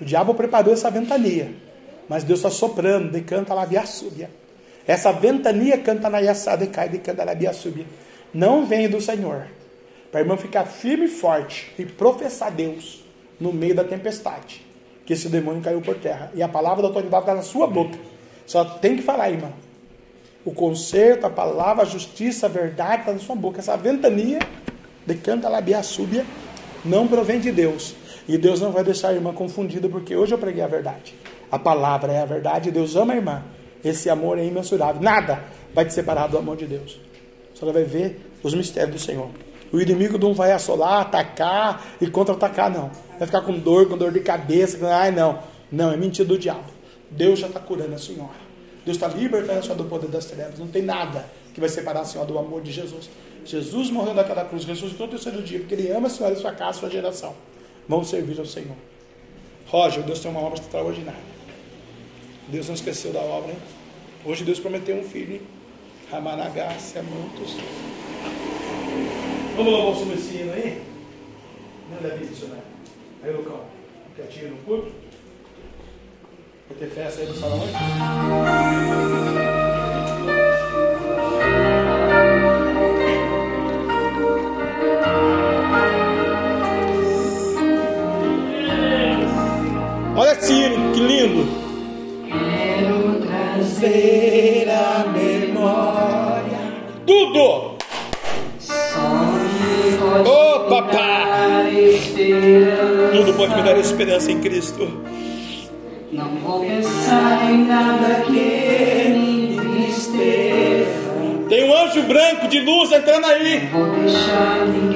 [0.00, 1.54] O diabo preparou essa ventania.
[2.08, 4.30] Mas Deus está soprando, de canta lá via súbia.
[4.86, 7.86] Essa ventania canta na yassada e cai de canta lá via súbia.
[8.34, 9.46] Não vem do Senhor.
[10.10, 13.04] Para a irmã ficar firme e forte e professar Deus
[13.40, 14.72] no meio da tempestade
[15.04, 16.30] que esse demônio caiu por terra.
[16.34, 17.98] E a palavra da autoridade está na sua boca.
[18.46, 19.52] Só tem que falar, irmão.
[20.44, 23.60] O conserto, a palavra, a justiça, a verdade está na sua boca.
[23.60, 24.40] Essa ventania
[25.06, 26.24] de canta labia súbia
[26.84, 27.94] não provém de Deus.
[28.28, 31.14] E Deus não vai deixar a irmã confundida, porque hoje eu preguei a verdade.
[31.50, 33.42] A palavra é a verdade, Deus ama a irmã.
[33.84, 35.02] Esse amor é imensurável.
[35.02, 37.00] Nada vai te separar do amor de Deus.
[37.54, 39.28] Só vai ver os mistérios do Senhor.
[39.72, 42.90] O inimigo não vai assolar, atacar e contra-atacar, não.
[43.18, 44.78] Vai ficar com dor, com dor de cabeça.
[44.86, 45.38] Ai, não.
[45.70, 46.64] Não, é mentira do diabo.
[47.10, 48.41] Deus já está curando a senhora.
[48.84, 50.58] Deus está libertando a senhora do poder das trevas.
[50.58, 53.08] Não tem nada que vai separar a senhora do amor de Jesus.
[53.44, 56.52] Jesus morreu naquela cruz, ressuscitou no terceiro dia, porque ele ama a senhora, a sua
[56.52, 57.34] casa, a sua geração.
[57.88, 58.76] Vamos servir ao Senhor.
[59.66, 61.20] Roger, Deus tem uma obra extraordinária.
[62.48, 63.58] Deus não esqueceu da obra, hein?
[64.24, 65.42] Hoje Deus prometeu um filho, hein?
[66.10, 67.56] Ramanagá, muitos.
[69.56, 70.82] Vamos louvar o Messino aí?
[71.90, 72.58] Não é isso, né?
[73.22, 73.60] Aí, Lucão,
[74.14, 74.92] quietinho no culto?
[76.72, 77.72] Vai ter festa aí no salão hoje?
[90.16, 90.30] Olha
[90.94, 91.46] que lindo!
[92.28, 96.58] Quero trazer a memória
[97.06, 97.76] tudo
[100.24, 102.00] Oh, papai!
[103.12, 105.21] Tudo pode me dar esperança em Cristo.
[106.12, 109.56] Não vou pensar em nada que me
[111.48, 113.70] Tem um anjo branco de luz entrando aí.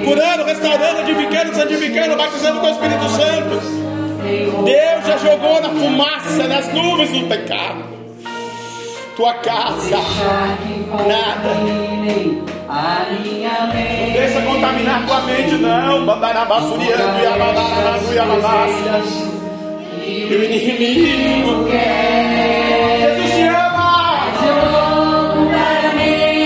[0.05, 3.63] Curando, restaurando, edificando, santificando, batizando com o Espírito Santo.
[4.65, 7.97] Deus já jogou na fumaça, nas nuvens do pecado
[9.17, 9.97] tua casa,
[11.09, 11.55] nada.
[12.69, 16.05] Não deixa contaminar tua mente, não.
[16.05, 19.36] Bandarabassuriando e abadarabasu
[20.25, 23.01] o inimigo quer.
[23.01, 24.33] Jesus te ama.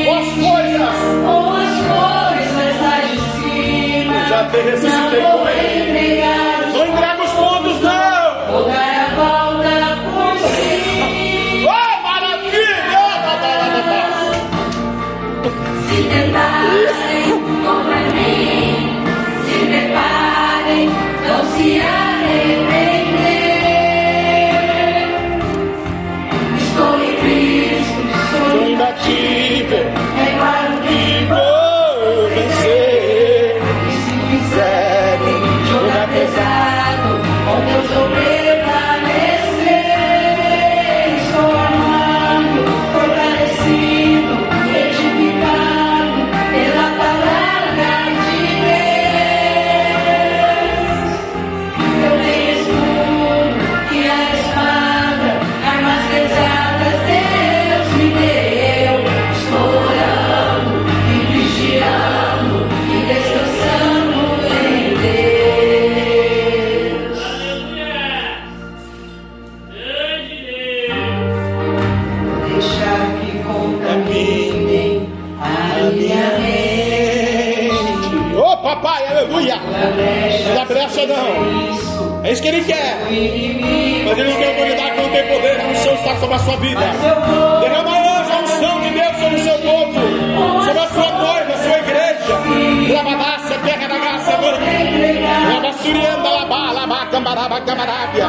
[0.04, 0.96] Boas coisas.
[1.24, 4.28] Boas coisas lá de cima.
[4.28, 5.69] Já te ressuscitei com ele.
[82.50, 82.98] ele quer.
[84.04, 85.60] Mas ele não tem autoridade, não tem poder.
[85.60, 86.80] A unção está sobre a sua vida.
[87.60, 91.78] Derrama hoje a unção de Deus sobre o seu povo, sobre a sua noiva, sua
[91.78, 92.94] igreja.
[92.94, 94.38] Labadaça, terra da graça,
[95.52, 98.26] Labassurianda, Labá, Labá, Cambaraba, Camarábia.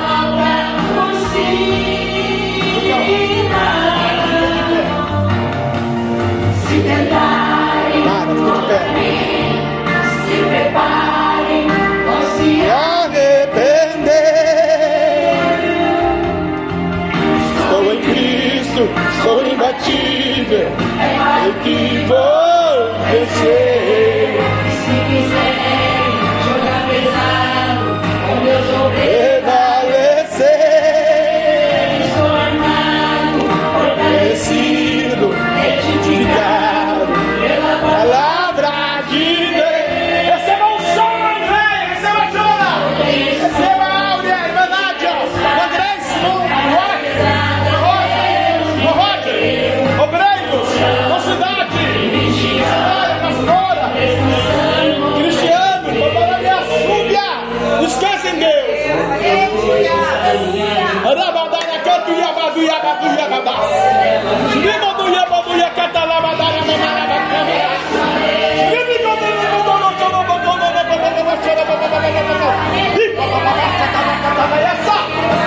[6.68, 9.31] Se tentar, Cara, fica de pé.
[19.24, 20.70] Sou imbatível.
[21.46, 23.61] Eu que vou vencer.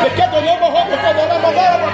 [0.01, 1.94] Porque do novo roubo, do novo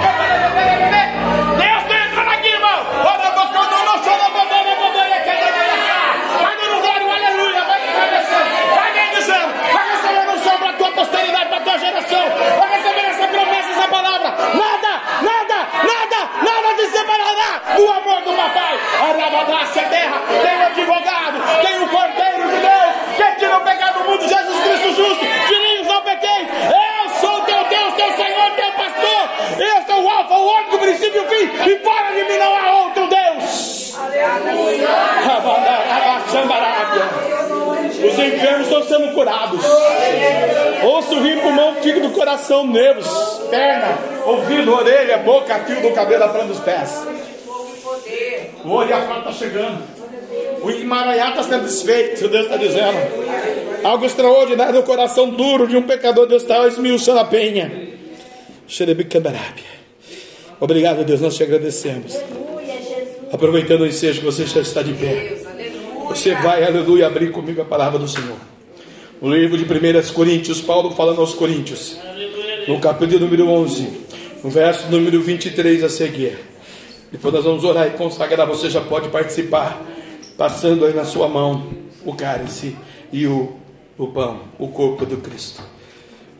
[38.41, 39.61] enfermos estão sendo curados.
[40.83, 43.07] Osso, rim, pulmão, fígado, coração, nervos,
[43.49, 47.05] perna, ouvido, orelha, boca, fio do cabelo, a planta dos pés.
[48.65, 50.01] O fala está chegando.
[50.63, 53.81] O emaranhado está sendo desfeito, Deus está dizendo.
[53.83, 57.89] Algo extraordinário no coração duro de um pecador, Deus está esmiuçando a penha.
[60.59, 62.15] Obrigado, Deus, nós te agradecemos.
[63.31, 65.50] Aproveitando o ensejo que você já está de pé.
[66.11, 68.35] Você vai, aleluia, abrir comigo a palavra do Senhor.
[69.21, 71.97] O livro de 1 Coríntios, Paulo falando aos Coríntios.
[72.67, 73.87] No capítulo número 11,
[74.43, 76.37] no verso número 23 a seguir.
[77.13, 78.45] Depois nós vamos orar e consagrar.
[78.45, 79.81] Você já pode participar,
[80.37, 81.69] passando aí na sua mão
[82.05, 82.75] o cálice
[83.09, 83.53] e o,
[83.97, 85.63] o pão, o corpo do Cristo.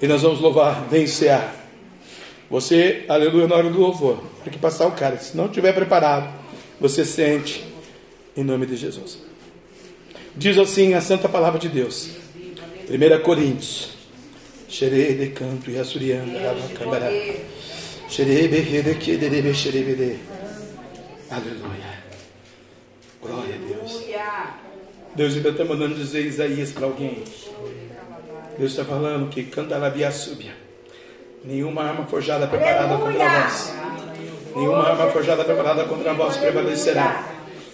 [0.01, 1.39] E nós vamos louvar, vencer.
[2.49, 5.31] Você, aleluia, na hora do louvor, tem que passar o cálice.
[5.31, 6.29] Se não estiver preparado,
[6.77, 7.63] você sente
[8.35, 9.30] em nome de Jesus.
[10.35, 12.09] Diz assim a santa palavra de Deus.
[12.89, 13.91] 1 Coríntios.
[14.67, 17.09] Xerei de canto e assurianda, rabacambará.
[18.07, 20.19] Xerei berrede que derebe xerebede.
[21.29, 22.01] Aleluia.
[23.21, 24.03] Glória a Deus.
[25.13, 27.23] Deus ainda está mandando dizer Isaías para alguém.
[28.57, 30.53] Deus está falando que canta a súbia.
[31.43, 33.73] Nenhuma arma forjada preparada contra vós.
[34.55, 37.25] Nenhuma arma forjada preparada contra vós prevalecerá.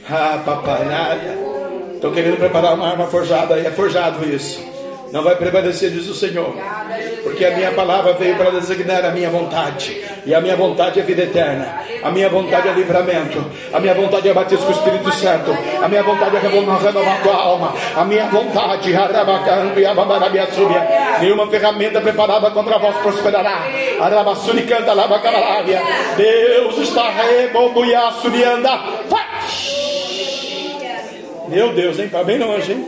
[0.09, 1.46] Ah, papai, nada.
[1.97, 4.63] Estão querendo preparar uma arma forjada, e é forjado isso.
[5.11, 6.53] Não vai prevalecer, diz o Senhor.
[7.23, 9.99] Porque a minha palavra veio para designar a minha vontade.
[10.25, 11.81] E a minha vontade é vida eterna.
[12.03, 13.43] A minha vontade é livramento.
[13.73, 15.57] A minha vontade é batismo com o Espírito Santo.
[15.81, 17.73] A minha vontade é renovar a tua alma.
[17.95, 18.91] A minha vontade,
[21.19, 23.63] nenhuma ferramenta preparada contra vós prosperará.
[26.15, 28.69] Deus está rebobuiaçurianda.
[29.09, 29.36] Vai!
[31.49, 32.05] Meu Deus, hein?
[32.05, 32.85] Está bem longe, hein?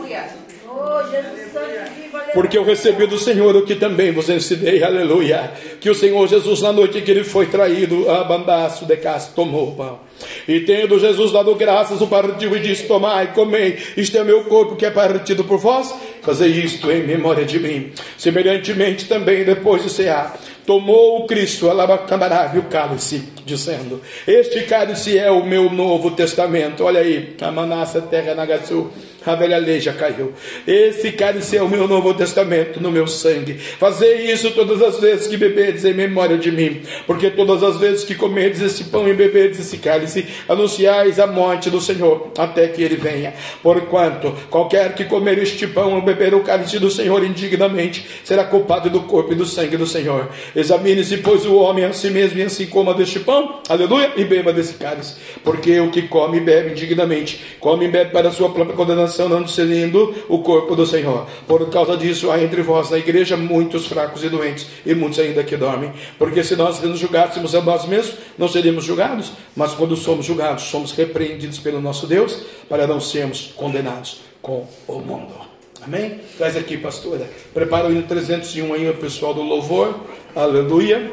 [2.32, 5.52] Porque eu recebi do Senhor o que também vos ensinei, aleluia.
[5.80, 9.74] Que o Senhor Jesus, na noite que ele foi traído, abandaço de casa, tomou o
[9.74, 9.98] pão.
[10.46, 14.76] E tendo Jesus dado graças, o partiu e disse: Tomai, comei, isto é meu corpo
[14.76, 15.92] que é partido por vós.
[16.22, 17.92] Fazei isto em memória de mim.
[18.18, 25.30] Semelhantemente também, depois de cear, tomou o Cristo, alabacamará, o cálice, dizendo: Este cálice é
[25.30, 26.84] o meu novo testamento.
[26.84, 28.90] Olha aí, a manassa terra nagaçu.
[29.26, 30.32] A velha lei já caiu.
[30.66, 33.54] Esse cálice é o meu novo testamento no meu sangue.
[33.54, 36.80] Fazei isso todas as vezes que bebedes em memória de mim.
[37.06, 41.68] Porque todas as vezes que comedes esse pão e bebedes esse cálice, anunciais a morte
[41.68, 43.34] do Senhor até que ele venha.
[43.62, 48.90] Porquanto qualquer que comer este pão ou beber o cálice do Senhor indignamente será culpado
[48.90, 50.28] do corpo e do sangue do Senhor.
[50.54, 54.52] Examine-se, pois, o homem a si mesmo e assim coma deste pão, aleluia, e beba
[54.52, 55.16] desse cálice.
[55.44, 59.28] Porque o que come e bebe indignamente, come e bebe para a sua própria condenação
[59.28, 61.26] não discernindo o corpo do Senhor.
[61.46, 65.44] Por causa disso, há entre vós na igreja muitos fracos e doentes, e muitos ainda
[65.44, 65.92] que dormem.
[66.18, 70.64] Porque se nós nos julgássemos a nós mesmos, não seríamos julgados, mas quando somos julgados,
[70.64, 75.49] somos repreendidos pelo nosso Deus, para não sermos condenados com o mundo.
[75.82, 76.20] Amém?
[76.36, 77.26] Traz aqui, pastora.
[77.54, 80.00] Prepara o hino 301 aí, o pessoal do louvor.
[80.34, 81.10] Aleluia.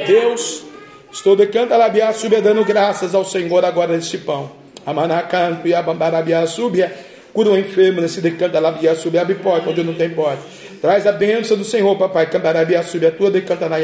[0.05, 0.63] Deus,
[1.11, 1.35] estou
[1.77, 4.51] lá sube, dando graças ao Senhor agora neste pão.
[4.85, 6.87] Amanacanto e abandarabia sube.
[7.33, 9.17] Cura o enfermo nesse decanta lá sube.
[9.17, 10.41] Abre porta onde não tem porta.
[10.81, 12.29] Traz a bênção do Senhor, papai.
[12.29, 13.77] Candarabia sube a tua decanta na.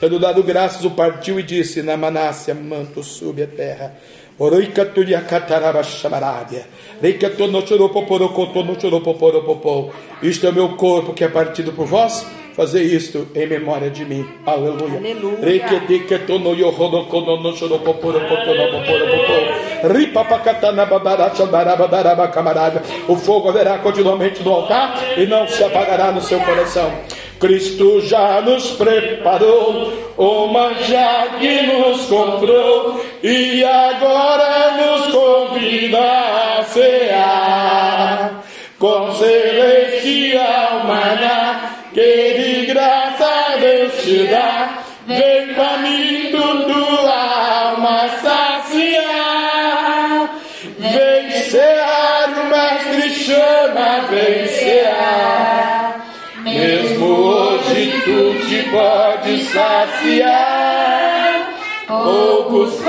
[0.00, 3.94] Tendo dado graças, o partiu e disse: Na Manácia, manto sube a terra.
[5.28, 5.82] Cataraba.
[7.00, 9.90] Reicato no no choropoporopopô.
[10.22, 12.26] Isto é o meu corpo que é partido por vós.
[12.54, 14.24] Fazer isto em memória de mim.
[14.46, 15.00] Aleluia.
[15.00, 15.04] No
[16.54, 19.88] yohodokono no no poporopopô.
[19.92, 22.80] Ripapacatana babara chambaraba daraba camarada.
[23.08, 26.92] O fogo haverá continuamente no altar e não se apagará no seu coração.
[27.44, 38.42] Cristo já nos preparou o manjar que nos comprou e agora nos convida a cear
[38.78, 44.78] com celestial maná que de graça Deus te dá.
[45.06, 47.12] Vem faminto tua
[47.60, 49.50] alma saciar.
[50.78, 55.33] Vem cear, o mestre chama, vem cear.
[58.74, 60.34] Pode saciar.
[61.86, 62.83] Poucos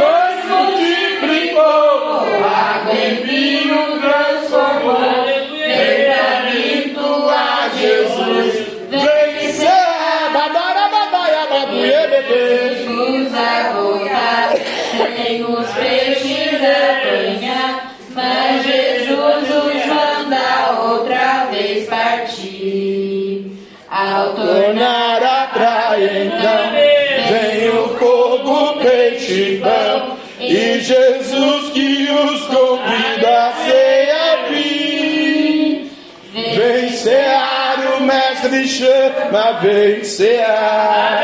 [39.35, 41.23] chama, vem cear.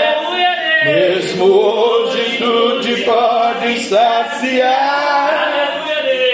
[0.83, 5.51] Mesmo hoje tu te podes saciar.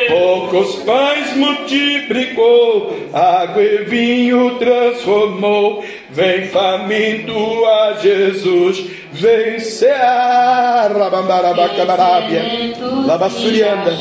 [0.08, 5.84] Poucos pães multiplicou, água e vinho transformou.
[6.10, 10.92] Vem faminto a Jesus, vem cear.
[10.92, 12.44] Rabandarabacabarábia,
[13.06, 13.92] labassurianda.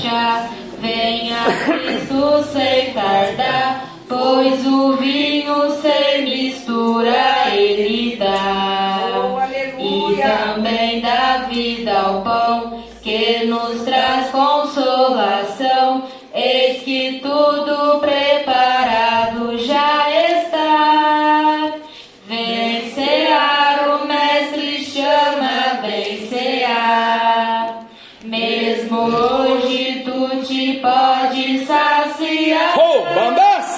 [0.78, 9.48] Venha Cristo sem tardar, pois o vinho sem mistura ele dá.
[9.78, 16.04] E também dá vida ao pão, que nos traz consolação.
[16.34, 17.65] Eis que tudo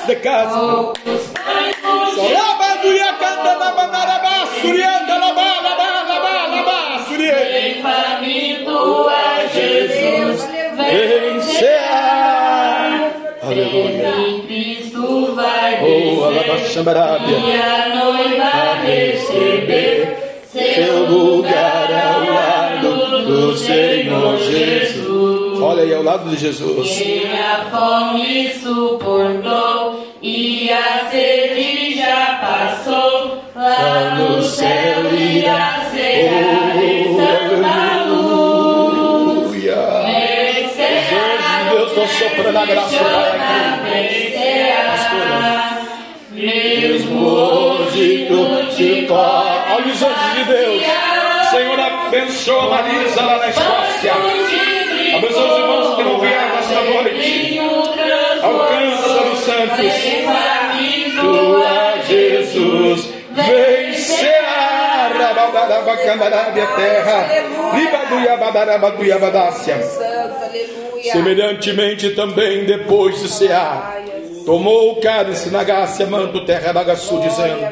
[0.09, 0.59] de casa.
[1.05, 1.77] Pães
[2.33, 7.05] Labaduia cantando bandarabá, surianda, labá, labá, labá, labá.
[7.09, 7.83] Vem
[9.53, 13.13] Jesus, Vem cear.
[13.43, 14.13] Aleluia.
[14.47, 16.83] Cristo vai Oh, descer
[17.29, 18.51] e noiva
[18.85, 24.78] receber Seu lugar ao lado do Senhor Jesus.
[25.79, 26.99] Olha aí ao lado de Jesus.
[26.99, 36.75] Quem a fome suportou e a sede já passou, lá no céu irá ser a
[36.75, 37.17] luz.
[39.55, 39.77] Aleluia.
[40.07, 42.99] Vencerá, Deus, Deus, tô soprando a graça.
[46.33, 49.07] Mesmo hoje tu te.
[49.13, 50.83] Olha os anjos de Deus.
[51.51, 53.49] Senhor, abençoa Marisa lá na
[53.99, 54.15] Escócia.
[55.17, 57.59] Abençoa os irmãos que não vieram nesta noite.
[58.43, 59.93] Alcança os santos.
[61.21, 65.09] Tua Jesus vencerá.
[65.19, 67.27] Rabadarabacandarábia terra.
[67.75, 69.83] Libaduiabadarabaduiabadácia.
[69.83, 71.13] Santo, aleluia.
[71.13, 74.01] Semelhantemente também depois de cear,
[74.45, 77.67] tomou o cálice na gácia, manto terra bagaçu, dizendo: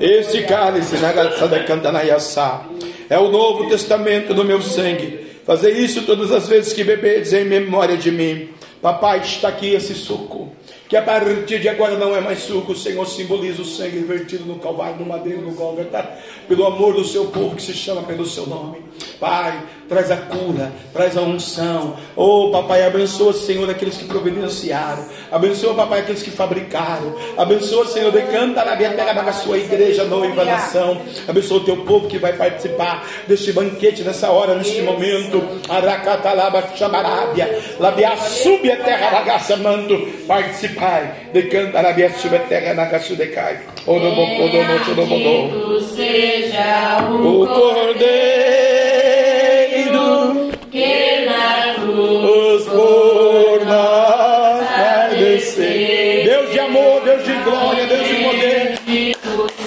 [0.00, 2.62] Esse cálice na da cantanaiaçá
[3.08, 5.23] é o novo testamento do meu sangue.
[5.44, 8.48] Fazer isso todas as vezes que bebedes em memória de mim.
[8.80, 10.52] Papai, está aqui esse suco.
[10.88, 14.44] Que a partir de agora não é mais suco, o Senhor simboliza o sangue vertido
[14.44, 18.26] no Calvário, no Madeiro, no Gólgota, pelo amor do seu povo que se chama pelo
[18.26, 18.78] seu nome.
[19.18, 21.96] Pai, traz a cura, traz a unção.
[22.16, 25.04] Oh, papai, abençoa, Senhor, aqueles que providenciaram.
[25.30, 27.14] Abençoa, papai, aqueles que fabricaram.
[27.36, 31.00] Abençoa, Senhor, decanta na terra, na sua igreja, noiva, nação.
[31.28, 35.42] Abençoa o teu povo que vai participar deste banquete nessa hora, neste momento.
[35.68, 39.94] Aracatalaba, chamarábia, labia, sube a terra, bagaça, mando.
[40.26, 43.60] Participai, decanta na sube a terra, na caçu decai.
[43.86, 48.63] Bendito seja o cordeiro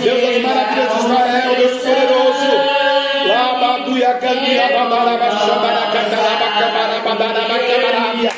[0.08, 2.52] Deus das maravilhas de Israel, Deus poderoso.
[3.28, 8.32] Labaduia, candia, badaraba, xabaraka, daraba, cabaraba, daraba, cabarabia.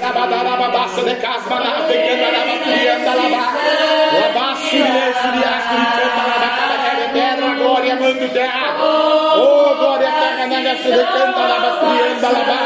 [0.00, 3.42] Rabadaraba, bassa de casbaraba, candaraba, friandalaba.
[4.18, 8.76] Labaço, ileso, liaço, licandalaba, cabaraba, terra, glória, mando terra.
[8.80, 12.58] Oh, glória, terra, nagaço, recandalaba, friandalaba.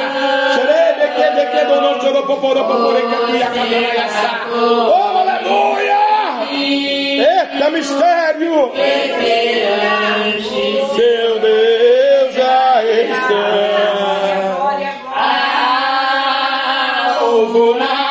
[0.55, 4.31] Xerebe, que de que dono, choropoporo, popore, candia, candaraiaça.
[4.55, 6.98] Oh, aleluia!
[7.53, 8.73] Eita mistério!
[10.95, 13.29] Seu Deus já está.
[17.21, 18.08] Alvo mais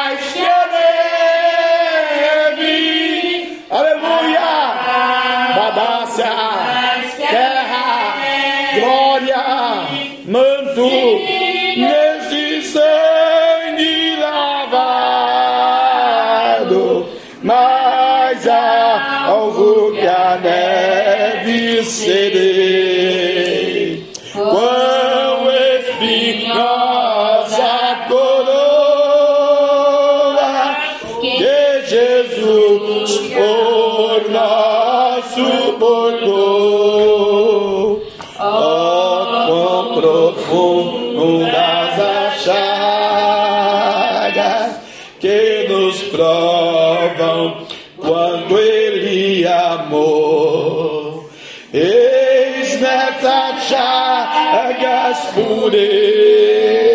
[55.34, 56.87] Fude.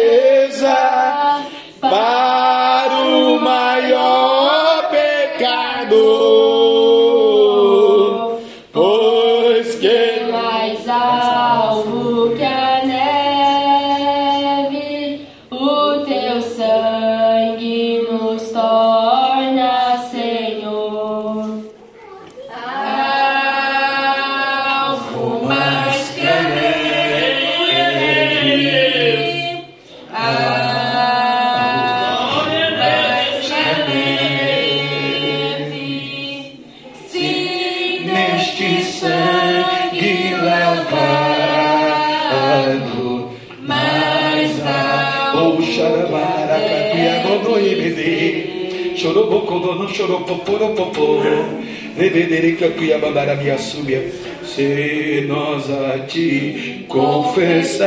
[54.44, 57.82] Se nós a ti confessarmos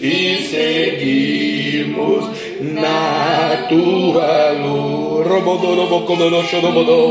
[0.00, 2.26] e seguimos
[2.60, 7.08] na tua luz, robodorobocodono, chorobodô,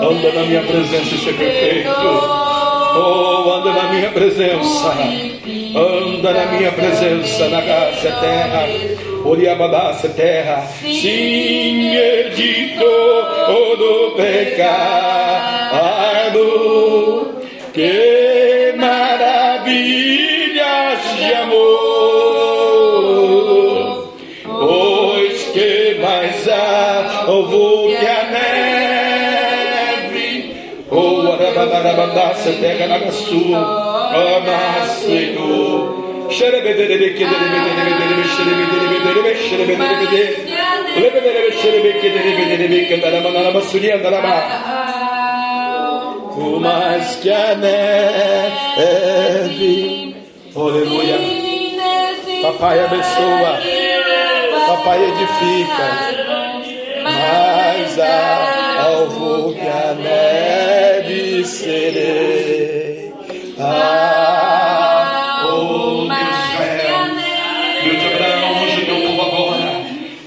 [0.00, 2.57] Anda na minha presença e ser perfeito.
[2.96, 4.94] Oh, anda na minha presença.
[5.76, 8.66] Anda na minha presença, na graça terra.
[9.24, 10.66] Oriabadaça terra.
[10.80, 14.78] Sim, editor do pecado.
[17.72, 20.58] Que maravilhas
[21.18, 21.87] de amor.
[36.36, 37.08] Xerebederebe,
[40.96, 44.36] lebederebe, xerebe, quederebe, candarabanaraba, suriandaraba.
[46.36, 48.94] O mais que a neve,
[50.54, 51.18] aleluia.
[52.42, 53.52] Papai abençoa,
[54.68, 55.86] papai edifica,
[57.02, 57.98] mais
[58.78, 60.97] alvo que a neve
[61.44, 63.12] serei.
[63.60, 66.98] Ah, oh Deus Israel,
[67.82, 69.70] Deus de Abraão, hoje teu povo agora.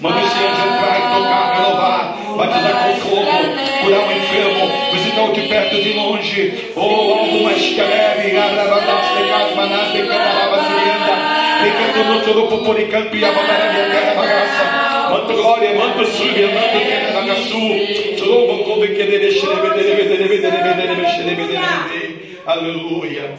[0.02, 3.36] Manda esse anjo entrar, tocar, renovar, batizar com fogo,
[3.84, 6.72] curar um enfermo, visitar o de perto e de longe.
[6.76, 11.16] Oh, algo mais que a neve, arrabadas, pecados, manás, pecadas, surianda,
[11.62, 14.81] pecando no todo poporicanto e abandonar minha terra bagaça.
[15.12, 17.60] Manto glória, manto súbia, manto terra bagaçu.
[18.18, 22.38] Chulobo, come que dere, xerebe, derebe, derebe, derebe, derebe, xerebe, derebe.
[22.46, 23.34] Aleluia.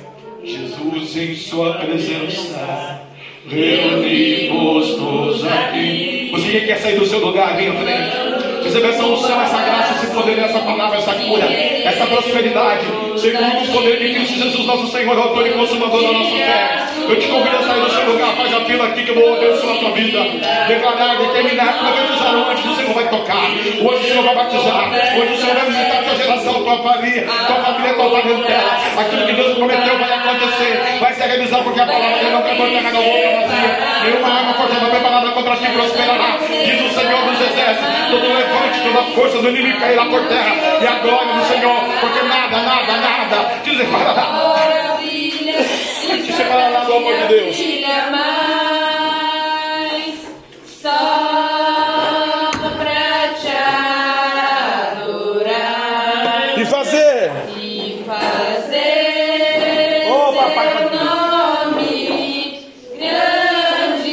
[0.45, 3.01] Jesus em sua presença.
[3.49, 6.29] reunimos todos aqui.
[6.33, 8.65] Você que quer sair do seu lugar, vem à frente.
[8.65, 12.87] Receba essa unção, essa graça, esse poder, essa palavra, essa cura, essa prosperidade,
[13.17, 16.92] segundo o poder de Cristo Jesus, nosso Senhor, autor e consumador da nossa fé.
[17.13, 19.37] Eu te convido a sair do seu lugar, faz a fila aqui que eu vou
[19.37, 20.19] abençoar a tua vida.
[20.67, 24.89] Declarar, determinar, profetizar onde o Senhor vai tocar, onde o Senhor vai batizar,
[25.21, 28.79] onde o Senhor vai visitar a tua geração, tua família, tua família, tua parentela.
[28.97, 32.57] Aquilo que Deus prometeu vai acontecer, vai se realizar, porque a palavra dele não quer
[32.57, 33.79] tornar na boca vazia.
[34.05, 37.93] Nenhuma arma forjada preparada contra ti prosperará, diz o Senhor dos Exércitos.
[38.11, 42.23] Todo levante, toda força do inimigo cairá por terra, e a glória do Senhor, porque
[42.23, 43.13] nada, nada, nada,
[43.65, 44.82] separará, Maravilha.
[46.27, 47.57] Te separará do amor de Deus.
[47.59, 50.15] Maravilha mais.
[50.67, 53.49] Só pra te
[55.03, 57.31] adorar E fazer.
[57.57, 61.05] e fazer Ô, papai, teu papai.
[61.05, 62.67] nome
[62.99, 64.13] grande.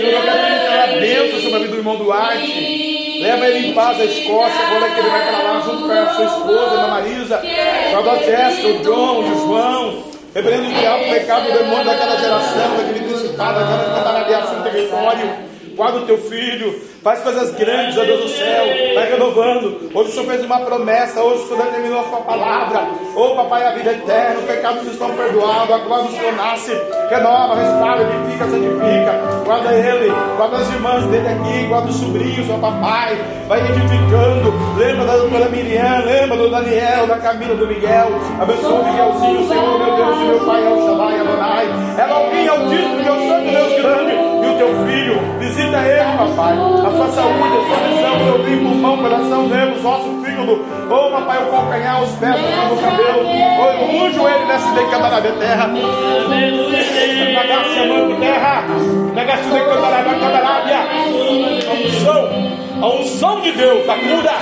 [0.00, 3.20] Eu quero ministrar a bênção sobre a vida do irmão Duarte.
[3.22, 6.14] Leva ele em paz à Escócia, agora que ele vai para lá junto com a
[6.14, 7.42] sua esposa, Ana Marisa,
[7.90, 10.02] com a Dona Jéssica, o John, o João.
[10.34, 15.30] Repreendo o diabo, o pecado, o demônio daquela geração, daquele principado, daquela cantarabiação do território.
[15.74, 18.64] Guarda o teu filho, faz coisas grandes, ó Deus do céu,
[18.94, 19.90] vai renovando.
[19.94, 22.88] Hoje o Senhor fez uma promessa, hoje o Senhor determinou a sua palavra.
[23.16, 26.72] Ô papai, a vida é eterna, os pecados estão perdoados, a glória do Senhor nasce,
[27.08, 29.40] renova, restaura, edifica, santifica.
[29.44, 33.18] Guarda ele, guarda as irmãs dele aqui, guarda os sobrinhos, ó papai,
[33.48, 34.52] vai edificando.
[34.76, 38.08] Lembra da doutora Miriam, lembra do Daniel, da Camila, do Miguel.
[38.40, 41.66] Abençoa o Miguelzinho, Senhor, meu Deus e meu Pai, é o Shaddai, Adonai.
[41.98, 44.29] Elohim, Altíssimo, meu santo Deus grande,
[44.60, 46.52] teu filho, visita ele, papai.
[46.52, 50.62] A sua saúde, a sua visão, seu limpo, mão, coração, nervos, osso, fígado.
[50.90, 52.36] Ô, papai, o calcanhar, os pés,
[52.70, 53.26] o cabelo.
[53.26, 55.66] Ô, unge ele nessa de cantarabia terra.
[55.68, 58.66] Negasse a mão terra.
[59.14, 60.80] Negasse de cantarabia, cantarabia.
[61.66, 62.28] A unção,
[62.82, 64.34] a unção de Deus, da cura,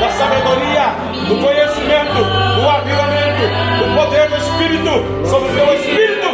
[0.00, 0.94] da sabedoria,
[1.28, 3.42] do conhecimento, do avivamento,
[3.80, 6.28] do poder do Espírito, sobre o teu Espírito.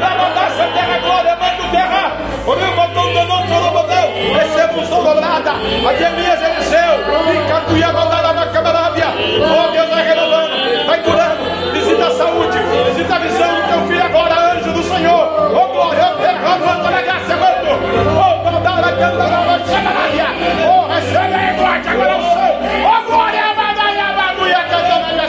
[0.00, 2.12] Rabada, terra, glória, mando terra.
[2.46, 4.08] Oribotão, donon, sorobotão.
[4.34, 5.52] Receba unção dobrada.
[5.52, 6.94] A Jeremias Eliseu.
[7.32, 9.06] E catuia, mandada, cantarabia.
[9.08, 11.72] Oh, Deus vai renovando, vai curando.
[11.72, 15.52] Visita a saúde, visita a visão do teu filho agora, anjo do Senhor.
[15.54, 17.70] Oh, glória, oh, terra, manda na graça, mando.
[18.18, 20.26] Oh, mandada, cantarabia, cantarabia.
[20.68, 22.58] Oh, recebe aí, glória, agora o céu.
[22.84, 25.28] Oh, glória, mandada, baduia, cantarabia,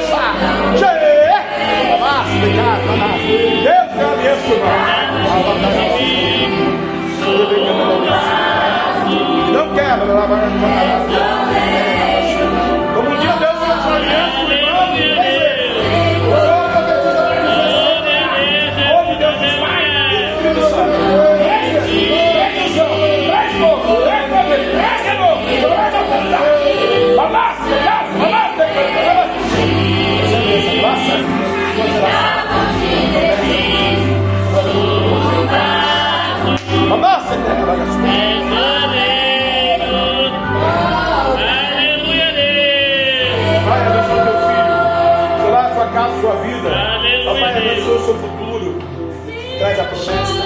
[0.78, 0.92] Che.
[2.00, 2.36] Mas, obrigado, mas.
[2.36, 2.75] Deus te abençoe.
[9.54, 11.45] Não quebra,
[48.06, 48.78] o seu futuro.
[49.58, 50.44] Traz a promessa.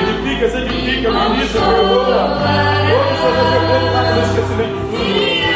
[0.00, 2.38] Edifica, se edifica, ministra, perdoa.
[2.84, 5.02] Hoje o Senhor reservou no nada do esquecimento de tudo.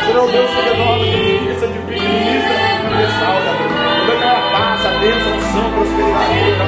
[0.06, 2.58] Será o Deus que renova, que edifica, se edifica, ministra
[2.98, 3.50] restaura.
[3.98, 6.34] Toda aquela paz, a bênção, a unção, a prosperidade.
[6.48, 6.64] Toda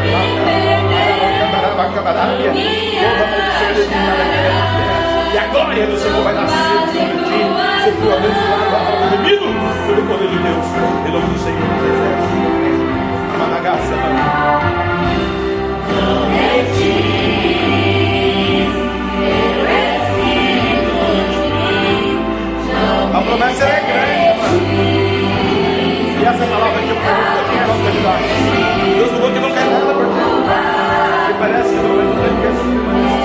[3.11, 4.63] a maldição eliminada da terra.
[5.33, 6.57] E a glória do Senhor vai nascer
[6.87, 7.41] sobre ti.
[7.83, 8.79] Ser tu abençoado, a
[9.11, 9.47] redimido
[9.87, 10.67] pelo poder de Deus.
[11.07, 12.90] Em nome do Senhor dos Exércitos.
[23.13, 24.71] A promessa é grande.
[26.21, 28.25] E essa palavra aqui eu pergunto aqui é prosperidade.
[28.97, 30.21] Deus falou que não quer nada por ti.
[31.27, 32.05] Que parece que não vai.
[33.11, 33.20] Não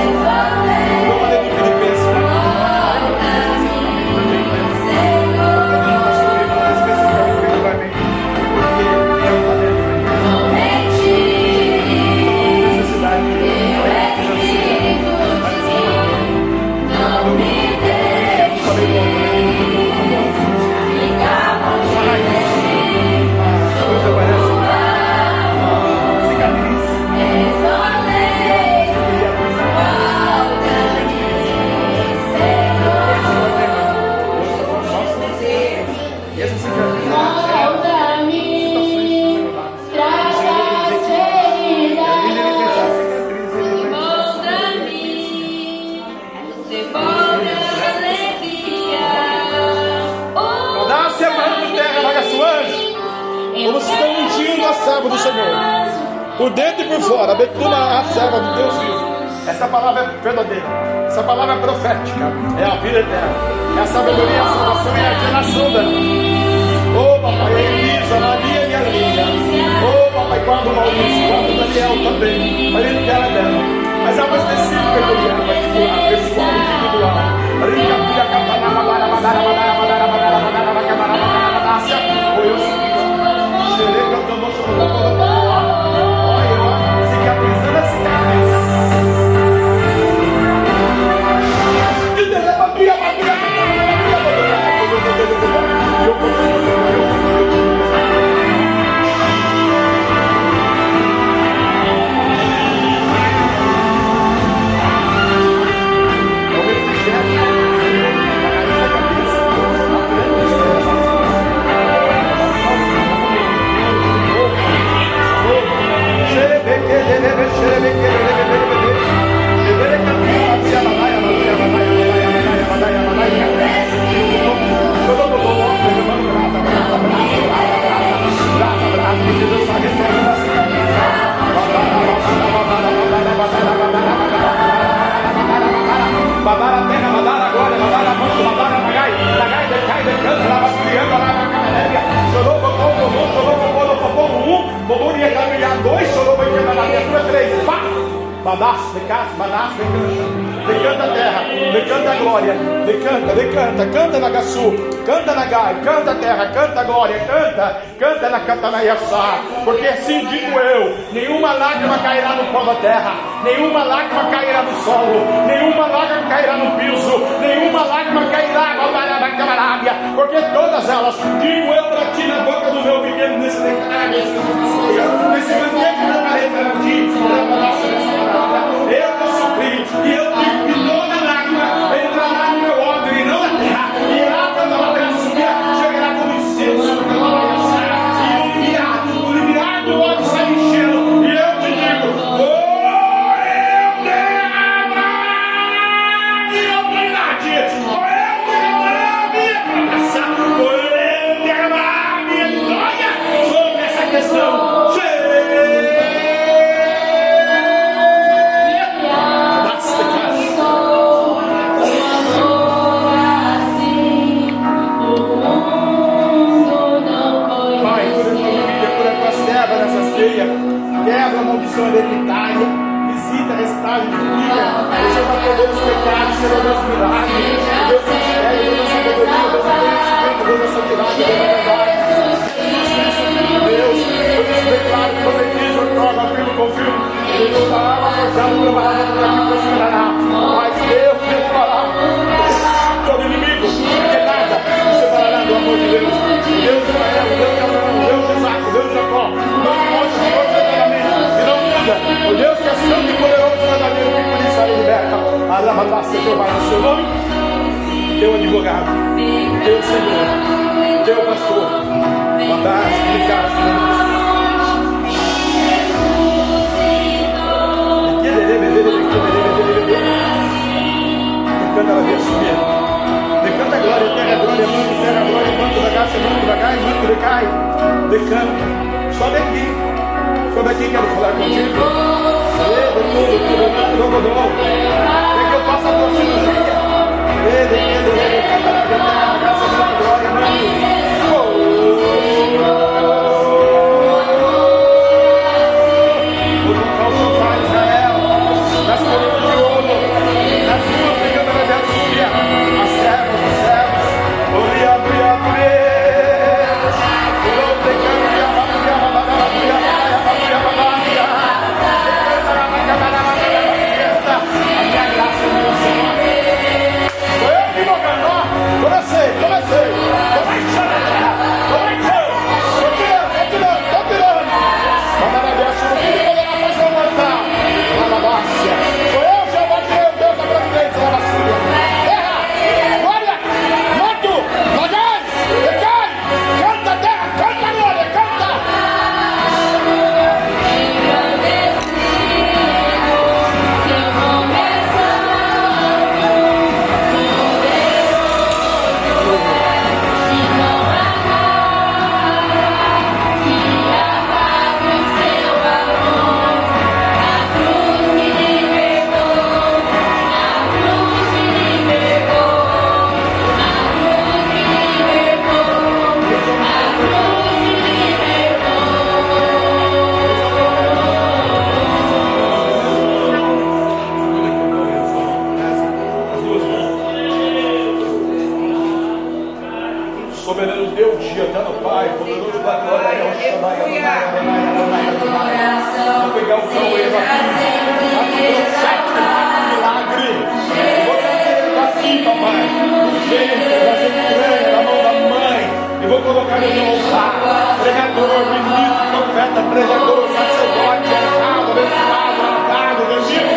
[399.55, 403.55] profeta, pregador, sacerdote, honrado, abençoado, honrado, rendido.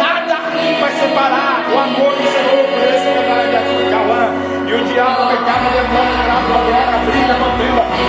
[0.00, 0.36] Nada
[0.80, 4.24] vai separar o amor do Senhor por esse pedaço de aqui, Cauã.
[4.66, 7.44] E o diabo, o pecado, o demônio, o diabo, a glória, a briga, a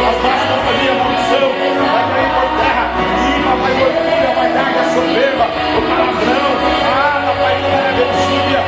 [0.06, 1.48] as más companhias, a maldição,
[1.91, 2.86] vai cair por terra.
[3.20, 6.52] Rima, vai orgulho, a vaidade, a soberba, o palavrão,
[6.88, 8.60] ah, papai, tu é bendita.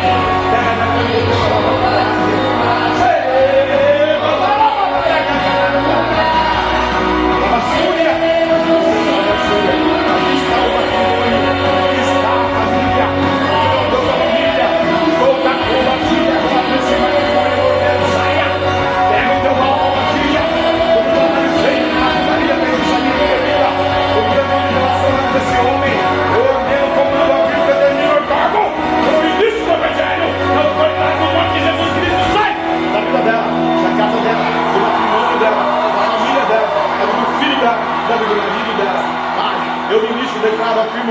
[0.51, 2.26] Terra da Fúria,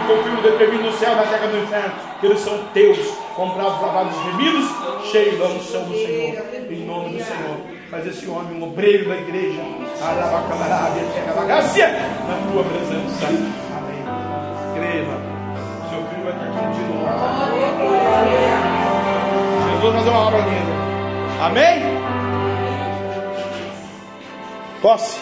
[0.07, 2.99] confirmo, determino no céu, na terra do inferno, que eles são teus,
[3.35, 4.71] comprados, lavados, remidos,
[5.11, 7.57] cheios da unção do Senhor, em nome do Senhor.
[7.91, 9.61] Faz esse homem um obreiro da igreja,
[10.03, 13.27] Arabacamarabia, Tecabagacia, na tua presença.
[13.77, 14.03] Amém.
[14.75, 15.21] Creva,
[15.89, 17.07] seu filho vai estar aqui de novo.
[19.71, 20.75] Jesus fazer uma obra linda.
[21.41, 21.83] Amém?
[24.83, 25.16] Posse.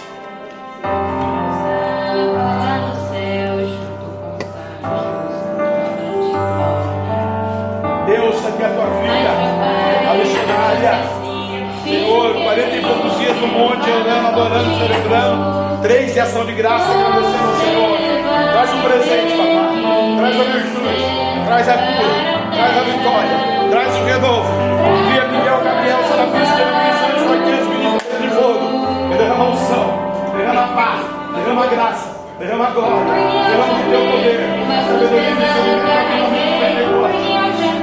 [14.34, 15.82] Adorando, celebrando.
[15.82, 17.98] Três de ação de graça, agradecendo ao Senhor.
[18.52, 19.74] Traz um presente, papai.
[20.18, 21.04] Traz a virtude,
[21.46, 22.14] traz a cura,
[22.52, 23.36] traz a vitória,
[23.70, 24.48] traz o renovo.
[24.98, 28.64] Envia Miguel, Gabriel, Serafim, Jeremias, Santos, Marquinhos, ministros de fogo.
[29.12, 29.86] E derrama unção,
[30.36, 31.00] derrama paz,
[31.36, 32.08] derrama graça,
[32.38, 34.40] derrama glória, derrama o teu poder.
[34.88, 36.24] Sabedoria e misericórdia,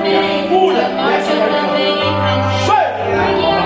[0.03, 1.71] E a cura dessa garganta.
[2.65, 3.60] Cheia!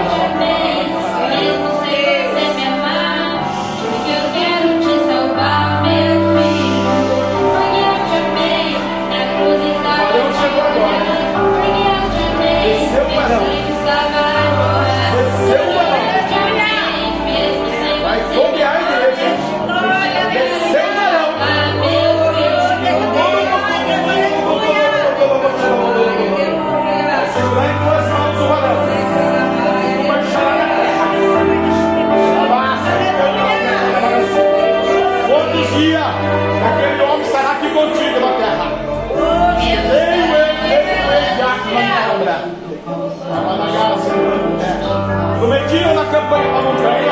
[46.12, 47.12] Campanha da montanha.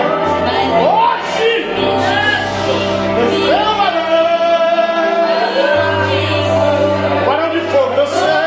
[0.80, 1.74] Hoje!
[7.26, 8.44] Varão de fogo, desceu!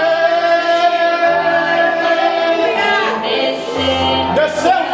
[4.35, 4.86] Desceu,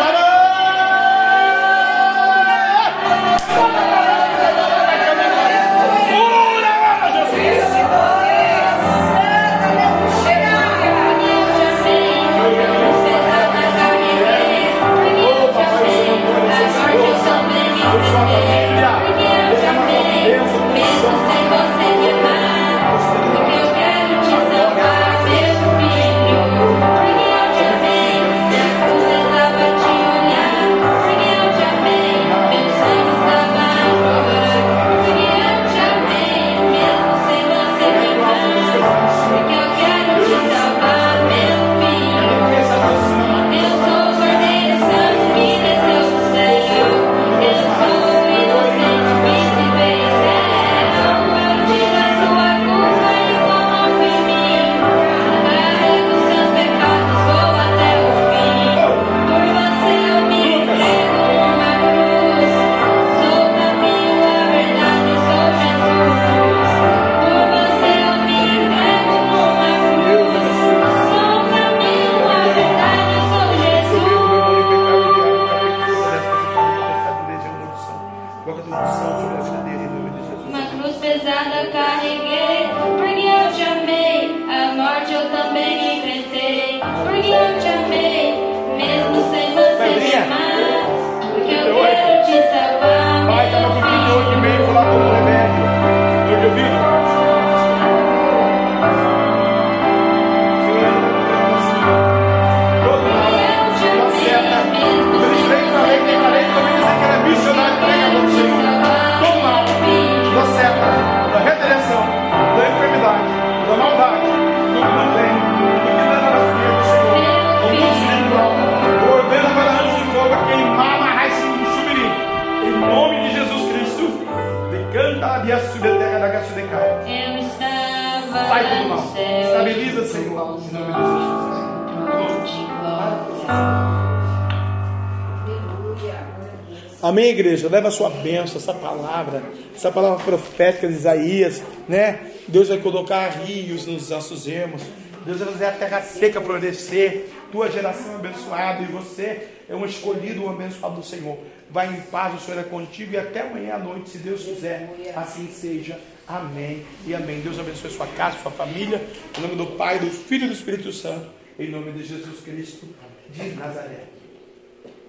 [137.93, 139.43] sua bênção, essa palavra,
[139.75, 142.21] essa palavra profética de Isaías, né?
[142.49, 144.83] Deus vai colocar rios nos nossos ermos.
[145.25, 147.27] Deus vai fazer a terra seca florescer.
[147.53, 151.39] Tua geração é abençoada e você é um escolhido, um abençoado do Senhor.
[151.71, 154.91] Vai em paz, o Senhor é contigo e até amanhã à noite, se Deus quiser,
[155.15, 155.99] assim seja.
[156.27, 157.41] Amém e amém.
[157.41, 159.03] Deus abençoe sua casa, sua família.
[159.37, 161.27] Em nome do Pai, do Filho e do Espírito Santo.
[161.59, 162.89] Em nome de Jesus Cristo
[163.31, 164.05] de Nazaré.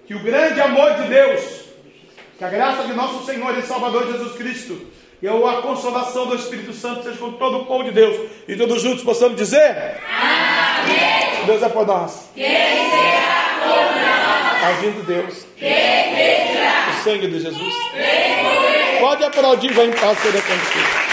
[0.06, 1.63] Que o grande amor de Deus,
[2.38, 6.72] que a graça de nosso Senhor e Salvador Jesus Cristo e a consolação do Espírito
[6.72, 8.30] Santo seja com todo o povo de Deus.
[8.46, 11.46] E todos juntos possamos dizer: Amém.
[11.46, 12.30] Deus é por nós.
[12.34, 14.78] Quem será por nós?
[14.78, 15.46] Agindo Deus.
[15.56, 15.70] Quem
[16.90, 17.74] O sangue de Jesus.
[19.00, 21.03] Pode aplaudir, vai em paz, ser contigo.